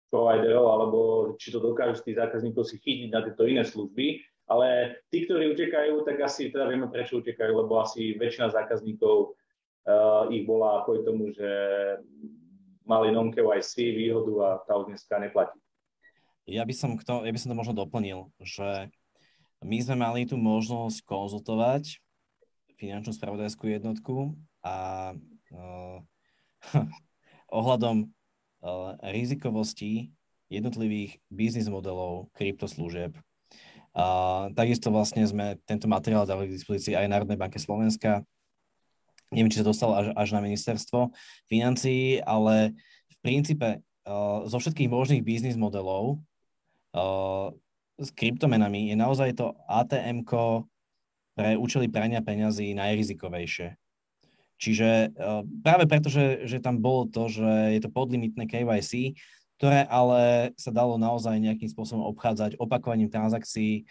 providerov, 0.09 0.65
alebo 0.73 0.99
či 1.37 1.53
to 1.53 1.61
dokážu 1.61 2.01
z 2.01 2.05
tých 2.09 2.17
zákazníkov 2.17 2.63
si 2.65 2.81
chytiť 2.81 3.09
na 3.13 3.21
tieto 3.21 3.45
iné 3.45 3.61
služby, 3.61 4.25
ale 4.47 4.99
tí, 5.11 5.27
ktorí 5.27 5.51
utekajú, 5.51 6.07
tak 6.07 6.23
asi 6.23 6.47
teda 6.47 6.71
vieme, 6.71 6.87
prečo 6.87 7.19
utekajú, 7.19 7.67
lebo 7.67 7.83
asi 7.83 8.15
väčšina 8.15 8.55
zákazníkov 8.55 9.35
uh, 9.35 10.31
ich 10.31 10.47
bola 10.47 10.87
kvôli 10.87 11.03
tomu, 11.03 11.35
že 11.35 11.51
mali 12.87 13.11
non-KYC 13.11 13.91
výhodu 13.91 14.33
a 14.39 14.49
tá 14.63 14.79
už 14.79 14.95
dneska 14.95 15.19
neplatí. 15.19 15.59
Ja 16.47 16.63
by, 16.63 16.71
som 16.71 16.95
to, 16.95 17.27
ja 17.27 17.31
by 17.35 17.39
som 17.43 17.51
to 17.51 17.59
možno 17.59 17.75
doplnil, 17.75 18.31
že 18.39 18.87
my 19.59 19.77
sme 19.83 19.99
mali 19.99 20.23
tú 20.23 20.39
možnosť 20.39 21.03
konzultovať 21.03 21.99
finančnú 22.79 23.11
spravodajskú 23.11 23.67
jednotku 23.67 24.31
a 24.63 25.11
uh, 25.51 25.99
ohľadom 27.59 28.07
uh, 28.07 28.95
rizikovosti 29.11 30.15
jednotlivých 30.47 31.19
biznis 31.27 31.67
modelov 31.67 32.31
kryptoslúžieb 32.31 33.11
a 33.97 34.05
takisto 34.53 34.93
vlastne 34.93 35.25
sme 35.25 35.57
tento 35.65 35.89
materiál 35.89 36.29
dali 36.29 36.45
k 36.45 36.53
dispozícii 36.53 36.93
aj 36.93 37.09
Národnej 37.09 37.33
banke 37.33 37.57
Slovenska. 37.57 38.21
Neviem, 39.33 39.49
či 39.49 39.59
sa 39.59 39.65
dostal 39.65 39.89
až, 39.97 40.07
až 40.13 40.29
na 40.37 40.45
ministerstvo 40.45 41.09
financií, 41.49 42.21
ale 42.21 42.77
v 43.09 43.15
princípe 43.25 43.81
uh, 43.81 44.45
zo 44.45 44.61
všetkých 44.61 44.85
možných 44.85 45.25
biznis 45.25 45.57
modelov 45.57 46.21
uh, 46.93 47.49
s 47.97 48.13
kryptomenami 48.13 48.93
je 48.93 48.95
naozaj 48.95 49.33
to 49.33 49.57
atm 49.65 50.21
pre 51.33 51.57
účely 51.57 51.89
prania 51.89 52.21
peňazí 52.21 52.77
najrizikovejšie. 52.77 53.73
Čiže 54.61 54.89
uh, 55.17 55.41
práve 55.65 55.89
preto, 55.89 56.13
že, 56.13 56.45
že 56.45 56.61
tam 56.61 56.77
bolo 56.77 57.09
to, 57.09 57.33
že 57.33 57.77
je 57.77 57.81
to 57.81 57.89
podlimitné 57.89 58.45
KYC, 58.45 59.17
ktoré 59.57 59.89
ale 59.89 60.53
sa 60.53 60.69
dalo 60.69 61.01
naozaj 61.01 61.41
nejakým 61.41 61.69
spôsobom 61.73 62.05
obchádzať 62.13 62.61
opakovaním 62.61 63.09
transakcií. 63.09 63.89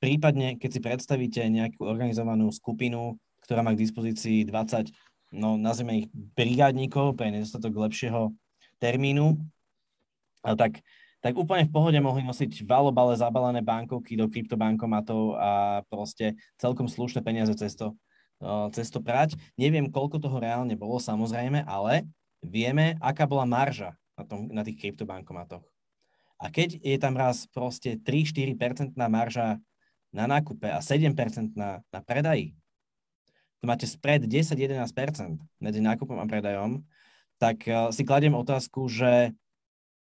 Prípadne, 0.00 0.56
keď 0.56 0.70
si 0.72 0.80
predstavíte 0.80 1.42
nejakú 1.46 1.84
organizovanú 1.84 2.48
skupinu, 2.50 3.20
ktorá 3.44 3.60
má 3.60 3.76
k 3.76 3.84
dispozícii 3.84 4.48
20, 4.48 4.90
no 5.36 5.60
nazvime 5.60 6.04
ich 6.04 6.06
brigádnikov 6.12 7.14
pre 7.14 7.28
nedostatok 7.28 7.76
lepšieho 7.76 8.32
termínu, 8.80 9.38
tak, 10.42 10.82
tak 11.22 11.32
úplne 11.38 11.68
v 11.68 11.74
pohode 11.76 12.00
mohli 12.02 12.26
nosiť 12.26 12.66
valobale 12.66 13.14
zabalené 13.14 13.62
bankovky 13.62 14.18
do 14.18 14.26
kryptobankomatov 14.26 15.38
a 15.38 15.50
proste 15.86 16.34
celkom 16.58 16.90
slušné 16.90 17.22
peniaze 17.22 17.54
cez 17.54 17.78
to, 17.78 17.94
cez 18.74 18.90
to 18.90 18.98
prať. 18.98 19.38
Neviem, 19.54 19.86
koľko 19.86 20.18
toho 20.18 20.42
reálne 20.42 20.74
bolo, 20.74 20.98
samozrejme, 20.98 21.62
ale 21.62 22.08
vieme, 22.42 22.98
aká 22.98 23.22
bola 23.22 23.46
marža 23.46 23.94
na, 24.22 24.24
tom, 24.24 24.40
na 24.48 24.62
tých 24.62 24.78
kryptobankomatoch. 24.78 25.66
A 26.38 26.50
keď 26.50 26.78
je 26.78 26.98
tam 26.98 27.14
raz 27.18 27.46
proste 27.50 27.98
3-4% 27.98 28.94
marža 28.94 29.58
na 30.14 30.24
nákupe 30.30 30.70
a 30.70 30.78
7% 30.78 31.14
na, 31.54 31.82
na 31.90 32.00
predaji, 32.02 32.54
to 33.62 33.70
máte 33.70 33.86
spread 33.86 34.26
10-11% 34.26 35.38
medzi 35.62 35.80
nákupom 35.82 36.18
a 36.18 36.26
predajom, 36.26 36.82
tak 37.38 37.62
uh, 37.70 37.94
si 37.94 38.02
kladiem 38.02 38.34
otázku, 38.34 38.90
že 38.90 39.30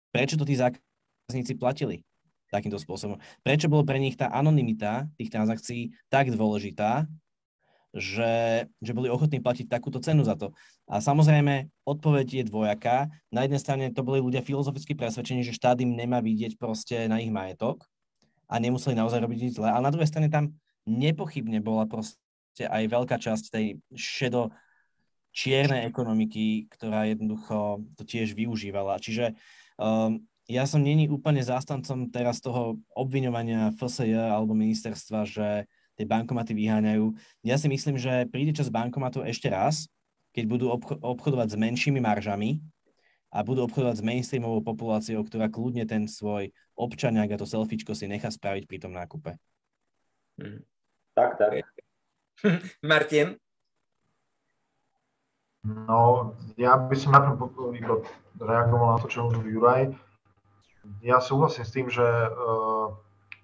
prečo 0.09 0.37
to 0.37 0.45
tí 0.45 0.57
zákazníci 0.57 1.53
platili 1.61 2.01
takýmto 2.49 2.81
spôsobom? 2.81 3.21
Prečo 3.45 3.69
bolo 3.69 3.85
pre 3.85 4.01
nich 4.01 4.17
tá 4.17 4.29
anonimita 4.29 5.05
tých 5.17 5.29
transakcií 5.29 5.93
tak 6.09 6.33
dôležitá, 6.33 7.05
že, 7.93 8.65
že 8.81 8.91
boli 8.97 9.05
ochotní 9.05 9.37
platiť 9.37 9.69
takúto 9.69 10.01
cenu 10.01 10.25
za 10.25 10.33
to. 10.33 10.49
A 10.83 10.99
samozrejme, 10.99 11.71
odpoveď 11.87 12.43
je 12.43 12.49
dvojaká. 12.51 13.07
Na 13.31 13.47
jednej 13.47 13.61
strane 13.63 13.85
to 13.95 14.03
boli 14.03 14.19
ľudia 14.19 14.43
filozoficky 14.43 14.93
presvedčení, 14.99 15.41
že 15.41 15.55
štát 15.55 15.79
im 15.79 15.95
nemá 15.95 16.19
vidieť 16.19 16.59
proste 16.59 17.07
na 17.07 17.23
ich 17.23 17.31
majetok 17.31 17.87
a 18.51 18.59
nemuseli 18.59 18.93
naozaj 18.93 19.23
robiť 19.23 19.39
nič 19.39 19.53
zle. 19.55 19.71
Ale 19.71 19.87
na 19.87 19.93
druhej 19.95 20.11
strane 20.11 20.27
tam 20.27 20.51
nepochybne 20.83 21.63
bola 21.63 21.87
proste 21.87 22.67
aj 22.67 22.83
veľká 22.91 23.15
časť 23.15 23.43
tej 23.49 23.65
šedo 23.95 24.51
čiernej 25.33 25.89
ekonomiky, 25.89 26.69
ktorá 26.69 27.09
jednoducho 27.09 27.81
to 27.97 28.03
tiež 28.05 28.37
využívala. 28.37 29.01
Čiže 29.01 29.33
um, 29.79 30.21
ja 30.45 30.67
som 30.67 30.83
není 30.83 31.07
úplne 31.07 31.41
zástancom 31.41 32.11
teraz 32.11 32.43
toho 32.43 32.77
obviňovania 32.93 33.73
FSJ 33.73 34.13
alebo 34.13 34.53
ministerstva, 34.53 35.23
že 35.25 35.65
tie 35.95 36.05
bankomaty 36.05 36.53
vyháňajú. 36.53 37.15
Ja 37.41 37.57
si 37.57 37.71
myslím, 37.71 37.97
že 37.97 38.29
príde 38.29 38.53
čas 38.53 38.69
bankomatov 38.69 39.25
ešte 39.25 39.49
raz, 39.49 39.89
keď 40.33 40.43
budú 40.49 40.65
obchodovať 40.99 41.53
s 41.53 41.59
menšími 41.61 42.01
maržami 42.01 42.57
a 43.29 43.45
budú 43.45 43.65
obchodovať 43.69 44.01
s 44.01 44.05
mainstreamovou 44.05 44.65
populáciou, 44.65 45.21
ktorá 45.21 45.45
kľudne 45.47 45.85
ten 45.85 46.09
svoj 46.09 46.49
občaniak 46.73 47.29
a 47.33 47.39
to 47.39 47.45
selfiečko 47.45 47.93
si 47.93 48.09
nechá 48.09 48.33
spraviť 48.33 48.65
pri 48.65 48.77
tom 48.81 48.97
nákupe. 48.97 49.37
Hmm. 50.41 50.65
Tak, 51.13 51.37
tak. 51.37 51.61
Martin? 52.81 53.37
No, 55.63 56.33
ja 56.59 56.75
by 56.75 56.95
som 56.97 57.15
najprv 57.15 57.77
iba 57.77 58.01
reagoval 58.41 58.97
na 58.97 58.99
to, 58.99 59.07
čo 59.07 59.29
hovoril 59.29 59.47
Juraj. 59.47 59.83
Ja 60.99 61.23
súhlasím 61.23 61.63
s 61.63 61.71
tým, 61.71 61.87
že 61.87 62.03
uh, 62.03 62.91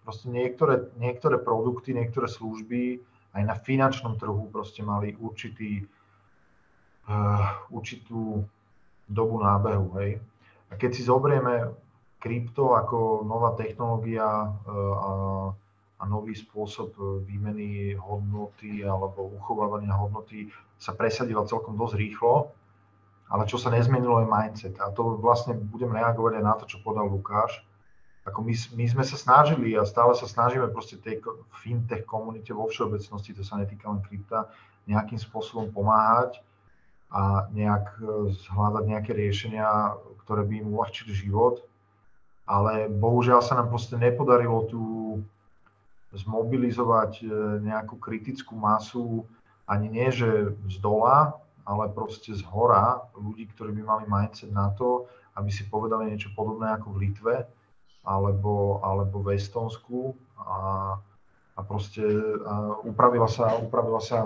proste 0.03 0.27
niektoré, 0.27 0.91
niektoré 0.99 1.39
produkty, 1.39 1.95
niektoré 1.95 2.27
služby 2.27 2.99
aj 3.37 3.43
na 3.45 3.55
finančnom 3.55 4.19
trhu 4.19 4.51
proste 4.51 4.83
mali 4.83 5.15
určitý, 5.15 5.87
uh, 5.87 5.98
určitú 7.73 8.45
dobu 9.09 9.41
nábehu. 9.41 9.97
Hej. 9.97 10.21
A 10.69 10.77
keď 10.77 10.91
si 10.93 11.01
zobrieme 11.01 11.73
krypto 12.21 12.77
ako 12.77 13.25
nová 13.25 13.57
technológia 13.57 14.27
uh, 14.27 14.51
a, 14.69 15.11
a 15.99 16.03
nový 16.05 16.37
spôsob 16.37 16.93
výmeny 17.25 17.97
hodnoty 17.97 18.85
alebo 18.85 19.33
uchovávania 19.39 19.95
hodnoty 19.95 20.51
sa 20.79 20.93
presadila 20.95 21.43
celkom 21.43 21.75
dosť 21.75 21.95
rýchlo, 21.99 22.53
ale 23.29 23.43
čo 23.49 23.59
sa 23.59 23.73
nezmenilo 23.73 24.23
je 24.23 24.31
mindset. 24.31 24.75
A 24.79 24.93
to 24.93 25.19
vlastne 25.19 25.57
budem 25.57 25.91
reagovať 25.91 26.39
aj 26.39 26.43
na 26.45 26.53
to, 26.55 26.65
čo 26.69 26.79
podal 26.85 27.09
Lukáš. 27.09 27.65
Ako 28.27 28.45
my, 28.45 28.53
my 28.77 28.85
sme 28.85 29.03
sa 29.03 29.17
snažili 29.17 29.73
a 29.73 29.83
stále 29.83 30.13
sa 30.13 30.29
snažíme 30.29 30.69
proste 30.69 31.01
tej 31.01 31.23
fintech 31.65 32.05
komunite 32.05 32.53
vo 32.53 32.69
všeobecnosti, 32.69 33.33
to 33.33 33.41
sa 33.41 33.57
netýka 33.57 33.89
len 33.89 34.03
krypta, 34.05 34.47
nejakým 34.85 35.17
spôsobom 35.17 35.73
pomáhať 35.73 36.39
a 37.09 37.49
nejak 37.49 37.85
e, 37.99 38.33
hľadať 38.33 38.83
nejaké 38.85 39.11
riešenia, 39.17 39.97
ktoré 40.25 40.45
by 40.45 40.53
im 40.61 40.71
uľahčili 40.73 41.13
život. 41.13 41.65
Ale 42.45 42.89
bohužiaľ 42.89 43.41
sa 43.45 43.57
nám 43.57 43.69
proste 43.69 43.97
nepodarilo 43.97 44.65
tu 44.69 44.81
zmobilizovať 46.13 47.11
e, 47.21 47.25
nejakú 47.65 47.97
kritickú 47.97 48.57
masu, 48.57 49.25
ani 49.69 49.89
nie, 49.89 50.09
že 50.09 50.57
z 50.65 50.77
dola, 50.81 51.37
ale 51.61 51.93
proste 51.93 52.33
z 52.33 52.41
hora 52.49 53.05
ľudí, 53.13 53.45
ktorí 53.53 53.69
by 53.77 53.83
mali 53.85 54.05
mindset 54.09 54.49
na 54.49 54.73
to, 54.73 55.05
aby 55.37 55.53
si 55.53 55.69
povedali 55.69 56.09
niečo 56.09 56.33
podobné 56.33 56.73
ako 56.73 56.97
v 56.97 57.01
Litve 57.05 57.35
alebo, 58.01 58.81
alebo 58.81 59.21
v 59.21 59.37
Estonsku 59.37 60.17
a, 60.41 60.97
a 61.53 61.59
proste 61.61 62.01
a 62.41 62.81
upravila, 62.81 63.29
sa, 63.29 63.53
upravila 63.61 64.01
sa 64.01 64.25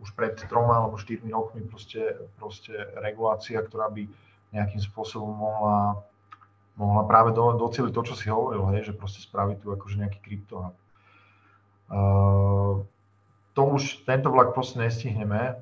už 0.00 0.16
pred 0.16 0.36
troma 0.48 0.80
alebo 0.80 0.96
štyrmi 0.96 1.30
rokmi 1.30 1.60
proste, 1.68 2.16
proste 2.40 2.72
regulácia, 2.98 3.60
ktorá 3.60 3.92
by 3.92 4.08
nejakým 4.50 4.80
spôsobom 4.80 5.30
mohla, 5.30 6.00
mohla 6.74 7.02
práve 7.06 7.36
do, 7.36 7.54
doceliť 7.54 7.92
to, 7.92 8.02
čo 8.02 8.14
si 8.16 8.26
hovoril, 8.32 8.66
hej, 8.74 8.90
že 8.90 8.98
proste 8.98 9.22
spraviť 9.22 9.62
tu 9.62 9.68
akože 9.70 10.00
nejaký 10.00 10.18
krypto. 10.24 10.72
Uh, 11.90 12.82
to 13.54 13.60
už 13.66 14.06
tento 14.06 14.30
vlak 14.30 14.56
proste 14.56 14.80
nestihneme, 14.80 15.58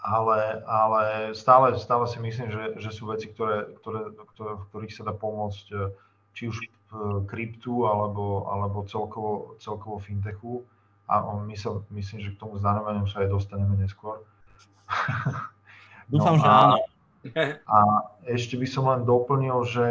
ale, 0.00 0.64
ale 0.64 1.02
stále, 1.36 1.76
stále 1.76 2.08
si 2.08 2.18
myslím, 2.20 2.48
že, 2.48 2.64
že 2.80 2.90
sú 2.90 3.12
veci, 3.12 3.28
ktoré, 3.28 3.68
ktoré, 3.82 4.16
ktoré, 4.32 4.52
v 4.56 4.64
ktorých 4.72 4.94
sa 4.96 5.04
dá 5.04 5.12
pomôcť 5.12 5.66
e, 5.76 5.76
či 6.32 6.48
už 6.48 6.56
v 6.90 7.22
kryptu 7.28 7.84
alebo, 7.84 8.48
alebo 8.48 8.82
celkovo, 8.88 9.60
celkovo 9.60 10.00
fintechu. 10.00 10.64
A 11.10 11.26
my 11.42 11.56
sa, 11.58 11.82
myslím, 11.90 12.22
že 12.22 12.30
k 12.30 12.40
tomu 12.40 12.54
znamenaniu 12.62 13.10
sa 13.10 13.26
aj 13.26 13.34
dostaneme 13.34 13.74
neskôr. 13.74 14.22
Dúfam, 16.12 16.38
no, 16.38 16.42
že 16.42 16.46
áno. 16.46 16.76
A 17.68 17.78
ešte 18.30 18.54
by 18.56 18.64
som 18.64 18.86
len 18.88 19.02
doplnil, 19.02 19.66
že, 19.68 19.90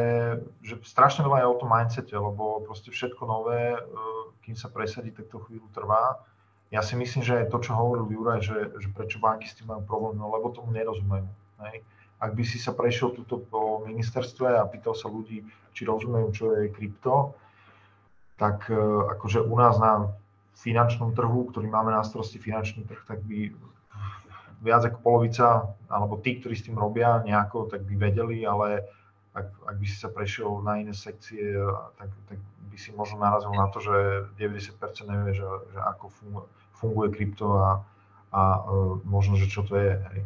že 0.63 0.79
strašne 0.81 1.27
veľa 1.27 1.43
je 1.43 1.51
o 1.51 1.59
tom 1.59 1.69
mindsete, 1.69 2.15
lebo 2.15 2.63
proste 2.63 2.89
všetko 2.89 3.21
nové, 3.27 3.75
e, 3.75 3.79
kým 4.47 4.57
sa 4.57 4.71
presadí, 4.71 5.13
tak 5.13 5.29
to 5.29 5.37
chvíľu 5.43 5.67
trvá 5.75 6.17
ja 6.69 6.81
si 6.85 6.93
myslím, 6.93 7.25
že 7.25 7.37
aj 7.45 7.49
to, 7.49 7.57
čo 7.65 7.73
hovoril 7.73 8.05
Juraj, 8.05 8.45
že, 8.45 8.57
že 8.77 8.87
prečo 8.93 9.17
banky 9.17 9.49
s 9.49 9.57
tým 9.57 9.73
majú 9.73 9.81
problém, 9.89 10.21
no 10.21 10.29
lebo 10.29 10.53
tomu 10.53 10.69
nerozumejú. 10.69 11.25
Hej. 11.65 11.81
Ak 12.21 12.37
by 12.37 12.43
si 12.45 12.61
sa 12.61 12.77
prešiel 12.77 13.17
túto 13.17 13.41
po 13.41 13.81
ministerstve 13.89 14.53
a 14.53 14.69
pýtal 14.69 14.93
sa 14.93 15.09
ľudí, 15.09 15.41
či 15.73 15.81
rozumejú, 15.89 16.27
čo 16.29 16.45
je 16.53 16.69
krypto, 16.69 17.33
tak 18.37 18.69
e, 18.69 18.77
akože 19.17 19.49
u 19.49 19.55
nás 19.57 19.81
na 19.81 20.13
finančnom 20.59 21.15
trhu, 21.15 21.47
ktorý 21.49 21.71
máme 21.71 21.95
na 21.95 22.03
starosti 22.03 22.35
finančný 22.35 22.83
trh, 22.83 23.01
tak 23.07 23.23
by 23.23 23.55
viac 24.59 24.83
ako 24.83 24.99
polovica, 24.99 25.71
alebo 25.87 26.19
tí, 26.19 26.35
ktorí 26.39 26.55
s 26.55 26.67
tým 26.67 26.75
robia 26.75 27.23
nejako, 27.23 27.71
tak 27.71 27.87
by 27.87 27.95
vedeli, 27.95 28.43
ale 28.43 28.83
ak, 29.31 29.47
ak 29.71 29.75
by 29.79 29.85
si 29.87 29.95
sa 29.95 30.11
prešiel 30.11 30.59
na 30.59 30.83
iné 30.83 30.91
sekcie, 30.91 31.55
tak, 31.95 32.11
tak 32.27 32.39
by 32.67 32.75
si 32.75 32.91
možno 32.91 33.23
narazil 33.23 33.55
na 33.55 33.71
to, 33.71 33.79
že 33.79 34.27
90% 34.35 34.75
nevie, 35.07 35.31
že, 35.31 35.47
že 35.47 35.79
ako 35.79 36.05
funguje, 36.11 36.45
funguje 36.75 37.07
krypto 37.15 37.47
a, 37.55 37.69
a 38.35 38.41
uh, 38.67 38.99
možno, 39.07 39.39
že 39.39 39.47
čo 39.47 39.63
to 39.63 39.79
je. 39.79 39.95
Hej. 39.95 40.21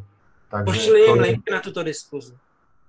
Takže 0.50 0.70
Pošli 0.70 1.00
im 1.10 1.18
link 1.22 1.46
na 1.46 1.62
túto 1.62 1.82
diskuzi. 1.86 2.34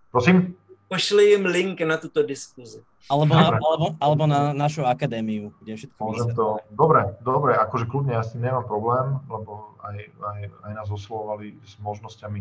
Prosím? 0.09 0.57
Pošli 0.95 1.35
im 1.35 1.51
link 1.51 1.83
na 1.83 1.99
túto 1.99 2.23
diskuzi. 2.23 2.79
Alebo 3.11 3.35
na, 3.35 3.59
alebo, 3.59 3.87
alebo 3.99 4.25
na 4.31 4.55
našu 4.55 4.87
akadémiu, 4.87 5.51
kde 5.59 5.75
všetko 5.75 5.99
Môžem 5.99 6.31
to. 6.33 6.63
Dobre, 6.71 7.19
dobre, 7.21 7.53
akože 7.59 7.91
kľudne, 7.91 8.15
ja 8.15 8.23
s 8.23 8.33
tým 8.33 8.47
nemám 8.47 8.65
problém, 8.65 9.19
lebo 9.27 9.75
aj, 9.83 9.99
aj, 10.09 10.41
aj 10.71 10.73
nás 10.73 10.89
oslovovali 10.89 11.59
s 11.67 11.77
možnosťami 11.83 12.41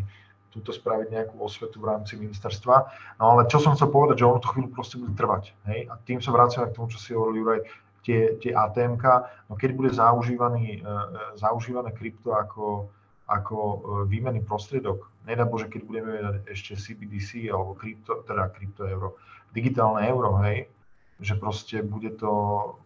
túto 0.54 0.70
spraviť 0.70 1.10
nejakú 1.10 1.36
osvetu 1.42 1.82
v 1.82 1.90
rámci 1.90 2.14
ministerstva. 2.14 2.76
No 3.18 3.34
ale 3.34 3.50
čo 3.50 3.58
som 3.58 3.74
chcel 3.74 3.90
povedať, 3.90 4.22
že 4.22 4.30
ono 4.30 4.38
to 4.38 4.54
chvíľu 4.54 4.70
proste 4.70 5.02
bude 5.02 5.18
trvať. 5.18 5.50
Hej? 5.66 5.90
A 5.90 5.98
tým 6.06 6.22
sa 6.22 6.30
vraciame 6.30 6.70
k 6.70 6.78
tomu, 6.78 6.86
čo 6.86 7.02
si 7.02 7.10
hovoril 7.10 7.42
Juraj, 7.42 7.60
tie, 8.06 8.38
tie 8.38 8.54
ATM, 8.54 9.00
no 9.50 9.58
keď 9.58 9.70
bude 9.74 9.90
zaužívaný, 9.90 10.78
e, 10.78 10.80
e, 10.80 10.88
zaužívané 11.40 11.90
krypto 11.90 12.36
ako, 12.36 12.86
ako 13.26 13.56
e, 13.58 13.78
výmenný 14.06 14.44
prostriedok, 14.46 15.10
nedá 15.24 15.44
Bože, 15.48 15.68
keď 15.68 15.82
budeme 15.84 16.10
vedať 16.16 16.34
ešte 16.48 16.76
CBDC 16.76 17.48
alebo 17.48 17.76
krypto, 17.76 18.24
teda 18.24 18.48
krypto 18.52 18.84
euro, 18.88 19.16
digitálne 19.52 20.04
euro, 20.08 20.38
hej, 20.44 20.68
že 21.22 21.38
proste 21.38 21.80
bude 21.80 22.12
to 22.18 22.30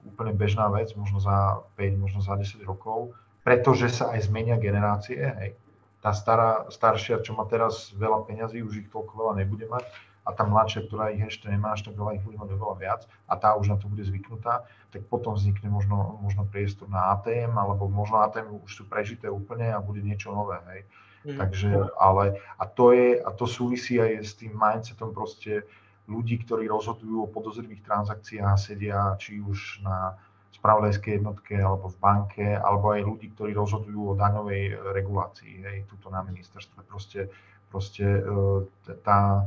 úplne 0.05 0.37
bežná 0.37 0.69
vec, 0.69 0.93
možno 0.95 1.19
za 1.19 1.65
5, 1.77 2.03
možno 2.03 2.21
za 2.21 2.37
10 2.37 2.63
rokov, 2.65 3.17
pretože 3.43 3.89
sa 3.89 4.15
aj 4.15 4.29
zmenia 4.29 4.61
generácie, 4.61 5.19
hej. 5.19 5.53
Tá 5.99 6.15
stará, 6.15 6.71
staršia, 6.71 7.27
čo 7.27 7.35
má 7.35 7.43
teraz 7.51 7.91
veľa 7.91 8.23
peňazí, 8.31 8.63
už 8.63 8.87
ich 8.87 8.89
toľko 8.95 9.19
veľa 9.19 9.35
nebude 9.43 9.67
mať, 9.67 9.83
a 10.29 10.31
tá 10.37 10.45
mladšia, 10.45 10.85
ktorá 10.85 11.09
ich 11.17 11.25
ešte 11.25 11.49
nemá 11.49 11.73
až 11.73 11.89
tak 11.89 11.97
veľa, 11.97 12.21
ich 12.21 12.25
bude 12.25 12.37
mať 12.37 12.53
oveľa 12.53 12.77
viac 12.77 13.01
a 13.25 13.35
tá 13.41 13.57
už 13.57 13.73
na 13.73 13.77
to 13.81 13.89
bude 13.89 14.05
zvyknutá, 14.05 14.69
tak 14.93 15.09
potom 15.09 15.33
vznikne 15.33 15.73
možno, 15.73 16.21
možno 16.21 16.45
priestor 16.45 16.85
na 16.93 17.17
ATM, 17.17 17.57
alebo 17.57 17.89
možno 17.89 18.21
ATM 18.21 18.61
už 18.61 18.69
sú 18.69 18.85
prežité 18.85 19.33
úplne 19.33 19.73
a 19.73 19.81
bude 19.81 20.05
niečo 20.05 20.29
nové, 20.29 20.61
hej. 20.69 20.85
Mm. 21.27 21.39
Takže, 21.39 21.71
ale, 21.99 22.39
a 22.59 22.65
to 22.67 22.95
je, 22.95 23.19
a 23.19 23.31
to 23.35 23.47
súvisí 23.47 23.99
aj 23.99 24.13
s 24.23 24.33
tým 24.39 24.55
mindsetom 24.55 25.11
proste 25.11 25.67
ľudí, 26.09 26.41
ktorí 26.41 26.71
rozhodujú 26.71 27.27
o 27.27 27.33
podozrivých 27.33 27.85
transakciách, 27.85 28.57
sedia 28.57 29.15
či 29.21 29.45
už 29.45 29.85
na 29.85 30.17
spravodajskej 30.59 31.23
jednotke 31.23 31.55
alebo 31.55 31.93
v 31.93 32.01
banke, 32.01 32.47
alebo 32.57 32.91
aj 32.97 33.07
ľudí, 33.07 33.31
ktorí 33.37 33.55
rozhodujú 33.55 34.15
o 34.15 34.19
daňovej 34.19 34.81
regulácii, 34.97 35.63
hej, 35.63 35.79
tuto 35.87 36.11
na 36.11 36.25
ministerstve. 36.25 36.83
Proste, 36.89 37.31
proste 37.71 38.03
e, 38.03 38.95
tá, 39.05 39.47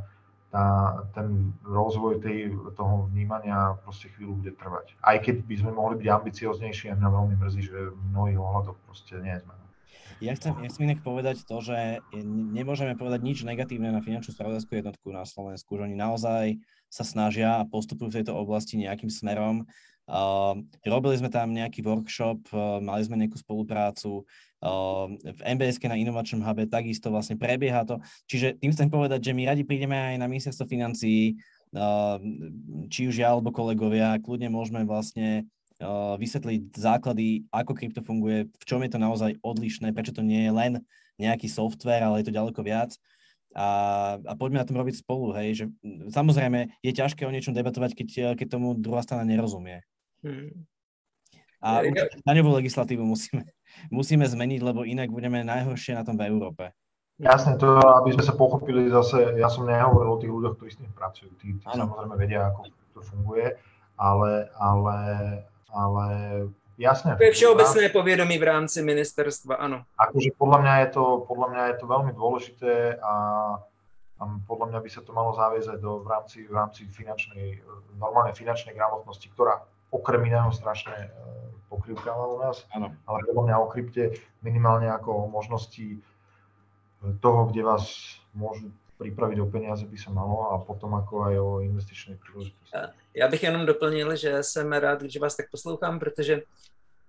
tá, 0.53 0.65
ten 1.11 1.51
rozvoj 1.67 2.22
tej, 2.24 2.55
toho 2.78 3.09
vnímania 3.11 3.76
proste 3.84 4.07
chvíľu 4.15 4.39
bude 4.39 4.53
trvať. 4.55 4.95
Aj 5.03 5.17
keď 5.19 5.43
by 5.43 5.55
sme 5.59 5.72
mohli 5.76 5.99
byť 5.99 6.07
ambicioznejší, 6.07 6.93
a 6.93 6.99
mňa 6.99 7.09
veľmi 7.09 7.36
mrzí, 7.41 7.61
že 7.65 7.78
v 7.91 8.01
mnohých 8.15 8.39
ohľadoch 8.39 8.78
proste 8.88 9.19
nie 9.19 9.36
sme. 9.36 9.61
Ja 10.22 10.38
chcem, 10.38 10.53
ja 10.61 10.69
chcem 10.69 10.86
inak 10.86 11.01
povedať 11.01 11.41
to, 11.49 11.57
že 11.65 11.97
nemôžeme 12.53 12.93
povedať 12.93 13.26
nič 13.26 13.41
negatívne 13.41 13.89
na 13.89 14.05
finančnú 14.05 14.38
spravodajskú 14.38 14.78
jednotku 14.78 15.09
na 15.09 15.26
Slovensku, 15.26 15.74
že 15.74 15.89
oni 15.89 15.97
naozaj 15.97 16.61
sa 16.93 17.01
snažia 17.01 17.57
a 17.57 17.65
postupujú 17.65 18.13
v 18.13 18.17
tejto 18.22 18.38
oblasti 18.38 18.78
nejakým 18.78 19.09
smerom. 19.09 19.65
Uh, 20.05 20.61
robili 20.86 21.17
sme 21.17 21.34
tam 21.34 21.57
nejaký 21.57 21.82
workshop, 21.82 22.38
uh, 22.53 22.78
mali 22.78 23.01
sme 23.01 23.17
nejakú 23.17 23.41
spoluprácu, 23.41 24.22
uh, 24.22 25.09
v 25.09 25.41
MBS 25.57 25.82
na 25.89 25.97
inovačnom 25.97 26.45
hube 26.45 26.69
takisto 26.69 27.09
vlastne 27.09 27.41
prebieha 27.41 27.82
to. 27.82 27.97
Čiže 28.30 28.61
tým 28.61 28.78
chcem 28.78 28.93
povedať, 28.93 29.26
že 29.26 29.34
my 29.34 29.49
radi 29.49 29.65
prídeme 29.65 29.97
aj 29.97 30.22
na 30.22 30.30
ministerstvo 30.30 30.69
financií, 30.69 31.41
či 32.91 33.07
už 33.07 33.15
ja 33.15 33.32
alebo 33.32 33.55
kolegovia, 33.55 34.19
kľudne 34.19 34.51
môžeme 34.51 34.84
vlastne 34.84 35.47
vysvetliť 36.17 36.77
základy, 36.77 37.49
ako 37.49 37.73
krypto 37.73 38.01
funguje, 38.05 38.47
v 38.47 38.63
čom 38.65 38.86
je 38.86 38.91
to 38.93 38.99
naozaj 39.01 39.34
odlišné, 39.41 39.91
prečo 39.91 40.13
to 40.13 40.21
nie 40.21 40.45
je 40.45 40.51
len 40.53 40.73
nejaký 41.17 41.49
software, 41.49 42.05
ale 42.05 42.21
je 42.21 42.29
to 42.29 42.38
ďaleko 42.38 42.61
viac. 42.61 42.93
A, 43.51 43.67
a 44.23 44.34
poďme 44.39 44.63
na 44.63 44.67
tom 44.67 44.79
robiť 44.79 45.03
spolu, 45.03 45.36
hej, 45.36 45.49
že 45.53 45.65
samozrejme 46.15 46.71
je 46.79 46.91
ťažké 46.95 47.27
o 47.27 47.34
niečom 47.34 47.51
debatovať, 47.51 47.99
keď, 47.99 48.09
keď 48.39 48.47
tomu 48.47 48.79
druhá 48.79 49.03
strana 49.03 49.27
nerozumie. 49.27 49.84
Hmm. 50.23 50.69
A 51.61 51.86
ja, 51.86 52.09
daňovú 52.25 52.57
legislatívu 52.57 53.03
musíme, 53.05 53.45
musíme 53.97 54.25
zmeniť, 54.25 54.59
lebo 54.63 54.88
inak 54.88 55.11
budeme 55.11 55.43
najhoršie 55.43 55.93
na 55.99 56.07
tom 56.07 56.15
v 56.15 56.25
Európe. 56.32 56.71
Jasne, 57.21 57.53
to, 57.61 57.77
aby 58.01 58.17
sme 58.17 58.23
sa 58.25 58.34
pochopili 58.34 58.89
zase, 58.89 59.38
ja 59.38 59.45
som 59.45 59.69
nehovoril 59.69 60.17
o 60.17 60.21
tých 60.21 60.34
ľuďoch, 60.34 60.57
ktorí 60.57 60.69
s 60.73 60.82
tým 60.82 60.89
pracujú. 60.89 61.29
Tí, 61.38 61.53
tí 61.53 61.65
samozrejme 61.69 62.17
vedia, 62.17 62.49
ako 62.49 62.65
to 62.97 63.01
funguje, 63.05 63.53
ale, 63.93 64.49
ale, 64.57 64.97
ale 65.72 66.05
jasne. 66.78 67.15
To 67.15 67.26
je 67.26 67.36
všeobecné 67.36 67.89
povedomí 67.89 68.36
v 68.38 68.45
rámci 68.45 68.80
ministerstva, 68.84 69.57
áno. 69.57 69.88
Akože 69.97 70.36
podľa 70.36 70.59
mňa 70.63 70.74
je 70.86 70.88
to, 70.93 71.03
podľa 71.26 71.47
mňa 71.51 71.63
je 71.72 71.76
to 71.80 71.86
veľmi 71.88 72.11
dôležité 72.15 72.74
a, 72.99 73.15
a 74.19 74.24
podľa 74.45 74.65
mňa 74.76 74.80
by 74.84 74.89
sa 74.91 75.01
to 75.01 75.11
malo 75.15 75.32
zaviesť 75.34 75.80
do, 75.80 76.03
v 76.03 76.07
rámci, 76.07 76.38
v 76.45 76.53
rámci 76.53 76.82
finančnej, 76.88 77.63
normálnej 77.97 78.36
finančnej 78.36 78.76
gramotnosti, 78.76 79.28
ktorá 79.32 79.63
okrem 79.91 80.24
iného 80.24 80.51
strašne 80.55 80.95
e, 80.95 81.09
pokrývkáva 81.67 82.24
u 82.32 82.38
nás, 82.39 82.63
ano. 82.72 82.95
ale 83.03 83.28
podľa 83.28 83.43
mňa 83.43 83.55
o 83.59 83.67
krypte 83.67 84.03
minimálne 84.39 84.88
ako 84.88 85.28
o 85.28 85.32
možnosti 85.32 85.99
toho, 87.19 87.49
kde 87.49 87.65
vás 87.65 88.15
môžu 88.32 88.69
připravit 89.02 89.39
o 89.39 89.45
peníze 89.45 89.86
by 89.86 89.97
se 89.97 90.10
malo 90.10 90.52
a 90.52 90.58
potom 90.58 90.93
jako 90.93 91.24
aj 91.24 91.39
o 91.39 91.60
investičné 91.60 92.18
příležitosti. 92.24 92.78
Já 93.14 93.28
bych 93.28 93.43
jenom 93.43 93.66
doplnil, 93.66 94.16
že 94.16 94.43
jsem 94.43 94.74
rád, 94.74 95.02
že 95.02 95.20
vás 95.20 95.36
tak 95.36 95.49
poslouchám, 95.52 95.99
protože 95.99 96.41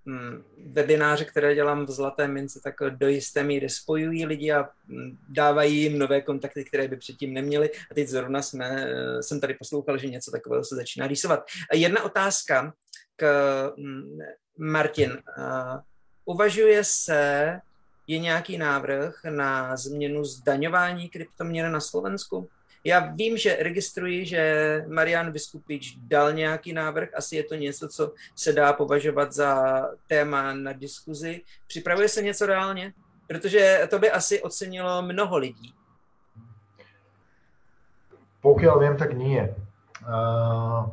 mm, 0.05 0.43
webináře, 0.67 1.25
které 1.25 1.55
dělám 1.55 1.87
v 1.87 1.91
Zlaté 1.91 2.29
mince, 2.29 2.61
tak 2.65 2.75
do 2.91 3.09
jisté 3.09 3.43
míry 3.43 3.69
spojují 3.69 4.27
lidi 4.27 4.53
a 4.53 4.69
mm, 4.89 5.19
dávají 5.29 5.83
jim 5.83 5.99
nové 5.99 6.21
kontakty, 6.21 6.65
které 6.65 6.89
by 6.89 6.97
předtím 6.97 7.35
neměli. 7.35 7.71
A 7.91 7.95
teď 7.95 8.09
zrovna 8.09 8.43
jsme, 8.43 8.87
eh, 8.89 9.23
jsem 9.23 9.41
tady 9.41 9.55
poslouchal, 9.55 9.99
že 9.99 10.09
něco 10.09 10.31
takového 10.31 10.65
se 10.65 10.77
začíná 10.77 11.07
rýsovat. 11.07 11.45
Jedna 11.73 12.03
otázka 12.03 12.73
k 13.17 13.27
mm, 13.77 14.19
Martin. 14.59 15.19
Uvažuje 16.25 16.85
se 16.85 17.61
je 18.13 18.19
nějaký 18.19 18.59
návrh 18.59 19.25
na 19.31 19.77
změnu 19.77 20.25
zdaňování 20.25 21.09
kryptoměn 21.09 21.73
na 21.73 21.81
Slovensku? 21.81 22.49
Já 22.85 23.01
vím, 23.01 23.37
že 23.37 23.57
registruji, 23.61 24.27
že 24.27 24.43
Marian 24.89 25.33
Vyskupič 25.33 25.97
dal 25.97 26.33
nějaký 26.33 26.73
návrh, 26.73 27.09
asi 27.15 27.37
je 27.37 27.45
to 27.45 27.55
něco, 27.55 27.89
co 27.89 28.13
se 28.37 28.53
dá 28.53 28.73
považovat 28.73 29.33
za 29.33 29.83
téma 30.07 30.53
na 30.53 30.73
diskuzi. 30.73 31.41
Připravuje 31.67 32.09
se 32.09 32.23
něco 32.23 32.47
reálně? 32.47 32.93
Protože 33.27 33.87
to 33.91 33.99
by 33.99 34.11
asi 34.11 34.43
ocenilo 34.43 35.03
mnoho 35.03 35.39
lidí. 35.39 35.75
Pokiaľ 38.43 38.75
viem, 38.83 38.97
tak 38.99 39.15
nie. 39.15 39.39
Uh, 40.03 40.91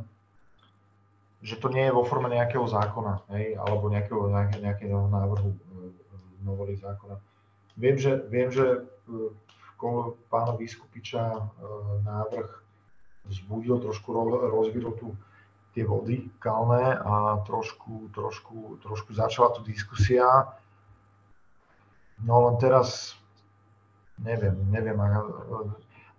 že 1.42 1.58
to 1.58 1.74
nie 1.74 1.90
je 1.90 1.96
vo 1.98 2.06
forme 2.06 2.30
nejakého 2.30 2.62
zákona, 2.62 3.26
hej, 3.34 3.58
alebo 3.58 3.90
nejakého, 3.90 4.30
nejakého, 4.30 4.62
nejakého 4.62 5.00
návrhu 5.10 5.50
novely 6.44 6.76
zákona. 6.76 7.20
Viem, 7.78 7.98
že, 7.98 8.24
viem, 8.28 8.52
že 8.52 8.66
e, 8.66 8.82
pána 10.30 10.56
Vyskupiča 10.56 11.24
e, 11.32 11.42
návrh 12.04 12.50
vzbudil, 13.26 13.80
trošku 13.80 14.14
rozvíril 14.50 14.92
tu 15.00 15.16
tie 15.74 15.86
vody 15.86 16.28
kalné 16.40 16.98
a 16.98 17.40
trošku, 17.46 18.10
trošku, 18.10 18.82
trošku 18.82 19.14
začala 19.14 19.54
tu 19.54 19.62
diskusia. 19.64 20.26
No 22.20 22.50
len 22.50 22.58
teraz, 22.58 23.16
neviem, 24.18 24.58
neviem, 24.74 24.98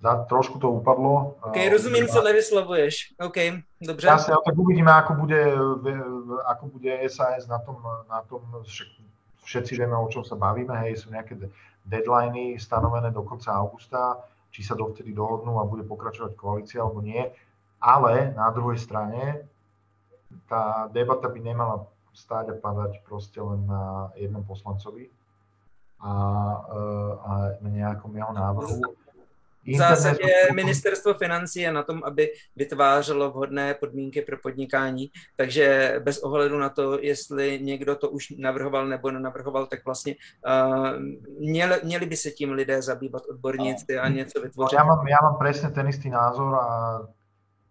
za, 0.00 0.24
trošku 0.24 0.58
to 0.58 0.70
upadlo. 0.70 1.36
OK, 1.42 1.56
rozumím, 1.70 2.08
co 2.08 2.22
nevyslovuješ. 2.22 3.14
OK, 3.20 3.36
dobře. 3.82 4.06
Jasne, 4.06 4.34
tak 4.44 4.58
uvidíme, 4.58 4.92
ako 4.92 5.12
bude, 5.14 5.54
ako 6.46 6.66
bude 6.66 7.08
SAS 7.08 7.46
na 7.46 7.58
tom, 7.58 7.76
na 8.08 8.22
tom 8.22 8.40
však 8.64 8.88
všetci 9.44 9.72
vieme, 9.76 9.96
o 9.96 10.10
čom 10.10 10.24
sa 10.24 10.36
bavíme, 10.36 10.74
hej, 10.86 11.00
sú 11.04 11.12
nejaké 11.12 11.36
deadliny 11.86 12.60
stanovené 12.60 13.10
do 13.10 13.24
konca 13.24 13.56
augusta, 13.56 14.20
či 14.50 14.66
sa 14.66 14.74
dovtedy 14.74 15.14
dohodnú 15.14 15.58
a 15.58 15.68
bude 15.68 15.86
pokračovať 15.86 16.34
koalícia 16.34 16.82
alebo 16.82 17.00
nie. 17.00 17.22
Ale 17.80 18.34
na 18.36 18.52
druhej 18.52 18.76
strane 18.76 19.46
tá 20.50 20.90
debata 20.92 21.30
by 21.32 21.40
nemala 21.40 21.88
stáť 22.12 22.52
a 22.52 22.60
padať 22.60 23.00
proste 23.06 23.40
len 23.40 23.64
na 23.64 24.10
jednom 24.18 24.42
poslancovi 24.44 25.08
a, 26.02 26.12
a 27.24 27.32
na 27.62 27.70
nejakom 27.70 28.10
jeho 28.12 28.32
návrhu 28.34 28.99
v 29.66 29.76
zásadě 29.76 30.32
ministerstvo 30.54 31.14
financí 31.14 31.60
je 31.60 31.72
na 31.72 31.82
tom, 31.82 32.02
aby 32.04 32.32
vytvářelo 32.56 33.30
vhodné 33.30 33.74
podmínky 33.74 34.22
pro 34.22 34.36
podnikání, 34.38 35.10
takže 35.36 35.96
bez 36.04 36.18
ohledu 36.18 36.58
na 36.58 36.68
to, 36.68 36.98
jestli 37.00 37.60
někdo 37.62 37.96
to 37.96 38.10
už 38.10 38.30
navrhoval 38.38 38.86
nebo 38.86 39.10
nenavrhoval, 39.10 39.66
tak 39.66 39.84
vlastně 39.84 40.14
uh, 40.46 41.02
měli, 41.38 41.80
měli 41.84 42.06
by 42.06 42.16
se 42.16 42.30
tím 42.30 42.52
lidé 42.52 42.82
zabývat 42.82 43.22
odborníci 43.30 43.98
a 43.98 44.08
něco 44.08 44.40
vytvořit. 44.40 44.76
Já 44.76 44.84
mám, 44.84 45.06
já 45.08 45.18
mám 45.22 45.36
přesně 45.38 45.70
ten 45.70 45.88
istý 45.88 46.10
názor 46.10 46.54
a 46.54 47.00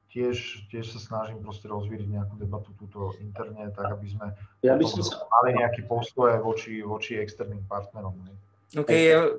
tiež, 0.09 0.65
tiež 0.73 0.89
sa 0.89 0.99
snažím 0.99 1.37
proste 1.45 1.69
rozvíriť 1.69 2.09
nejakú 2.09 2.35
debatu 2.41 2.73
túto 2.73 3.13
interne, 3.21 3.69
tak 3.69 3.93
aby 3.93 4.09
sme 4.09 4.33
ja 4.65 4.73
by 4.73 4.85
som 4.89 5.05
sa... 5.05 5.21
mali 5.29 5.53
nejaký 5.61 5.85
postoj 5.85 6.33
voči, 6.41 6.81
voči 6.81 7.21
externým 7.21 7.61
partnerom. 7.69 8.17
Ne? 8.25 8.33
OK, 8.77 8.91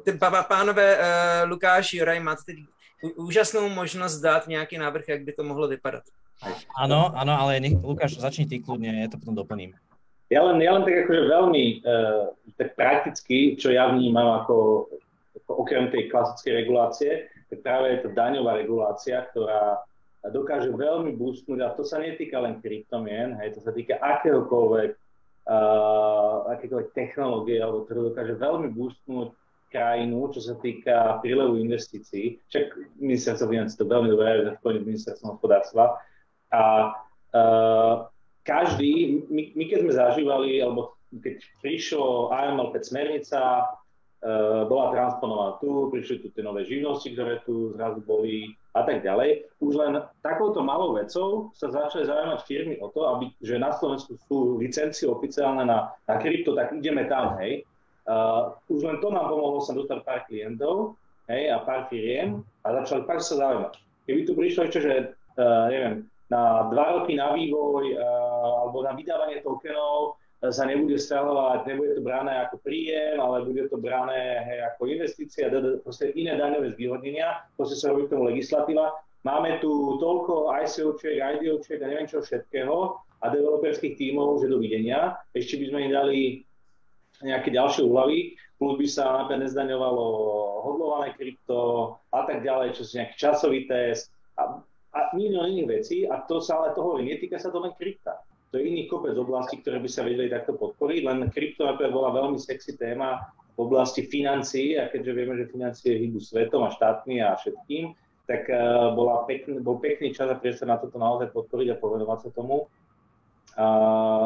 ty 0.02 0.10
pánové 0.48 0.98
uh, 0.98 1.04
Lukáš, 1.50 1.94
Juraj, 1.94 2.20
máte 2.20 2.42
teď 2.46 2.56
úžasnou 3.16 3.68
možnost 3.68 4.20
dát 4.20 4.48
nějaký 4.48 4.78
návrh, 4.78 5.08
jak 5.08 5.22
by 5.22 5.32
to 5.32 5.44
mohlo 5.44 5.68
vypadat. 5.68 6.02
Áno, 6.80 7.12
áno, 7.14 7.32
ale 7.36 7.60
nech, 7.60 7.76
Lukáš, 7.78 8.16
začni 8.16 8.48
ty 8.48 8.58
kľudne, 8.64 9.04
ja 9.04 9.08
to 9.12 9.20
potom 9.20 9.36
doplním. 9.36 9.76
Ja 10.32 10.40
len, 10.46 10.62
ja 10.62 10.72
len 10.72 10.86
tak 10.88 11.04
akože 11.04 11.22
veľmi 11.26 11.64
uh, 11.84 12.32
tak 12.56 12.78
prakticky, 12.78 13.60
čo 13.60 13.70
ja 13.70 13.92
vnímam 13.92 14.40
ako, 14.42 14.88
ako 15.42 15.50
okrem 15.62 15.90
tej 15.90 16.08
klasickej 16.08 16.52
regulácie, 16.64 17.10
tak 17.50 17.66
práve 17.66 17.92
je 17.92 17.98
to 18.06 18.14
daňová 18.14 18.56
regulácia, 18.56 19.26
ktorá 19.30 19.82
dokáže 20.30 20.70
veľmi 20.70 21.18
boostnúť, 21.18 21.60
a 21.64 21.74
to 21.74 21.82
sa 21.82 21.98
netýka 21.98 22.38
len 22.40 22.62
kryptomien, 22.62 23.34
hej, 23.42 23.58
to 23.58 23.60
sa 23.60 23.74
týka 23.74 23.98
akéhokoľvek 23.98 24.90
uh, 25.50 26.09
akékoľvek 26.56 26.90
technológie, 26.96 27.58
alebo 27.62 27.86
ktoré 27.86 28.10
dokáže 28.10 28.34
veľmi 28.38 28.68
boostnúť 28.74 29.28
krajinu, 29.70 30.26
čo 30.34 30.40
sa 30.42 30.54
týka 30.58 31.22
prílevu 31.22 31.56
investícií. 31.62 32.42
Však 32.50 32.98
ministerstvo 32.98 33.46
financí 33.46 33.78
to 33.78 33.86
veľmi 33.86 34.10
dobre 34.10 34.26
je 34.26 34.48
zapojenie 34.50 34.82
ministerstvo 34.82 35.38
hospodárstva. 35.38 35.94
A 36.50 36.62
uh, 37.30 37.94
každý, 38.42 39.22
my, 39.30 39.54
my 39.54 39.64
keď 39.70 39.78
sme 39.86 39.92
zažívali, 39.94 40.58
alebo 40.58 40.98
keď 41.14 41.38
prišlo 41.62 42.34
AML 42.34 42.74
5 42.74 42.90
smernica, 42.90 43.40
bola 44.68 44.92
transponovaná 44.92 45.56
tu, 45.64 45.88
prišli 45.88 46.20
tu 46.20 46.28
tie 46.32 46.44
nové 46.44 46.68
živnosti, 46.68 47.08
ktoré 47.08 47.40
tu 47.48 47.72
zrazu 47.72 48.04
boli, 48.04 48.52
a 48.70 48.86
tak 48.86 49.02
ďalej. 49.02 49.50
Už 49.58 49.74
len 49.74 49.98
takouto 50.22 50.62
malou 50.62 50.94
vecou 50.94 51.50
sa 51.58 51.74
začali 51.74 52.06
zaujímať 52.06 52.40
firmy 52.46 52.74
o 52.78 52.86
to, 52.94 53.02
aby, 53.16 53.34
že 53.42 53.58
na 53.58 53.74
Slovensku 53.74 54.14
sú 54.30 54.62
licencie 54.62 55.10
oficiálne 55.10 55.66
na, 55.66 55.90
na 56.06 56.14
krypto, 56.22 56.54
tak 56.54 56.70
ideme 56.78 57.10
tam, 57.10 57.34
hej. 57.42 57.66
Uh, 58.06 58.54
už 58.70 58.82
len 58.82 58.98
to 58.98 59.10
nám 59.10 59.30
pomohlo 59.30 59.62
sa 59.62 59.74
dostať 59.74 59.98
pár 60.02 60.20
klientov, 60.26 60.98
hej, 61.30 61.50
a 61.50 61.62
pár 61.62 61.86
firiem 61.90 62.42
a 62.62 62.74
začali 62.82 63.06
fakt 63.06 63.26
sa 63.26 63.38
zaujímať. 63.38 63.74
Keby 64.06 64.20
tu 64.26 64.32
prišlo 64.34 64.60
ešte, 64.66 64.80
že, 64.82 64.94
uh, 65.38 65.66
neviem, 65.70 66.06
na 66.30 66.70
dva 66.70 67.02
roky 67.02 67.18
na 67.18 67.34
vývoj 67.34 67.98
uh, 67.98 68.66
alebo 68.66 68.86
na 68.86 68.94
vydávanie 68.94 69.42
tokenov 69.42 70.14
sa 70.48 70.64
nebude 70.64 70.96
stahovať, 70.96 71.68
nebude 71.68 72.00
to 72.00 72.00
brané 72.00 72.32
ako 72.48 72.64
príjem, 72.64 73.20
ale 73.20 73.44
bude 73.44 73.68
to 73.68 73.76
brané 73.76 74.40
hej, 74.48 74.58
ako 74.72 74.88
investícia, 74.88 75.52
proste 75.84 76.16
iné 76.16 76.40
daňové 76.40 76.72
zvýhodnenia, 76.72 77.44
proste 77.60 77.76
sa 77.76 77.92
robí 77.92 78.08
k 78.08 78.16
tomu 78.16 78.32
legislatíva. 78.32 78.96
Máme 79.20 79.60
tu 79.60 80.00
toľko 80.00 80.48
ICOčiek, 80.64 81.20
IDOčiek 81.20 81.76
a 81.84 81.92
neviem 81.92 82.08
čo 82.08 82.24
všetkého 82.24 82.96
a 83.20 83.24
developerských 83.28 84.00
tímov, 84.00 84.40
že 84.40 84.48
dovidenia. 84.48 85.20
Ešte 85.36 85.60
by 85.60 85.64
sme 85.68 85.78
im 85.84 85.92
dali 85.92 86.20
nejaké 87.20 87.52
ďalšie 87.52 87.84
úlavy, 87.84 88.32
plus 88.56 88.80
by 88.80 88.86
sa 88.88 89.04
napríklad 89.20 89.44
nezdaňovalo 89.44 90.04
hodlované 90.64 91.12
krypto 91.20 91.92
a 92.16 92.24
tak 92.24 92.40
ďalej, 92.40 92.80
čo 92.80 92.88
sú 92.88 92.96
nejaký 92.96 93.16
časový 93.20 93.68
test 93.68 94.08
a, 94.40 94.56
a 94.96 94.98
milión 95.12 95.52
iných 95.52 95.68
vecí 95.68 96.08
a 96.08 96.24
to 96.24 96.40
sa 96.40 96.64
ale 96.64 96.72
toho 96.72 96.96
netýka 96.96 97.36
sa 97.36 97.52
to 97.52 97.60
len 97.60 97.76
krypta 97.76 98.24
to 98.50 98.58
je 98.58 98.66
iný 98.66 98.90
kopec 98.90 99.14
oblastí, 99.14 99.62
ktoré 99.62 99.78
by 99.78 99.86
sa 99.86 100.02
vedeli 100.02 100.26
takto 100.26 100.58
podporiť, 100.58 101.00
len 101.06 101.30
krypto 101.30 101.70
bola 101.70 102.10
veľmi 102.10 102.34
sexy 102.34 102.74
téma 102.74 103.30
v 103.54 103.58
oblasti 103.62 104.10
financií 104.10 104.74
a 104.74 104.90
keďže 104.90 105.12
vieme, 105.14 105.38
že 105.38 105.50
financie 105.54 105.94
hýbu 105.94 106.18
svetom 106.18 106.66
a 106.66 106.74
štátmi 106.74 107.22
a 107.22 107.38
všetkým, 107.38 107.94
tak 108.26 108.50
uh, 108.50 108.90
bola 108.94 109.22
pekný, 109.26 109.62
bol 109.62 109.78
pekný 109.78 110.10
čas 110.10 110.30
a 110.30 110.38
priestor 110.38 110.66
na 110.66 110.82
toto 110.82 110.98
naozaj 110.98 111.30
podporiť 111.30 111.74
a 111.74 111.80
povenovať 111.80 112.18
sa 112.26 112.30
tomu. 112.34 112.66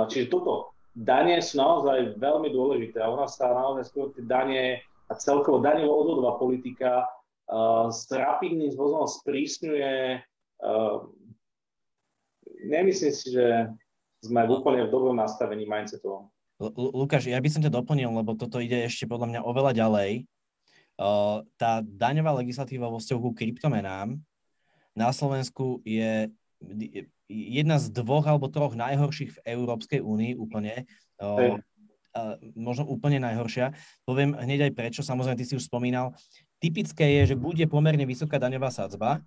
Čiže 0.08 0.28
toto, 0.28 0.76
dane 0.92 1.40
sú 1.40 1.58
naozaj 1.58 2.20
veľmi 2.20 2.52
dôležité 2.52 3.02
a 3.02 3.10
u 3.10 3.18
sa 3.26 3.50
naozaj 3.50 3.88
skôr 3.88 4.12
tie 4.14 4.22
dane 4.22 4.78
a 5.08 5.12
celkovo 5.16 5.60
daňovo 5.60 5.92
odvodová 6.00 6.32
politika 6.40 7.04
uh, 7.04 7.92
s 7.92 8.08
rapidným 8.08 8.72
zvozom 8.72 9.04
sprísňuje. 9.04 10.20
Uh, 10.64 11.08
nemyslím 12.68 13.12
si, 13.12 13.26
že 13.32 13.68
sme 14.24 14.48
v 14.48 14.50
úplne 14.56 14.88
v 14.88 14.92
dobrom 14.92 15.16
nastavení 15.16 15.68
mindsetovom. 15.68 16.32
Lukáš, 16.76 17.28
ja 17.28 17.36
by 17.36 17.48
som 17.50 17.60
ťa 17.60 17.68
doplnil, 17.68 18.08
lebo 18.08 18.38
toto 18.38 18.62
ide 18.62 18.88
ešte 18.88 19.04
podľa 19.04 19.26
mňa 19.36 19.40
oveľa 19.42 19.72
ďalej. 19.74 20.24
tá 21.58 21.72
daňová 21.82 22.40
legislatíva 22.40 22.86
vo 22.86 23.02
vzťahu 23.02 23.28
k 23.34 23.38
kryptomenám 23.44 24.16
na 24.94 25.10
Slovensku 25.10 25.82
je 25.82 26.30
jedna 27.26 27.76
z 27.82 27.90
dvoch 27.90 28.24
alebo 28.24 28.46
troch 28.46 28.78
najhorších 28.78 29.34
v 29.34 29.42
Európskej 29.58 30.00
únii 30.00 30.38
úplne. 30.38 30.86
Uh, 31.18 31.58
uh, 32.14 32.38
možno 32.54 32.86
úplne 32.86 33.18
najhoršia. 33.18 33.74
Poviem 34.06 34.38
hneď 34.38 34.70
aj 34.70 34.72
prečo, 34.78 35.00
samozrejme, 35.02 35.38
ty 35.38 35.44
si 35.44 35.58
už 35.58 35.66
spomínal. 35.66 36.14
Typické 36.62 37.20
je, 37.20 37.34
že 37.34 37.36
bude 37.36 37.66
pomerne 37.66 38.06
vysoká 38.06 38.38
daňová 38.38 38.70
sadzba, 38.70 39.20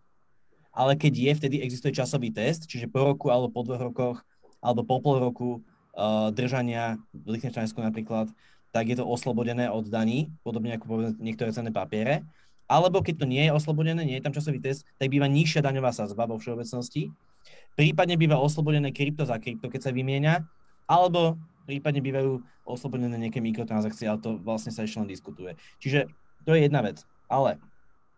ale 0.72 0.96
keď 0.96 1.14
je, 1.14 1.32
vtedy 1.36 1.56
existuje 1.62 1.94
časový 1.94 2.32
test, 2.32 2.66
čiže 2.66 2.90
po 2.90 3.04
roku 3.04 3.28
alebo 3.34 3.52
po 3.52 3.66
dvoch 3.68 3.84
rokoch 3.92 4.18
alebo 4.62 4.84
po 4.84 5.00
pol 5.00 5.22
roku 5.22 5.50
uh, 5.60 6.30
držania 6.34 6.98
v 7.14 7.38
Lichtensteinsku 7.38 7.80
napríklad, 7.80 8.30
tak 8.76 8.90
je 8.92 8.98
to 9.00 9.08
oslobodené 9.08 9.72
od 9.72 9.88
daní, 9.88 10.30
podobne 10.44 10.76
ako 10.76 10.86
povedzme 10.86 11.24
niektoré 11.24 11.50
cenné 11.56 11.72
papiere. 11.74 12.22
Alebo 12.68 13.00
keď 13.00 13.24
to 13.24 13.26
nie 13.26 13.48
je 13.48 13.56
oslobodené, 13.56 14.04
nie 14.04 14.20
je 14.20 14.26
tam 14.28 14.36
časový 14.36 14.60
test, 14.60 14.84
tak 15.00 15.08
býva 15.08 15.26
nižšia 15.32 15.64
daňová 15.64 15.96
sadzba 15.96 16.28
vo 16.28 16.36
všeobecnosti. 16.36 17.10
Prípadne 17.80 18.20
býva 18.20 18.36
oslobodené 18.44 18.92
krypto 18.92 19.24
za 19.24 19.40
krypto, 19.40 19.72
keď 19.72 19.88
sa 19.88 19.96
vymieňa, 19.96 20.44
alebo 20.84 21.40
prípadne 21.64 22.04
bývajú 22.04 22.44
oslobodené 22.68 23.16
nejaké 23.16 23.40
mikrotransakcie, 23.40 24.12
ale 24.12 24.20
to 24.20 24.36
vlastne 24.44 24.76
sa 24.76 24.84
ešte 24.84 25.00
len 25.00 25.08
diskutuje. 25.08 25.56
Čiže 25.80 26.12
to 26.44 26.52
je 26.56 26.68
jedna 26.68 26.84
vec. 26.84 27.08
Ale 27.32 27.56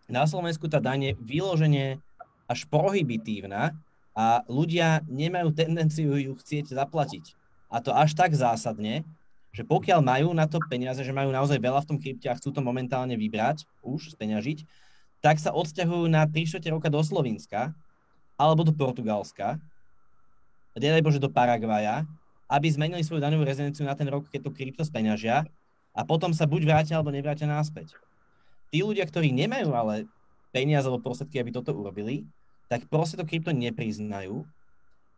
na 0.10 0.26
Slovensku 0.26 0.66
tá 0.66 0.82
daň 0.82 1.14
je 1.14 1.18
vyloženie 1.22 2.02
až 2.50 2.66
prohibitívna 2.66 3.78
a 4.20 4.44
ľudia 4.52 5.00
nemajú 5.08 5.56
tendenciu 5.56 6.12
ju 6.20 6.36
chcieť 6.36 6.76
zaplatiť. 6.76 7.40
A 7.72 7.80
to 7.80 7.96
až 7.96 8.12
tak 8.20 8.36
zásadne, 8.36 9.08
že 9.56 9.64
pokiaľ 9.64 10.04
majú 10.04 10.36
na 10.36 10.44
to 10.44 10.60
peniaze, 10.68 11.00
že 11.00 11.16
majú 11.16 11.32
naozaj 11.32 11.56
veľa 11.56 11.88
v 11.88 11.88
tom 11.88 11.98
krypte 12.04 12.28
a 12.28 12.36
chcú 12.36 12.52
to 12.52 12.60
momentálne 12.60 13.16
vybrať, 13.16 13.64
už 13.80 14.20
speňažiť, 14.20 14.68
tak 15.24 15.40
sa 15.40 15.56
odsťahujú 15.56 16.12
na 16.12 16.28
3 16.28 16.68
roka 16.68 16.92
do 16.92 17.00
Slovenska 17.00 17.72
alebo 18.36 18.68
do 18.68 18.76
Portugalska, 18.76 19.56
nedaj 20.76 21.04
Bože 21.04 21.20
do 21.20 21.32
Paraguaja, 21.32 22.04
aby 22.48 22.68
zmenili 22.72 23.04
svoju 23.04 23.24
daňovú 23.24 23.44
rezidenciu 23.48 23.88
na 23.88 23.96
ten 23.96 24.08
rok, 24.08 24.28
keď 24.28 24.48
to 24.48 24.56
krypto 24.56 24.84
speňažia 24.84 25.48
a 25.96 26.02
potom 26.04 26.36
sa 26.36 26.44
buď 26.44 26.62
vrátia 26.68 26.96
alebo 27.00 27.12
nevrátia 27.12 27.48
náspäť. 27.48 27.96
Tí 28.68 28.84
ľudia, 28.84 29.08
ktorí 29.08 29.32
nemajú 29.32 29.72
ale 29.76 30.08
peniaze 30.52 30.88
alebo 30.88 31.04
prostriedky, 31.04 31.40
aby 31.40 31.52
toto 31.52 31.76
urobili, 31.76 32.28
tak 32.70 32.86
proste 32.86 33.18
to 33.18 33.26
krypto 33.26 33.50
nepriznajú 33.50 34.46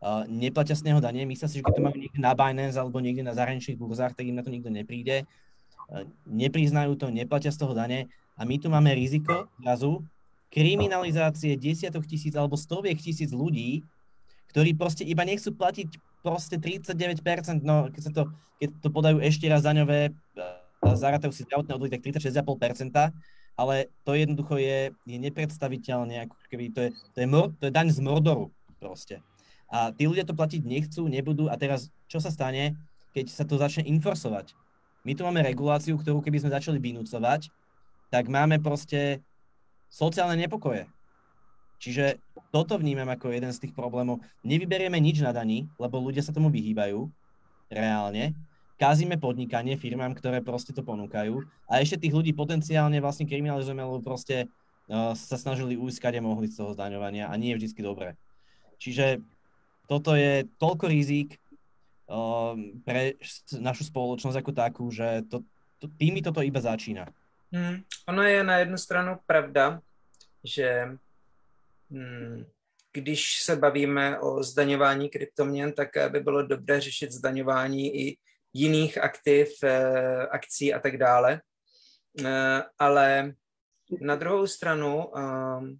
uh, 0.02 0.24
neplatia 0.26 0.74
z 0.74 0.88
neho 0.88 0.98
dane. 0.98 1.22
Myslia 1.28 1.46
si, 1.46 1.60
že 1.60 1.64
keď 1.64 1.74
to 1.78 1.84
majú 1.84 1.96
niekde 2.00 2.18
na 2.18 2.32
Binance 2.32 2.80
alebo 2.80 2.98
niekde 2.98 3.22
na 3.22 3.36
zahraničných 3.36 3.78
burzách, 3.78 4.16
tak 4.16 4.26
im 4.26 4.34
na 4.34 4.42
to 4.42 4.50
nikto 4.50 4.72
nepríde. 4.72 5.28
Uh, 5.86 6.08
nepriznajú 6.26 6.98
to, 6.98 7.12
neplatia 7.12 7.54
z 7.54 7.60
toho 7.60 7.76
dane 7.76 8.10
a 8.34 8.42
my 8.42 8.56
tu 8.56 8.72
máme 8.72 8.90
riziko 8.96 9.46
zrazu 9.60 10.00
kriminalizácie 10.52 11.56
desiatok 11.56 12.04
tisíc 12.04 12.32
alebo 12.36 12.56
stoviek 12.56 12.96
tisíc 12.96 13.32
ľudí, 13.32 13.84
ktorí 14.52 14.76
proste 14.76 15.04
iba 15.04 15.24
nechcú 15.24 15.52
platiť 15.52 15.96
proste 16.20 16.60
39%, 16.60 17.64
no 17.64 17.88
keď, 17.88 18.02
sa 18.04 18.12
to, 18.12 18.22
keď 18.60 18.68
to 18.80 18.88
podajú 18.92 19.16
ešte 19.20 19.48
raz 19.48 19.60
daňové, 19.60 20.12
uh, 20.12 20.96
zarátajú 20.96 21.32
si 21.36 21.44
zdravotné 21.44 21.72
odvody, 21.76 21.90
tak 21.92 22.04
36,5%, 22.04 23.12
ale 23.56 23.92
to 24.02 24.16
jednoducho 24.16 24.56
je, 24.56 24.90
je 25.04 25.18
nepredstaviteľne, 25.20 26.26
ako 26.28 26.34
keby 26.48 26.64
to 26.72 26.80
je, 26.86 26.90
to 27.12 27.18
je, 27.22 27.28
mor, 27.28 27.52
to 27.60 27.68
je 27.68 27.72
daň 27.72 27.92
z 27.92 28.00
mordoru 28.00 28.48
proste. 28.80 29.20
A 29.72 29.88
tí 29.92 30.04
ľudia 30.04 30.28
to 30.28 30.36
platiť 30.36 30.62
nechcú, 30.64 31.08
nebudú 31.08 31.48
a 31.48 31.56
teraz 31.56 31.88
čo 32.08 32.20
sa 32.20 32.28
stane, 32.28 32.76
keď 33.16 33.26
sa 33.32 33.44
to 33.48 33.56
začne 33.56 33.88
inforsovať? 33.88 34.52
My 35.02 35.16
tu 35.16 35.24
máme 35.24 35.42
reguláciu, 35.42 35.96
ktorú 35.96 36.20
keby 36.20 36.44
sme 36.44 36.54
začali 36.54 36.78
vynúcovať, 36.78 37.50
tak 38.12 38.28
máme 38.28 38.60
proste 38.60 39.24
sociálne 39.88 40.36
nepokoje. 40.36 40.86
Čiže 41.82 42.20
toto 42.54 42.78
vnímam 42.78 43.10
ako 43.10 43.34
jeden 43.34 43.50
z 43.50 43.66
tých 43.66 43.74
problémov. 43.74 44.22
Nevyberieme 44.46 45.00
nič 45.02 45.18
na 45.18 45.34
daní, 45.34 45.66
lebo 45.80 45.98
ľudia 45.98 46.22
sa 46.22 46.30
tomu 46.30 46.46
vyhýbajú 46.52 47.10
reálne. 47.66 48.36
Kazíme 48.82 49.14
podnikanie 49.14 49.78
firmám, 49.78 50.10
ktoré 50.10 50.42
proste 50.42 50.74
to 50.74 50.82
ponúkajú. 50.82 51.38
A 51.70 51.78
ešte 51.78 52.02
tých 52.02 52.18
ľudí 52.18 52.34
potenciálne 52.34 52.98
vlastne 52.98 53.30
kriminalizujeme, 53.30 53.78
lebo 53.78 54.02
proste 54.02 54.50
uh, 54.90 55.14
sa 55.14 55.38
snažili 55.38 55.78
ujsť, 55.78 56.02
kde 56.02 56.18
mohli 56.18 56.50
z 56.50 56.58
toho 56.58 56.74
zdaňovania 56.74 57.30
a 57.30 57.38
nie 57.38 57.54
je 57.54 57.62
vždy 57.62 57.78
dobré. 57.78 58.18
Čiže 58.82 59.22
toto 59.86 60.18
je 60.18 60.50
toľko 60.58 60.90
rizik 60.90 61.38
um, 62.10 62.82
pre 62.82 63.14
našu 63.54 63.86
spoločnosť 63.86 64.42
ako 64.42 64.50
takú, 64.50 64.90
že 64.90 65.22
to, 65.30 65.46
to, 65.78 65.86
tými 65.94 66.18
toto 66.18 66.42
iba 66.42 66.58
začína. 66.58 67.06
Hmm. 67.54 67.86
Ono 68.10 68.22
je 68.26 68.42
na 68.42 68.66
jednu 68.66 68.78
stranu 68.82 69.22
pravda, 69.30 69.78
že 70.42 70.98
hmm, 71.86 72.50
když 72.92 73.46
se 73.46 73.56
bavíme 73.56 74.18
o 74.18 74.42
zdaňování 74.42 75.08
kryptoměn, 75.08 75.72
tak 75.72 75.88
by 76.10 76.20
bylo 76.20 76.42
dobré 76.42 76.80
řešit 76.80 77.12
zdaňování 77.12 77.96
i 77.96 78.18
jiných 78.52 78.98
aktiv, 78.98 79.48
eh, 79.64 80.26
akcí 80.26 80.74
a 80.74 80.78
tak 80.80 80.96
dále. 80.96 81.40
Eh, 82.24 82.62
ale 82.78 83.32
na 84.00 84.16
druhou 84.16 84.46
stranu 84.46 85.06
um, 85.06 85.78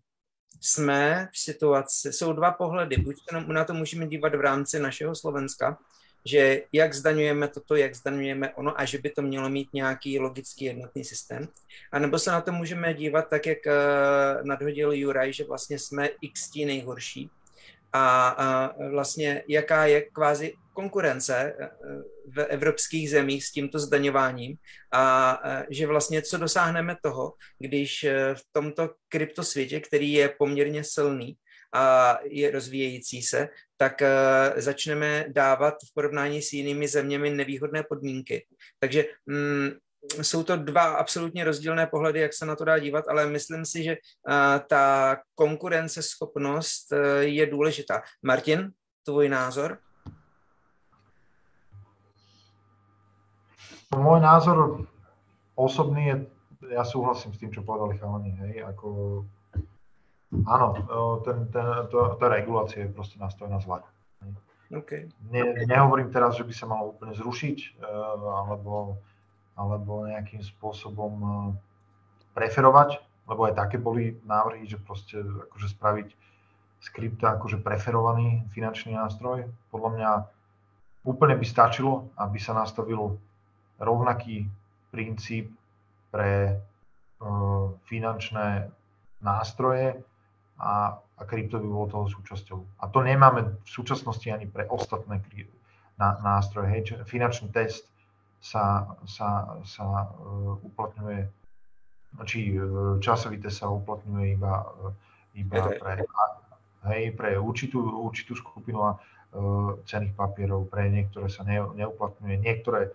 jsme 0.60 1.28
v 1.32 1.38
situaci, 1.38 2.12
jsou 2.12 2.32
dva 2.32 2.50
pohledy. 2.50 2.96
Buď 2.96 3.16
na 3.46 3.64
to 3.64 3.74
můžeme 3.74 4.06
dívat 4.06 4.34
v 4.34 4.40
rámci 4.40 4.78
našeho 4.78 5.14
Slovenska, 5.14 5.78
že 6.24 6.62
jak 6.72 6.94
zdaňujeme 6.94 7.48
toto, 7.48 7.76
jak 7.76 7.94
zdaňujeme 7.94 8.54
ono 8.54 8.80
a 8.80 8.84
že 8.84 8.98
by 8.98 9.10
to 9.10 9.22
mělo 9.22 9.48
mít 9.48 9.68
nějaký 9.72 10.18
logický 10.18 10.64
jednotný 10.64 11.04
systém. 11.04 11.48
A 11.92 11.98
nebo 11.98 12.18
se 12.18 12.30
na 12.30 12.40
to 12.40 12.52
můžeme 12.52 12.94
dívat 12.94 13.28
tak, 13.28 13.46
jak 13.46 13.58
uh, 13.66 14.46
nadhodil 14.46 14.92
Juraj, 14.92 15.32
že 15.32 15.44
vlastně 15.44 15.78
jsme 15.78 16.08
x 16.20 16.50
nejhorší 16.54 17.30
a, 17.92 18.28
a 18.28 18.74
vlastně 18.90 19.44
jaká 19.48 19.86
je 19.86 20.02
kvázi 20.02 20.52
konkurence 20.72 21.54
eh, 21.60 21.68
v 22.34 22.44
evropských 22.44 23.10
zemích 23.10 23.44
s 23.44 23.52
tímto 23.52 23.78
zdaňováním 23.78 24.56
a 24.92 25.38
eh, 25.44 25.66
že 25.70 25.86
vlastně 25.86 26.22
co 26.22 26.38
dosáhneme 26.38 26.96
toho, 27.02 27.34
když 27.58 28.04
eh, 28.04 28.34
v 28.34 28.42
tomto 28.52 28.90
kryptosvětě, 29.08 29.80
který 29.80 30.12
je 30.12 30.34
poměrně 30.38 30.84
silný 30.84 31.36
a 31.74 32.18
je 32.24 32.50
rozvíjející 32.50 33.22
se, 33.22 33.48
tak 33.76 34.02
začneme 34.56 35.24
dávat 35.28 35.74
v 35.74 35.94
porovnání 35.94 36.42
s 36.42 36.52
jinými 36.52 36.88
zeměmi 36.88 37.30
nevýhodné 37.30 37.82
podmínky. 37.82 38.46
Takže 38.78 39.04
mm, 39.26 39.70
jsou 40.22 40.42
to 40.42 40.56
dva 40.56 40.82
absolutně 40.82 41.44
rozdílné 41.44 41.86
pohledy, 41.86 42.20
jak 42.20 42.32
se 42.32 42.46
na 42.46 42.56
to 42.56 42.64
dá 42.64 42.78
dívat, 42.78 43.08
ale 43.08 43.26
myslím 43.26 43.64
si, 43.64 43.82
že 43.82 43.96
ta 44.66 45.16
konkurenceschopnost 45.34 46.92
je 47.20 47.46
důležitá. 47.46 48.02
Martin, 48.22 48.72
tvůj 49.04 49.28
názor? 49.28 49.78
Môj 53.92 54.24
názor 54.24 54.88
osobný 55.52 56.08
je, 56.08 56.16
ja 56.72 56.80
súhlasím 56.80 57.36
s 57.36 57.38
tým, 57.44 57.52
čo 57.52 57.60
povedali 57.60 58.00
chalani, 58.00 58.32
hej, 58.40 58.64
ako 58.64 58.88
áno, 60.48 60.66
ten, 61.20 61.52
ten, 61.52 61.66
to, 61.92 62.16
tá 62.16 62.26
regulácia 62.32 62.88
je 62.88 62.94
proste 62.96 63.20
nastavená 63.20 63.60
zle. 63.60 63.84
Okay. 64.72 65.12
Ne, 65.28 65.68
nehovorím 65.68 66.08
teraz, 66.08 66.40
že 66.40 66.48
by 66.48 66.56
sa 66.56 66.64
malo 66.64 66.96
úplne 66.96 67.12
zrušiť, 67.12 67.84
alebo, 68.48 68.96
alebo 69.56 70.08
nejakým 70.08 70.40
spôsobom 70.40 71.12
e, 71.20 71.28
preferovať, 72.32 73.00
lebo 73.28 73.46
aj 73.46 73.54
také 73.56 73.76
boli 73.76 74.16
návrhy, 74.24 74.66
že 74.66 74.80
proste 74.80 75.20
akože 75.20 75.68
spraviť 75.72 76.08
z 76.82 76.88
akože 77.22 77.62
preferovaný 77.62 78.42
finančný 78.50 78.98
nástroj. 78.98 79.46
Podľa 79.70 79.90
mňa 79.94 80.10
úplne 81.06 81.38
by 81.38 81.46
stačilo, 81.46 82.10
aby 82.18 82.42
sa 82.42 82.58
nastavilo 82.58 83.22
rovnaký 83.78 84.50
princíp 84.90 85.54
pre 86.10 86.58
uh, 86.58 87.70
finančné 87.86 88.66
nástroje 89.22 89.94
a, 90.58 90.98
a 90.98 91.22
krypto 91.22 91.62
by 91.62 91.66
bolo 91.70 91.86
toho 91.86 92.06
súčasťou. 92.10 92.58
A 92.82 92.90
to 92.90 93.06
nemáme 93.06 93.62
v 93.62 93.68
súčasnosti 93.70 94.26
ani 94.26 94.50
pre 94.50 94.66
ostatné 94.66 95.22
nástroje. 96.02 96.66
Hej, 96.66 96.82
finančný 97.06 97.54
test 97.54 97.86
sa, 98.42 98.90
sa, 99.06 99.56
sa 99.62 100.10
uh, 100.10 100.58
uplatňuje, 100.66 101.30
či 102.26 102.58
uh, 102.58 102.98
časový 102.98 103.38
test 103.38 103.62
sa 103.62 103.70
uplatňuje 103.70 104.34
iba, 104.34 104.66
uh, 104.66 104.90
iba 105.38 105.70
pre, 105.78 106.02
hej, 106.90 107.14
pre 107.14 107.38
určitú, 107.38 107.78
určitú 107.80 108.34
skupinu 108.34 108.82
a 108.82 108.92
cených 109.88 110.12
papierov, 110.12 110.68
pre 110.68 110.92
niektoré 110.92 111.32
sa 111.32 111.40
ne, 111.48 111.56
neuplatňuje, 111.56 112.36
niektoré 112.36 112.92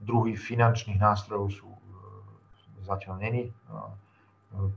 druhy 0.00 0.32
finančných 0.36 0.96
nástrojov 0.96 1.52
sú 1.52 1.68
e, 1.68 1.80
zatiaľ 2.88 3.20
není 3.20 3.44
e, 3.48 3.52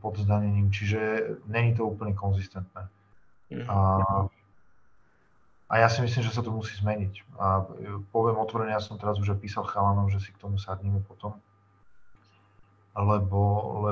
pod 0.03 0.20
zdanením, 0.20 0.68
čiže 0.68 0.99
není 1.47 1.76
to 1.76 1.88
úplne 1.88 2.11
konzistentné. 2.11 2.91
Mhm. 3.51 3.68
A, 3.72 3.76
a 5.68 5.84
ja 5.84 5.88
si 5.91 5.99
myslím, 5.99 6.24
že 6.24 6.32
sa 6.32 6.39
to 6.39 6.55
musí 6.55 6.72
zmeniť. 6.80 7.13
A 7.36 7.59
e, 7.59 7.99
poviem 8.15 8.39
otvorene, 8.39 8.72
ja 8.72 8.80
som 8.80 8.95
teraz 8.95 9.20
už 9.20 9.36
písal 9.36 9.68
chalanom, 9.68 10.07
že 10.07 10.24
si 10.24 10.32
k 10.32 10.39
tomu 10.39 10.55
sadneme 10.55 11.03
potom, 11.03 11.36
lebo, 12.95 13.41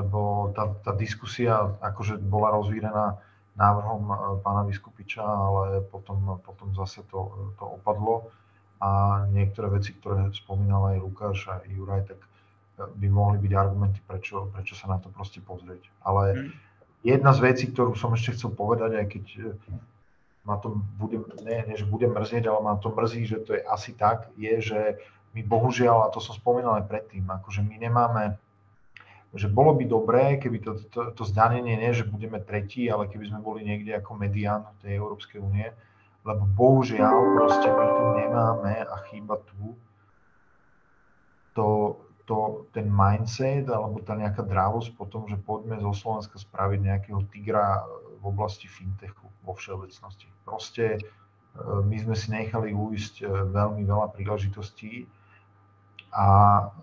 lebo 0.00 0.50
tá, 0.56 0.72
tá 0.80 0.96
diskusia 0.96 1.76
akože 1.84 2.16
bola 2.16 2.56
rozvírená 2.56 3.20
návrhom 3.56 4.02
pána 4.44 4.68
Vyskupiča, 4.68 5.24
ale 5.24 5.80
potom, 5.88 6.40
potom 6.44 6.76
zase 6.76 7.00
to, 7.08 7.52
to 7.56 7.64
opadlo 7.64 8.28
a 8.76 9.24
niektoré 9.32 9.72
veci, 9.72 9.96
ktoré 9.96 10.28
spomínal 10.36 10.92
aj 10.92 10.96
Lukáš 11.00 11.38
a 11.48 11.64
Juraj, 11.64 12.12
tak 12.12 12.20
by 12.76 13.08
mohli 13.08 13.40
byť 13.40 13.52
argumenty, 13.56 14.04
prečo, 14.04 14.52
prečo 14.52 14.76
sa 14.76 14.92
na 14.92 15.00
to 15.00 15.08
proste 15.08 15.40
pozrieť. 15.40 15.88
Ale 16.04 16.36
mm. 16.36 16.50
jedna 17.08 17.32
z 17.32 17.40
vecí, 17.40 17.64
ktorú 17.72 17.96
som 17.96 18.12
ešte 18.12 18.36
chcel 18.36 18.52
povedať, 18.52 19.00
aj 19.00 19.06
keď 19.08 19.24
ma 20.46 20.56
to 20.62 20.78
bude, 20.96 21.18
nie, 21.42 21.58
nie, 21.66 21.76
že 21.76 21.84
budem 21.84 22.14
mrzieť, 22.14 22.46
ale 22.46 22.62
ma 22.62 22.78
to 22.78 22.94
mrzí, 22.94 23.26
že 23.26 23.38
to 23.42 23.58
je 23.58 23.62
asi 23.66 23.92
tak, 23.98 24.30
je, 24.38 24.54
že 24.62 24.80
my 25.34 25.42
bohužiaľ, 25.42 26.06
a 26.06 26.12
to 26.14 26.22
som 26.22 26.38
spomínal 26.38 26.78
aj 26.78 26.86
predtým, 26.86 27.26
akože 27.26 27.66
my 27.66 27.76
nemáme, 27.76 28.38
že 29.34 29.50
bolo 29.50 29.76
by 29.76 29.84
dobré, 29.84 30.24
keby 30.38 30.62
to, 30.62 30.72
to, 30.88 31.12
to 31.12 31.22
zdanenie 31.26 31.76
nie, 31.76 31.92
že 31.92 32.08
budeme 32.08 32.40
tretí, 32.40 32.88
ale 32.88 33.10
keby 33.10 33.28
sme 33.28 33.44
boli 33.44 33.66
niekde 33.66 33.92
ako 33.98 34.16
medián 34.16 34.64
tej 34.80 34.96
Európskej 34.96 35.42
únie, 35.42 35.68
lebo 36.24 36.46
bohužiaľ 36.56 37.36
proste 37.36 37.68
my 37.68 37.86
tu 37.90 38.04
nemáme 38.22 38.74
a 38.86 38.96
chýba 39.10 39.36
tu 39.50 39.76
to, 41.52 41.68
to, 42.24 42.68
ten 42.72 42.86
mindset 42.86 43.66
alebo 43.68 44.00
tá 44.00 44.16
nejaká 44.16 44.40
drávosť 44.40 44.94
po 44.94 45.04
tom, 45.04 45.28
že 45.28 45.36
poďme 45.36 45.80
zo 45.84 45.92
Slovenska 45.92 46.40
spraviť 46.40 46.80
nejakého 46.80 47.20
tigra 47.28 47.82
v 48.26 48.34
oblasti 48.34 48.66
fintechu 48.66 49.30
vo 49.46 49.54
všeobecnosti. 49.54 50.26
Proste 50.42 50.98
e, 50.98 51.00
my 51.62 51.94
sme 52.02 52.18
si 52.18 52.34
nechali 52.34 52.74
uísť 52.74 53.22
e, 53.22 53.24
veľmi 53.30 53.86
veľa 53.86 54.10
príležitostí 54.10 55.06
a, 56.10 56.26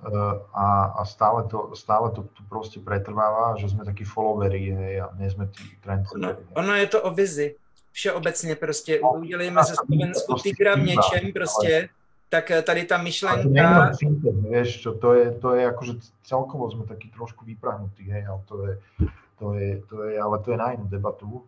e, 0.08 0.16
a, 0.56 0.68
a 0.96 1.02
stále, 1.04 1.44
to, 1.52 1.76
stále 1.76 2.16
to 2.16 2.24
tu 2.32 2.48
proste 2.48 2.80
pretrváva, 2.80 3.60
že 3.60 3.76
sme 3.76 3.84
takí 3.84 4.08
followeri 4.08 4.72
hej, 4.72 4.96
a 5.04 5.12
nie 5.20 5.28
sme 5.28 5.52
tí 5.52 5.68
trendsetteri. 5.84 6.48
Ono, 6.56 6.64
ono 6.64 6.74
je 6.80 6.88
to 6.88 7.04
o 7.04 7.12
vizi. 7.12 7.60
Všeobecně 7.94 8.56
prostě 8.56 9.00
no, 9.04 9.14
udělejme 9.14 9.64
ze 9.64 9.76
Slovensku 9.76 10.34
tigra 10.34 10.76
v 10.76 10.80
něčem 10.80 11.32
prostě, 11.34 11.90
tak 12.30 12.52
tady 12.66 12.90
tá 12.90 12.98
myšlenka... 12.98 13.94
Fintech, 13.94 14.34
vieš, 14.50 14.82
čo, 14.82 14.98
to 14.98 15.14
je, 15.14 15.38
to 15.38 15.54
je 15.54 15.70
akože 15.70 15.94
celkovo 16.26 16.66
sme 16.66 16.90
takí 16.90 17.14
trošku 17.14 17.46
vyprahnutí, 17.46 18.10
hej, 18.10 18.26
ale 18.26 18.42
to 18.50 18.56
je, 18.66 18.74
to 19.44 19.54
je, 19.54 19.82
to 19.90 20.04
je, 20.04 20.16
ale 20.20 20.40
to 20.40 20.52
je 20.52 20.58
na 20.58 20.72
inú 20.72 20.88
debatu. 20.88 21.44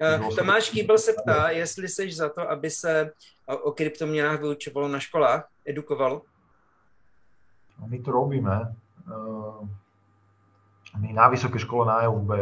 Uh, 0.00 0.36
Tomáš 0.36 0.70
Kýbel 0.70 0.98
se 0.98 1.12
ptá, 1.12 1.48
jestli 1.50 1.88
jsi 1.88 2.12
za 2.12 2.28
to, 2.28 2.50
aby 2.50 2.70
se 2.70 3.12
o 3.62 3.72
kryptoměnách 3.72 4.40
vyučovalo 4.40 4.88
na 4.88 5.00
školách, 5.00 5.48
edukovalo? 5.64 6.22
No, 7.80 7.86
my 7.88 7.98
to 7.98 8.10
robíme. 8.12 8.74
Uh, 9.08 9.68
my 11.00 11.12
na 11.12 11.28
Vysoké 11.28 11.58
škole 11.58 11.86
na 11.86 12.02
EUB 12.02 12.28
uh, 12.28 12.36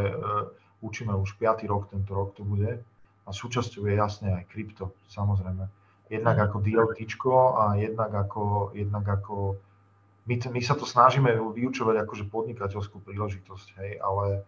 učíme 0.81 1.15
už 1.17 1.33
5. 1.33 1.65
rok, 1.65 1.91
tento 1.91 2.15
rok 2.15 2.35
to 2.35 2.45
bude. 2.45 2.85
A 3.27 3.31
súčasťou 3.31 3.87
je 3.87 3.95
jasne 3.95 4.35
aj 4.35 4.51
krypto, 4.51 4.99
samozrejme 5.07 5.71
jednak 6.13 6.37
ako 6.39 6.61
DLT 6.61 7.09
a 7.57 7.75
jednak 7.81 8.13
ako, 8.13 8.71
jednak 8.77 9.09
ako 9.09 9.57
my, 10.27 10.35
my 10.39 10.61
sa 10.63 10.79
to 10.79 10.87
snažíme 10.87 11.31
vyučovať 11.31 12.07
akože 12.07 12.25
podnikateľskú 12.31 13.03
príležitosť, 13.03 13.69
hej, 13.83 13.93
ale 13.99 14.47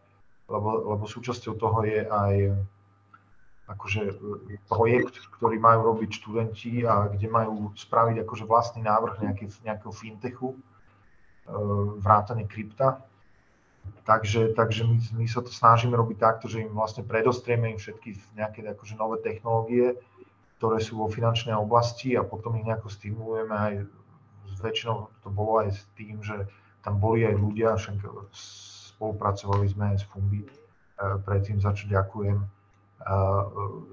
lebo, 0.49 0.95
lebo 0.97 1.05
súčasťou 1.09 1.55
toho 1.57 1.79
je 1.89 2.01
aj 2.05 2.35
akože 3.65 4.21
projekt, 4.69 5.17
ktorý 5.41 5.57
majú 5.57 5.97
robiť 5.97 6.11
študenti 6.21 6.85
a 6.85 7.09
kde 7.09 7.33
majú 7.33 7.73
spraviť 7.73 8.21
akože 8.21 8.45
vlastný 8.45 8.85
návrh 8.85 9.25
nejaký, 9.25 9.49
nejakého 9.65 9.89
fintechu, 9.89 10.53
e, 10.53 10.59
vrátane 11.97 12.45
krypta. 12.45 13.01
Takže, 14.05 14.53
takže 14.53 14.85
my, 14.85 15.25
my 15.25 15.27
sa 15.29 15.41
to 15.41 15.49
snažíme 15.49 15.97
robiť 15.97 16.17
takto, 16.21 16.45
že 16.45 16.61
im 16.61 16.77
vlastne 16.77 17.09
predostrieme 17.09 17.73
im 17.73 17.81
všetky 17.81 18.37
nejaké 18.37 18.61
akože 18.69 19.01
nové 19.01 19.25
technológie, 19.25 19.97
ktoré 20.61 20.77
sú 20.85 21.01
vo 21.01 21.09
finančnej 21.09 21.57
oblasti 21.57 22.13
a 22.21 22.25
potom 22.25 22.61
ich 22.61 22.69
nejako 22.69 22.93
stimulujeme 22.93 23.57
aj 23.57 23.73
väčšinou 24.61 25.11
to 25.23 25.29
bolo 25.29 25.65
aj 25.65 25.77
s 25.77 25.83
tým, 25.99 26.21
že 26.21 26.49
tam 26.85 27.01
boli 27.01 27.25
aj 27.25 27.35
ľudia, 27.37 27.77
však 27.81 28.01
spolupracovali 28.95 29.67
sme 29.69 29.85
aj 29.95 29.97
s 30.01 30.05
Fumbi, 30.09 30.45
e, 30.45 30.49
predtým 31.25 31.59
za 31.61 31.73
čo 31.73 31.89
ďakujem, 31.89 32.39
e, 32.39 32.47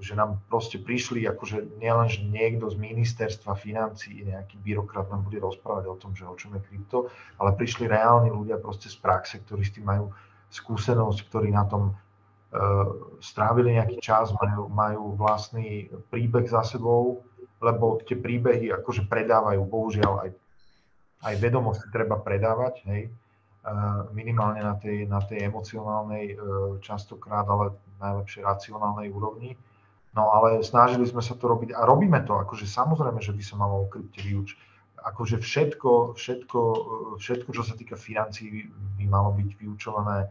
že 0.04 0.12
nám 0.12 0.40
proste 0.52 0.76
prišli, 0.76 1.24
akože 1.24 1.80
nielen, 1.80 2.08
že 2.12 2.20
niekto 2.28 2.68
z 2.68 2.76
ministerstva 2.76 3.56
financí, 3.56 4.24
nejaký 4.28 4.60
byrokrat 4.60 5.08
nám 5.08 5.24
bude 5.24 5.40
rozprávať 5.40 5.84
o 5.88 5.96
tom, 5.96 6.12
že 6.12 6.28
o 6.28 6.36
čom 6.36 6.52
je 6.56 6.64
krypto, 6.68 7.08
ale 7.40 7.56
prišli 7.56 7.88
reálni 7.88 8.28
ľudia 8.28 8.60
proste 8.60 8.92
z 8.92 8.96
praxe, 9.00 9.40
ktorí 9.40 9.64
s 9.64 9.72
tým 9.72 9.88
majú 9.88 10.12
skúsenosť, 10.52 11.18
ktorí 11.32 11.48
na 11.48 11.64
tom 11.64 11.96
E, 12.52 12.60
strávili 13.24 13.80
nejaký 13.80 13.96
čas, 14.04 14.28
majú, 14.36 14.68
majú 14.68 15.16
vlastný 15.16 15.88
príbeh 16.12 16.44
za 16.44 16.60
sebou, 16.60 17.24
lebo 17.64 17.96
tie 18.04 18.12
príbehy 18.12 18.68
akože 18.76 19.08
predávajú, 19.08 19.64
bohužiaľ 19.64 20.28
aj, 20.28 20.30
aj 21.22 21.34
vedomosti 21.38 21.86
treba 21.94 22.18
predávať, 22.18 22.74
hej, 22.90 23.02
e, 23.06 23.10
minimálne 24.10 24.62
na 24.62 24.74
tej, 24.74 25.06
na 25.06 25.22
tej 25.22 25.46
emocionálnej, 25.46 26.34
e, 26.34 26.36
častokrát, 26.82 27.46
ale 27.46 27.78
najlepšie 28.02 28.42
racionálnej 28.42 29.08
úrovni. 29.14 29.54
No 30.12 30.28
ale 30.28 30.60
snažili 30.60 31.08
sme 31.08 31.24
sa 31.24 31.32
to 31.38 31.48
robiť 31.48 31.72
a 31.72 31.88
robíme 31.88 32.20
to, 32.28 32.36
akože 32.36 32.68
samozrejme, 32.68 33.22
že 33.22 33.32
by 33.32 33.42
sa 33.42 33.56
malo 33.56 33.86
o 33.86 33.90
krypte 33.90 34.20
vyučiť. 34.20 34.58
Akože 35.02 35.40
všetko, 35.40 36.14
všetko, 36.14 36.60
všetko, 37.16 37.50
čo 37.50 37.62
sa 37.64 37.74
týka 37.74 37.96
financií, 37.98 38.70
by 39.00 39.04
malo 39.08 39.34
byť 39.34 39.50
vyučované 39.58 40.30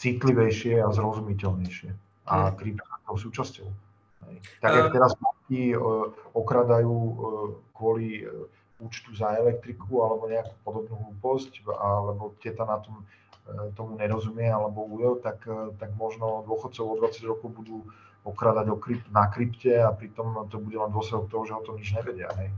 citlivejšie 0.00 0.80
a 0.80 0.88
zrozumiteľnejšie. 0.88 1.90
A 2.30 2.34
hmm. 2.48 2.56
krypto 2.56 2.84
je 2.86 3.20
súčasťou. 3.20 3.68
Tak, 4.62 4.72
jak 4.74 4.88
teraz 4.92 5.12
banky 5.18 5.74
e, 5.74 5.76
okradajú 6.32 6.94
e, 6.94 7.14
kvôli 7.74 8.22
e, 8.22 8.48
účtu 8.82 9.14
za 9.14 9.38
elektriku 9.38 10.02
alebo 10.02 10.26
nejakú 10.26 10.54
podobnú 10.66 10.98
hlúposť, 10.98 11.62
alebo 11.70 12.34
teta 12.42 12.66
na 12.66 12.82
tom 12.82 13.06
tomu 13.74 13.98
nerozumie 13.98 14.46
alebo 14.46 14.86
ujo, 14.86 15.18
tak, 15.18 15.42
tak 15.78 15.90
možno 15.98 16.46
dôchodcov 16.46 16.84
o 16.86 16.98
20 16.98 17.26
rokov 17.26 17.50
budú 17.50 17.82
okradať 18.22 18.66
o 18.70 18.76
krypt, 18.78 19.10
na 19.10 19.26
krypte 19.26 19.82
a 19.82 19.90
pritom 19.90 20.46
to 20.46 20.62
bude 20.62 20.78
len 20.78 20.90
dôsledok 20.94 21.26
toho, 21.26 21.42
že 21.46 21.58
o 21.58 21.66
tom 21.66 21.74
nič 21.74 21.90
nevedia. 21.90 22.30
Hej. 22.38 22.48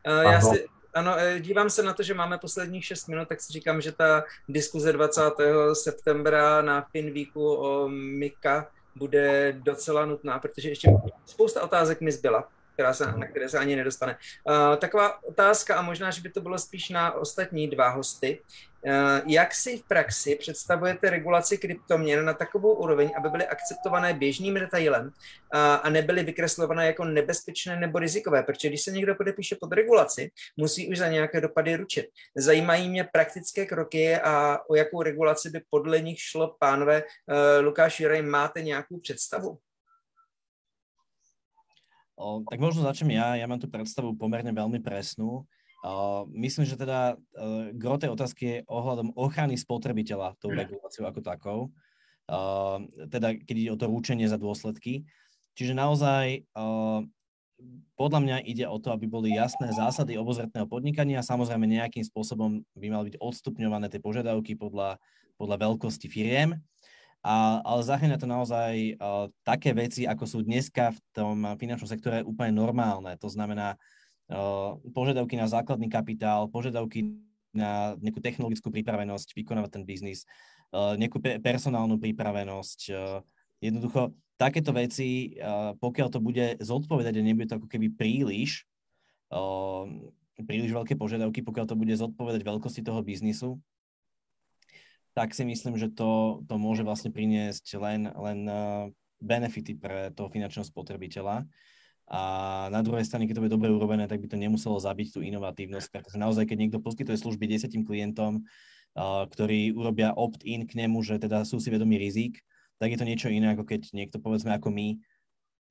Uh, 0.00 0.24
ja 0.24 0.40
si, 0.40 0.64
ano, 0.94 1.12
e, 1.18 1.40
dívám 1.40 1.70
se 1.70 1.82
na 1.82 1.92
to, 1.92 2.02
že 2.02 2.14
máme 2.14 2.38
posledních 2.38 2.84
6 2.84 3.08
minut, 3.08 3.28
tak 3.28 3.40
si 3.40 3.52
říkám, 3.52 3.80
že 3.80 3.92
ta 3.92 4.24
diskuze 4.48 4.92
20. 4.92 5.22
septembra 5.72 6.62
na 6.62 6.82
Finvíku 6.82 7.54
o 7.54 7.88
Mika 7.88 8.66
bude 8.96 9.52
docela 9.52 10.06
nutná, 10.06 10.38
protože 10.38 10.68
ještě 10.68 10.90
spousta 11.26 11.62
otázek 11.62 12.00
mi 12.00 12.12
zbyla 12.12 12.48
která 12.72 12.94
se, 12.94 13.06
na 13.06 13.26
které 13.26 13.48
se 13.48 13.58
ani 13.58 13.76
nedostane. 13.76 14.16
Uh, 14.44 14.76
taková 14.76 15.24
otázka, 15.24 15.76
a 15.76 15.82
možná, 15.82 16.10
že 16.10 16.22
by 16.22 16.30
to 16.30 16.40
bylo 16.40 16.58
spíš 16.58 16.88
na 16.88 17.12
ostatní 17.12 17.68
dva 17.68 17.88
hosty. 17.88 18.40
Uh, 18.86 18.92
jak 19.26 19.54
si 19.54 19.78
v 19.78 19.84
praxi 19.88 20.36
představujete 20.36 21.10
regulaci 21.10 21.58
kryptoměn 21.58 22.24
na 22.24 22.34
takovou 22.34 22.74
úroveň, 22.74 23.10
aby 23.16 23.28
byly 23.28 23.46
akceptované 23.46 24.14
běžným 24.14 24.54
detailem 24.54 25.06
uh, 25.06 25.10
a 25.82 25.90
nebyly 25.90 26.22
vykreslované 26.22 26.86
jako 26.86 27.04
nebezpečné 27.04 27.76
nebo 27.76 27.98
rizikové? 27.98 28.42
Protože 28.42 28.68
když 28.68 28.82
se 28.82 28.90
někdo 28.90 29.14
podepíše 29.14 29.56
pod 29.60 29.72
regulaci, 29.72 30.30
musí 30.56 30.88
už 30.88 30.98
za 30.98 31.08
nějaké 31.08 31.40
dopady 31.40 31.76
ručit. 31.76 32.06
Zajímají 32.36 32.88
mě 32.88 33.04
praktické 33.12 33.66
kroky 33.66 34.16
a 34.16 34.58
o 34.68 34.74
jakou 34.74 35.02
regulaci 35.02 35.50
by 35.50 35.60
podle 35.70 36.00
nich 36.00 36.20
šlo, 36.20 36.56
pánové. 36.58 37.02
Lukáš 37.60 38.00
Jurej, 38.00 38.22
máte 38.22 38.62
nějakou 38.62 38.98
představu? 38.98 39.58
O, 42.20 42.44
tak 42.44 42.60
možno 42.60 42.84
začnem 42.84 43.16
ja, 43.16 43.40
ja 43.40 43.48
mám 43.48 43.56
tú 43.56 43.64
predstavu 43.64 44.12
pomerne 44.12 44.52
veľmi 44.52 44.84
presnú. 44.84 45.48
O, 45.80 45.92
myslím, 46.36 46.68
že 46.68 46.76
teda 46.76 47.16
uh, 47.16 47.72
gro 47.72 47.96
tej 47.96 48.12
otázky 48.12 48.42
je 48.44 48.56
ohľadom 48.68 49.16
ochrany 49.16 49.56
spotrebiteľa 49.56 50.36
tou 50.36 50.52
reguláciou 50.52 51.08
ako 51.08 51.20
takou. 51.24 51.60
O, 52.28 52.40
teda 53.08 53.40
keď 53.40 53.56
ide 53.56 53.70
o 53.72 53.80
to 53.80 53.88
rúčenie 53.88 54.28
za 54.28 54.36
dôsledky. 54.36 55.08
Čiže 55.56 55.72
naozaj 55.72 56.44
o, 56.52 57.08
podľa 57.96 58.20
mňa 58.20 58.36
ide 58.44 58.68
o 58.68 58.76
to, 58.76 58.92
aby 58.92 59.08
boli 59.08 59.32
jasné 59.32 59.72
zásady 59.72 60.20
obozretného 60.20 60.68
podnikania 60.68 61.24
a 61.24 61.26
samozrejme 61.26 61.64
nejakým 61.64 62.04
spôsobom 62.04 62.60
by 62.76 62.86
mali 62.92 63.12
byť 63.12 63.16
odstupňované 63.16 63.88
tie 63.88 64.00
požiadavky 64.00 64.60
podľa, 64.60 65.00
podľa 65.40 65.56
veľkosti 65.56 66.08
firiem 66.12 66.60
a, 67.20 67.60
ale 67.60 67.84
zahrania 67.84 68.16
to 68.16 68.24
naozaj 68.24 68.96
uh, 68.96 69.28
také 69.44 69.76
veci, 69.76 70.08
ako 70.08 70.24
sú 70.24 70.38
dneska 70.40 70.96
v 70.96 70.98
tom 71.12 71.36
finančnom 71.60 71.88
sektore 71.88 72.24
úplne 72.24 72.56
normálne. 72.56 73.12
To 73.20 73.28
znamená 73.28 73.76
uh, 73.76 74.80
požiadavky 74.96 75.36
na 75.36 75.44
základný 75.44 75.92
kapitál, 75.92 76.48
požiadavky 76.48 77.20
na 77.52 77.92
nejakú 78.00 78.24
technologickú 78.24 78.72
pripravenosť, 78.72 79.36
vykonávať 79.36 79.70
ten 79.76 79.84
biznis, 79.84 80.24
uh, 80.72 80.96
nejakú 80.96 81.20
pe- 81.20 81.36
personálnu 81.44 82.00
pripravenosť. 82.00 82.80
Uh, 82.88 83.20
jednoducho, 83.60 84.16
takéto 84.40 84.72
veci, 84.72 85.36
uh, 85.36 85.76
pokiaľ 85.76 86.08
to 86.08 86.24
bude 86.24 86.56
zodpovedať 86.56 87.20
a 87.20 87.26
nebude 87.26 87.52
to 87.52 87.60
ako 87.60 87.68
keby 87.68 87.92
príliš, 87.92 88.64
uh, 89.28 89.84
príliš 90.40 90.72
veľké 90.72 90.96
požiadavky, 90.96 91.44
pokiaľ 91.44 91.68
to 91.68 91.76
bude 91.76 91.92
zodpovedať 91.92 92.40
veľkosti 92.48 92.80
toho 92.80 93.04
biznisu, 93.04 93.60
tak 95.14 95.34
si 95.34 95.42
myslím, 95.42 95.74
že 95.76 95.90
to, 95.90 96.42
to 96.46 96.54
môže 96.56 96.86
vlastne 96.86 97.10
priniesť 97.10 97.76
len, 97.78 98.10
len 98.10 98.40
uh, 98.46 98.86
benefity 99.18 99.74
pre 99.76 100.14
toho 100.14 100.30
finančného 100.30 100.66
spotrebiteľa. 100.66 101.44
A 102.10 102.22
na 102.74 102.82
druhej 102.82 103.06
strane, 103.06 103.30
keď 103.30 103.38
to 103.38 103.42
bude 103.46 103.54
dobre 103.54 103.70
urobené, 103.70 104.10
tak 104.10 104.18
by 104.18 104.26
to 104.26 104.34
nemuselo 104.34 104.82
zabiť 104.82 105.14
tú 105.14 105.20
inovatívnosť, 105.22 105.88
pretože 105.94 106.18
naozaj, 106.18 106.42
keď 106.46 106.58
niekto 106.58 106.78
poskytuje 106.82 107.14
služby 107.14 107.46
desetým 107.46 107.86
klientom, 107.86 108.42
uh, 108.42 109.26
ktorí 109.30 109.74
urobia 109.74 110.14
opt-in 110.14 110.66
k 110.66 110.86
nemu, 110.86 111.02
že 111.06 111.22
teda 111.22 111.46
sú 111.46 111.62
si 111.62 111.70
vedomí 111.70 111.98
rizik, 111.98 112.42
tak 112.80 112.94
je 112.94 112.98
to 112.98 113.06
niečo 113.06 113.28
iné, 113.28 113.52
ako 113.52 113.68
keď 113.68 113.92
niekto, 113.92 114.16
povedzme, 114.18 114.56
ako 114.56 114.72
my, 114.72 114.96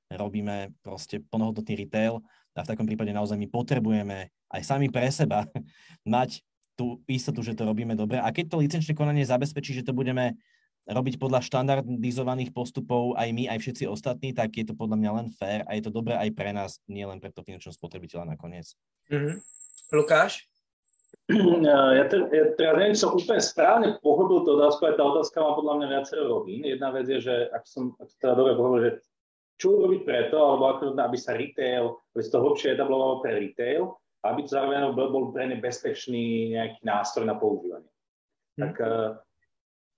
robíme 0.09 0.73
proste 0.81 1.21
plnohodnotný 1.21 1.85
retail 1.85 2.25
a 2.57 2.65
v 2.65 2.69
takom 2.73 2.89
prípade 2.89 3.13
naozaj 3.13 3.37
my 3.37 3.45
potrebujeme 3.45 4.33
aj 4.49 4.61
sami 4.65 4.89
pre 4.89 5.05
seba 5.13 5.45
mať 6.05 6.41
tú 6.79 7.03
istotu, 7.11 7.43
že 7.43 7.51
to 7.51 7.67
robíme 7.67 7.91
dobre. 7.99 8.23
A 8.23 8.31
keď 8.31 8.55
to 8.55 8.63
licenčné 8.63 8.95
konanie 8.95 9.27
zabezpečí, 9.27 9.75
že 9.75 9.83
to 9.83 9.91
budeme 9.91 10.39
robiť 10.87 11.19
podľa 11.19 11.43
štandardizovaných 11.43 12.55
postupov 12.55 13.19
aj 13.19 13.29
my, 13.35 13.51
aj 13.51 13.59
všetci 13.59 13.83
ostatní, 13.85 14.31
tak 14.31 14.55
je 14.55 14.63
to 14.63 14.73
podľa 14.73 14.97
mňa 14.97 15.11
len 15.21 15.27
fér 15.35 15.67
a 15.67 15.75
je 15.75 15.83
to 15.83 15.91
dobré 15.91 16.15
aj 16.15 16.31
pre 16.33 16.55
nás, 16.55 16.79
nie 16.87 17.03
len 17.03 17.19
pre 17.19 17.29
to 17.29 17.43
finančného 17.43 17.75
spotrebiteľa 17.75 18.33
nakoniec. 18.33 18.73
Mm-hmm. 19.11 19.35
Lukáš? 19.91 20.47
Ja, 21.29 22.09
te, 22.09 22.25
ja 22.33 22.53
teraz 22.57 22.73
neviem, 22.81 22.97
som 22.97 23.13
úplne 23.13 23.37
správne 23.37 23.87
pochopil 24.01 24.45
tú 24.45 24.57
otázku, 24.57 24.81
aj 24.89 24.97
tá 24.97 25.03
otázka 25.05 25.37
má 25.45 25.53
podľa 25.53 25.73
mňa 25.77 25.87
viacero 25.93 26.23
rovín. 26.25 26.65
Jedna 26.65 26.89
vec 26.89 27.05
je, 27.05 27.21
že 27.21 27.35
ak 27.53 27.69
som 27.69 27.93
ak 28.01 28.09
teda 28.17 28.33
dobre 28.33 28.57
pochopil, 28.57 28.81
že 28.81 28.91
čo 29.61 29.77
urobiť 29.77 30.01
preto, 30.09 30.37
alebo 30.41 30.73
ako, 30.73 30.97
aby 30.97 31.17
sa 31.21 31.37
retail, 31.37 32.01
aby 32.17 32.21
sa 32.25 32.33
to 32.33 32.43
hlbšie 32.45 32.73
etablovalo 32.73 33.21
pre 33.21 33.37
retail, 33.37 33.93
aby 34.25 34.39
to 34.43 34.49
zároveň 34.51 34.91
bol, 34.95 35.31
pre 35.31 35.47
ne 35.47 35.57
bezpečný 35.59 36.55
nejaký 36.55 36.81
nástroj 36.83 37.23
na 37.23 37.39
používanie. 37.39 37.87
Hmm. 38.59 38.69
Tak 38.69 38.73
uh, 38.83 39.15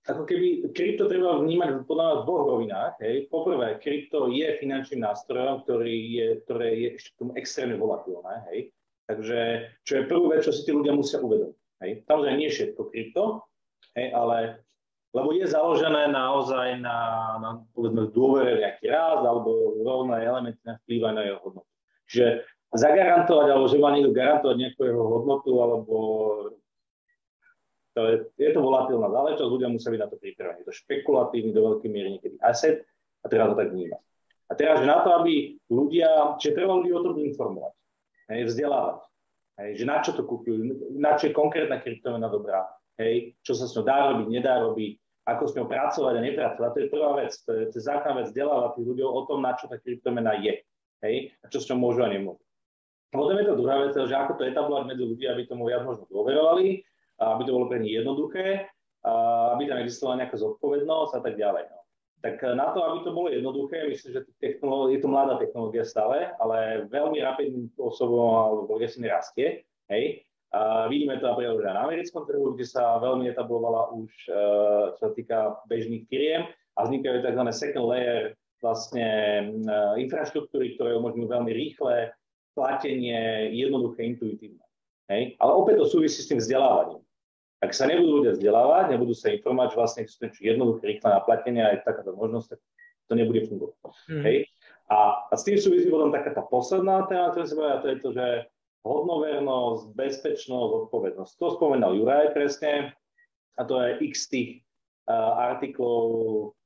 ako 0.02 0.22
keby 0.26 0.70
krypto 0.74 1.06
treba 1.06 1.38
vnímať 1.38 1.86
podľa 1.86 2.22
v 2.22 2.24
dvoch 2.26 2.44
rovinách. 2.58 2.94
Hej. 3.02 3.30
Poprvé, 3.30 3.78
krypto 3.78 4.30
je 4.30 4.58
finančným 4.58 5.06
nástrojom, 5.06 5.62
ktorý 5.62 5.94
je, 5.94 6.26
ktoré 6.46 6.68
je 6.74 6.88
ešte 6.98 7.10
k 7.14 7.18
tomu 7.22 7.32
extrémne 7.38 7.76
volatilné. 7.78 8.34
Hej. 8.50 8.58
Takže 9.06 9.38
čo 9.82 9.92
je 9.98 10.08
prvú 10.10 10.26
vec, 10.30 10.46
čo 10.46 10.54
si 10.54 10.62
tí 10.66 10.70
ľudia 10.74 10.94
musia 10.94 11.22
uvedomiť. 11.22 11.58
Hej. 11.82 11.90
Samozrejme, 12.06 12.36
nie 12.38 12.50
všetko 12.50 12.80
krypto, 12.90 13.22
hej, 13.98 14.14
ale 14.14 14.62
lebo 15.12 15.28
je 15.36 15.44
založené 15.44 16.08
naozaj 16.08 16.80
na, 16.80 16.98
na 17.36 17.50
povedzme, 17.76 18.08
dôvere 18.16 18.64
nejaký 18.64 18.88
raz 18.88 19.20
alebo 19.20 19.76
rovné 19.84 20.24
elementy 20.24 20.62
na 20.64 20.80
vplyvajú 20.80 21.12
na 21.12 21.22
jeho 21.28 21.38
hodnotu. 21.44 21.72
Čiže 22.08 22.26
zagarantovať, 22.72 23.46
alebo 23.52 23.66
že 23.68 23.76
má 23.80 23.92
niekto 23.92 24.16
garantovať 24.16 24.56
nejakú 24.56 24.80
jeho 24.88 25.04
hodnotu, 25.04 25.50
alebo 25.60 25.96
to 27.92 28.00
je, 28.08 28.16
je 28.40 28.50
to 28.56 28.60
volatilná 28.64 29.04
záležitosť, 29.12 29.52
ľudia 29.52 29.68
musia 29.68 29.92
byť 29.92 30.00
na 30.00 30.08
to 30.08 30.16
pripravení. 30.16 30.64
Je 30.64 30.68
to 30.72 30.78
špekulatívny 30.80 31.52
do 31.52 31.60
veľkej 31.60 31.90
miery 31.92 32.08
niekedy 32.16 32.40
asset 32.40 32.88
a 33.20 33.28
treba 33.28 33.52
to 33.52 33.60
tak 33.60 33.76
vnímať. 33.76 34.00
A 34.48 34.52
teraz, 34.56 34.80
že 34.80 34.88
na 34.88 35.04
to, 35.04 35.12
aby 35.20 35.56
ľudia, 35.68 36.36
čiže 36.40 36.56
treba 36.56 36.76
ľudí 36.80 36.92
o 36.92 37.04
tom 37.04 37.20
informovať, 37.20 37.72
hej, 38.32 38.40
vzdelávať, 38.48 39.00
hej, 39.60 39.70
že 39.80 39.84
na 39.84 39.96
čo 40.00 40.10
to 40.16 40.24
kúpujú, 40.24 40.56
na 40.96 41.16
čo 41.16 41.28
je 41.28 41.36
konkrétna 41.36 41.80
kryptomena 41.80 42.28
dobrá, 42.32 42.64
hej, 43.00 43.36
čo 43.44 43.52
sa 43.52 43.68
s 43.68 43.76
ňou 43.76 43.84
dá 43.84 44.12
robiť, 44.12 44.28
nedá 44.28 44.60
robiť, 44.60 44.92
ako 45.28 45.42
s 45.48 45.54
ňou 45.56 45.66
pracovať 45.68 46.14
a 46.18 46.24
nepracovať. 46.24 46.70
To 46.72 46.80
je 46.80 46.88
prvá 46.92 47.10
vec, 47.20 47.32
to 47.44 47.50
je, 47.54 47.62
to 47.70 47.74
je 47.78 47.84
základná 47.84 48.24
vec 48.24 48.28
vzdelávať 48.32 48.70
tých 48.76 48.86
ľudí 48.88 49.02
o 49.04 49.22
tom, 49.28 49.38
na 49.40 49.52
čo 49.56 49.68
tá 49.68 49.76
kryptomena 49.76 50.32
je, 50.40 50.64
hej, 51.04 51.16
a 51.40 51.44
čo 51.48 51.60
s 51.60 51.68
ňou 51.72 51.78
môžu 51.80 52.04
a 52.04 52.12
nemôžu. 52.12 52.44
Potom 53.12 53.36
je 53.36 53.44
to 53.44 53.60
druhá 53.60 53.76
vec, 53.84 53.92
že 53.92 54.16
ako 54.16 54.40
to 54.40 54.48
etablovať 54.48 54.84
medzi 54.88 55.04
ľudí, 55.04 55.24
aby 55.28 55.44
tomu 55.44 55.68
viac 55.68 55.84
možno 55.84 56.08
dôverovali, 56.08 56.80
aby 57.20 57.42
to 57.44 57.52
bolo 57.52 57.68
pre 57.68 57.84
nich 57.84 57.92
jednoduché, 58.00 58.72
aby 59.52 59.68
tam 59.68 59.84
existovala 59.84 60.24
nejaká 60.24 60.36
zodpovednosť 60.40 61.12
a 61.18 61.20
tak 61.20 61.36
ďalej. 61.36 61.64
No. 61.68 61.78
Tak 62.22 62.38
na 62.54 62.70
to, 62.72 62.80
aby 62.86 62.98
to 63.04 63.10
bolo 63.12 63.28
jednoduché, 63.28 63.84
myslím, 63.90 64.10
že 64.14 64.20
je 64.40 65.00
to 65.02 65.08
mladá 65.10 65.36
technológia 65.42 65.84
stále, 65.84 66.32
ale 66.38 66.86
veľmi 66.88 67.18
rapidným 67.18 67.68
spôsobom 67.76 68.32
alebo 68.32 68.70
progresívne 68.70 69.10
rastie. 69.10 69.66
Hej. 69.90 70.24
A 70.54 70.86
vidíme 70.86 71.18
to 71.18 71.26
napríklad 71.26 71.64
na 71.64 71.88
americkom 71.88 72.28
trhu, 72.28 72.54
kde 72.54 72.68
sa 72.68 73.00
veľmi 73.02 73.26
etablovala 73.28 73.92
už, 73.96 74.10
uh, 74.30 74.94
čo 74.96 75.00
sa 75.00 75.10
týka 75.16 75.58
bežných 75.66 76.06
firiem 76.06 76.46
a 76.76 76.84
vznikajú 76.86 77.24
tzv. 77.24 77.42
second 77.50 77.88
layer 77.88 78.36
vlastne 78.60 79.08
uh, 79.66 79.96
infraštruktúry, 79.98 80.76
ktoré 80.76 80.94
umožňujú 81.00 81.26
veľmi 81.26 81.52
rýchle 81.56 82.12
platenie, 82.52 83.50
jednoduché, 83.52 84.04
intuitívne. 84.04 84.64
Hej? 85.08 85.36
Ale 85.40 85.52
opäť 85.52 85.84
to 85.84 85.86
súvisí 85.98 86.20
s 86.20 86.28
tým 86.28 86.40
vzdelávaním. 86.40 87.02
Ak 87.62 87.70
sa 87.78 87.86
nebudú 87.86 88.22
ľudia 88.22 88.34
vzdelávať, 88.34 88.90
nebudú 88.90 89.14
sa 89.14 89.30
informovať, 89.30 89.68
že 89.70 89.78
vlastne 89.78 90.00
existuje 90.02 90.50
jednoduché, 90.50 90.82
rýchle 90.82 91.08
naplatenie 91.14 91.62
a 91.62 91.78
je 91.78 91.86
takáto 91.86 92.10
možnosť, 92.18 92.58
tak 92.58 92.60
to 93.06 93.12
nebude 93.14 93.40
fungovať. 93.46 93.78
Mm. 94.10 94.24
Hej? 94.26 94.36
A, 94.90 94.98
a 95.30 95.34
s 95.38 95.46
tým 95.46 95.56
súvisí 95.56 95.86
potom 95.86 96.10
taká 96.10 96.34
tá 96.34 96.42
posledná 96.42 97.06
téma, 97.06 97.30
ktorá 97.30 97.44
sa 97.46 97.54
povedať, 97.54 97.78
to 97.80 97.88
je 97.88 97.98
to, 98.02 98.10
že 98.12 98.26
hodnovernosť, 98.82 99.82
bezpečnosť, 99.94 100.68
zodpovednosť. 100.74 101.32
To 101.38 101.46
spomenal 101.54 101.94
Juraj 101.94 102.34
presne 102.34 102.90
a 103.54 103.62
to 103.62 103.78
je 103.78 104.10
x 104.10 104.26
tých 104.26 104.50
uh, 105.06 105.38
artiklov 105.54 106.02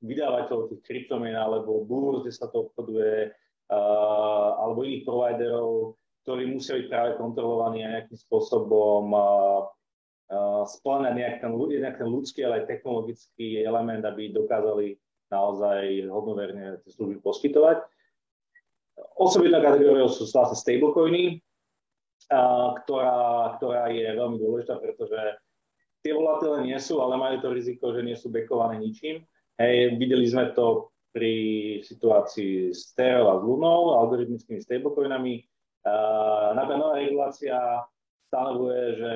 vydávateľov 0.01 0.73
tých 0.73 0.83
kryptomien 0.89 1.37
alebo 1.37 1.85
búr, 1.85 2.25
kde 2.25 2.33
sa 2.33 2.49
to 2.49 2.73
obchoduje, 2.73 3.37
alebo 3.71 4.87
iných 4.87 5.05
providerov, 5.07 5.99
ktorí 6.23 6.43
musia 6.51 6.79
byť 6.79 6.87
práve 6.91 7.11
kontrolovaní 7.19 7.87
a 7.87 7.93
nejakým 7.99 8.19
spôsobom 8.19 9.15
uh, 9.15 9.67
uh, 10.31 10.63
splňať 10.67 11.13
nejak 11.15 11.37
ten, 11.43 11.51
nejak 11.55 11.99
ten 12.03 12.09
ľudský, 12.11 12.47
ale 12.47 12.63
aj 12.63 12.71
technologický 12.71 13.63
element, 13.63 14.03
aby 14.07 14.35
dokázali 14.35 14.99
naozaj 15.31 16.07
hodnoverne 16.07 16.83
tie 16.83 16.91
služby 16.95 17.19
poskytovať. 17.23 17.83
Osobitná 19.19 19.59
kategória 19.61 20.07
sú 20.09 20.25
vlastne 20.31 20.57
stablecoiny, 20.57 21.43
ktorá, 22.83 23.55
ktorá 23.59 23.91
je 23.93 24.07
veľmi 24.07 24.39
dôležitá, 24.41 24.79
pretože 24.81 25.19
tie 26.03 26.13
volatilné 26.15 26.75
nie 26.75 26.79
sú, 26.79 27.03
ale 27.03 27.19
majú 27.19 27.37
to 27.43 27.55
riziko, 27.55 27.91
že 27.91 28.03
nie 28.07 28.17
sú 28.17 28.31
bekované 28.31 28.79
ničím. 28.79 29.27
Hej, 29.59 29.99
videli 29.99 30.27
sme 30.29 30.53
to 30.55 30.91
pri 31.17 31.35
situácii 31.81 32.77
s 32.77 32.93
Terra 32.93 33.25
a 33.25 33.41
s 33.41 33.43
Lunou, 33.43 33.97
algoritmickými 34.05 34.61
stablecoinami. 34.61 35.49
Nová 36.53 36.93
regulácia 37.01 37.57
stanovuje, 38.29 38.83
že 39.01 39.15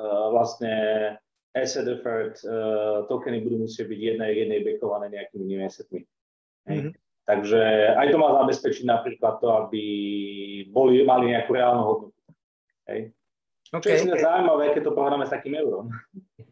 uh, 0.00 0.32
vlastne 0.32 0.72
asset 1.52 1.84
deferred 1.84 2.38
uh, 2.46 3.04
tokeny 3.10 3.42
budú 3.42 3.66
musieť 3.66 3.90
byť 3.90 4.00
jednej 4.00 4.30
jednej 4.38 4.60
bekované 4.64 5.10
nejakými 5.12 5.42
inými 5.50 5.64
assetmi. 5.66 6.00
Mm-hmm. 6.70 6.92
Takže 7.26 7.62
aj 8.00 8.06
to 8.10 8.16
má 8.16 8.28
zabezpečiť 8.42 8.84
napríklad 8.86 9.42
to, 9.42 9.48
aby 9.66 9.84
boli, 10.70 11.02
mali 11.02 11.34
nejakú 11.34 11.50
reálnu 11.52 11.82
hodnotu. 11.84 12.20
Hej. 12.86 13.12
Okay. 13.70 14.02
Čo 14.02 14.14
je 14.14 14.24
zaujímavé, 14.24 14.74
keď 14.74 14.82
to 14.90 14.96
pohráme 14.96 15.26
s 15.26 15.34
takým 15.34 15.58
eurom. 15.58 15.90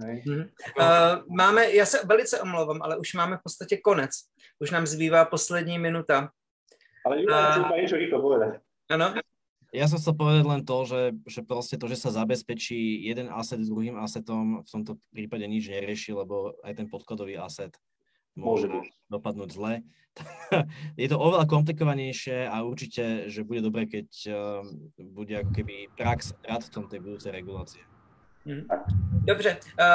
Mm-hmm. 0.00 0.48
Uh, 0.80 1.36
máme, 1.36 1.72
já 1.72 1.86
se 1.86 2.06
velice 2.06 2.40
omlouvám, 2.40 2.82
ale 2.82 2.98
už 2.98 3.14
máme 3.14 3.36
v 3.36 3.42
podstatě 3.42 3.76
konec. 3.76 4.10
Už 4.58 4.70
nám 4.70 4.86
zbývá 4.86 5.24
poslední 5.24 5.78
minuta. 5.78 6.30
Ale 7.06 7.22
niečo 7.78 7.96
rýchlo 7.96 8.18
povedať. 8.18 8.58
Áno. 8.90 9.14
Ja 9.74 9.86
som 9.90 9.98
chcel 9.98 10.14
povedať 10.14 10.44
len 10.46 10.62
to, 10.62 10.76
že, 10.86 11.02
že 11.26 11.40
proste 11.42 11.76
to, 11.78 11.86
že 11.90 11.98
sa 11.98 12.10
zabezpečí 12.10 13.02
jeden 13.06 13.30
asset 13.30 13.62
s 13.62 13.70
druhým 13.70 13.98
assetom, 13.98 14.62
v 14.62 14.70
tomto 14.70 14.98
prípade 15.10 15.46
nič 15.46 15.70
nerieši, 15.70 16.14
lebo 16.16 16.54
aj 16.62 16.82
ten 16.82 16.86
podkladový 16.86 17.38
asset 17.38 17.74
môže, 18.38 18.70
môže 18.70 18.90
dopadnúť 19.10 19.50
zle. 19.52 19.72
je 21.00 21.06
to 21.06 21.16
oveľa 21.20 21.44
komplikovanejšie 21.44 22.48
a 22.48 22.64
určite, 22.64 23.28
že 23.28 23.44
bude 23.44 23.60
dobré, 23.60 23.84
keď 23.84 24.08
uh, 24.32 24.64
bude 24.98 25.34
ako 25.44 25.50
keby 25.52 25.92
prax 25.94 26.32
radcom 26.46 26.88
tej 26.88 27.00
budúcej 27.04 27.30
regulácie. 27.34 27.82
Mhm. 28.46 28.66
Dobře, 29.24 29.56
uh, 29.56 29.86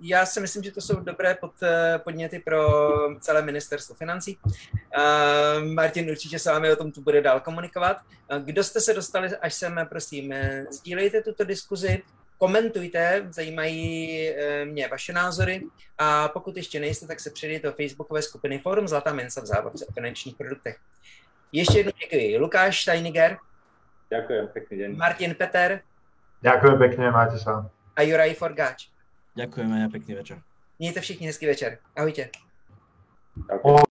já 0.00 0.26
si 0.26 0.40
myslím, 0.40 0.62
že 0.62 0.72
to 0.72 0.80
jsou 0.80 1.00
dobré 1.00 1.34
pod, 1.34 1.52
uh, 1.62 1.68
podněty 1.98 2.38
pro 2.38 2.68
celé 3.20 3.42
ministerstvo 3.42 3.94
financí. 3.94 4.38
Uh, 4.44 5.64
Martin 5.74 6.10
určitě 6.10 6.38
s 6.38 6.46
vámi 6.46 6.72
o 6.72 6.76
tom 6.76 6.92
tu 6.92 7.00
bude 7.00 7.22
dál 7.22 7.40
komunikovat. 7.40 7.96
Uh, 8.32 8.38
kdo 8.38 8.64
jste 8.64 8.80
se 8.80 8.94
dostali 8.94 9.36
až 9.36 9.54
sem, 9.54 9.86
prosím, 9.88 10.34
sdílejte 10.70 11.22
tuto 11.22 11.44
diskuzi, 11.44 12.02
komentujte, 12.38 13.26
zajímají 13.30 14.28
eh, 14.28 14.64
mě 14.64 14.88
vaše 14.88 15.12
názory 15.12 15.62
a 15.98 16.28
pokud 16.28 16.56
ještě 16.56 16.80
nejste, 16.80 17.06
tak 17.06 17.20
se 17.20 17.30
přidejte 17.30 17.66
do 17.68 17.72
facebookové 17.72 18.22
skupiny 18.22 18.58
Forum 18.58 18.88
Zlatá 18.88 19.12
mince 19.12 19.40
v 19.40 19.46
závodce 19.46 19.86
o 19.86 19.92
finančních 19.92 20.36
produktech. 20.36 20.78
Ještě 21.52 21.78
jednou 21.78 21.92
děkuji. 22.00 22.38
Lukáš 22.38 22.82
Steiniger. 22.82 23.36
Ďakujem, 24.10 24.48
pekný 24.48 24.78
deň. 24.78 24.96
Martin 24.96 25.34
Peter. 25.34 25.80
Ďakujem 26.42 26.78
pekne, 26.78 27.10
máte 27.10 27.38
sa. 27.38 27.66
A 27.96 28.02
Juraj 28.02 28.34
Forgáč. 28.34 28.88
Ďakujem 29.36 29.72
a 29.84 29.88
pekný 29.88 30.14
večer. 30.14 30.42
Mějte 30.78 31.00
všichni 31.00 31.26
hezký 31.26 31.46
večer. 31.46 31.78
Ahojte. 31.96 32.30
Ďakujem. 33.48 33.95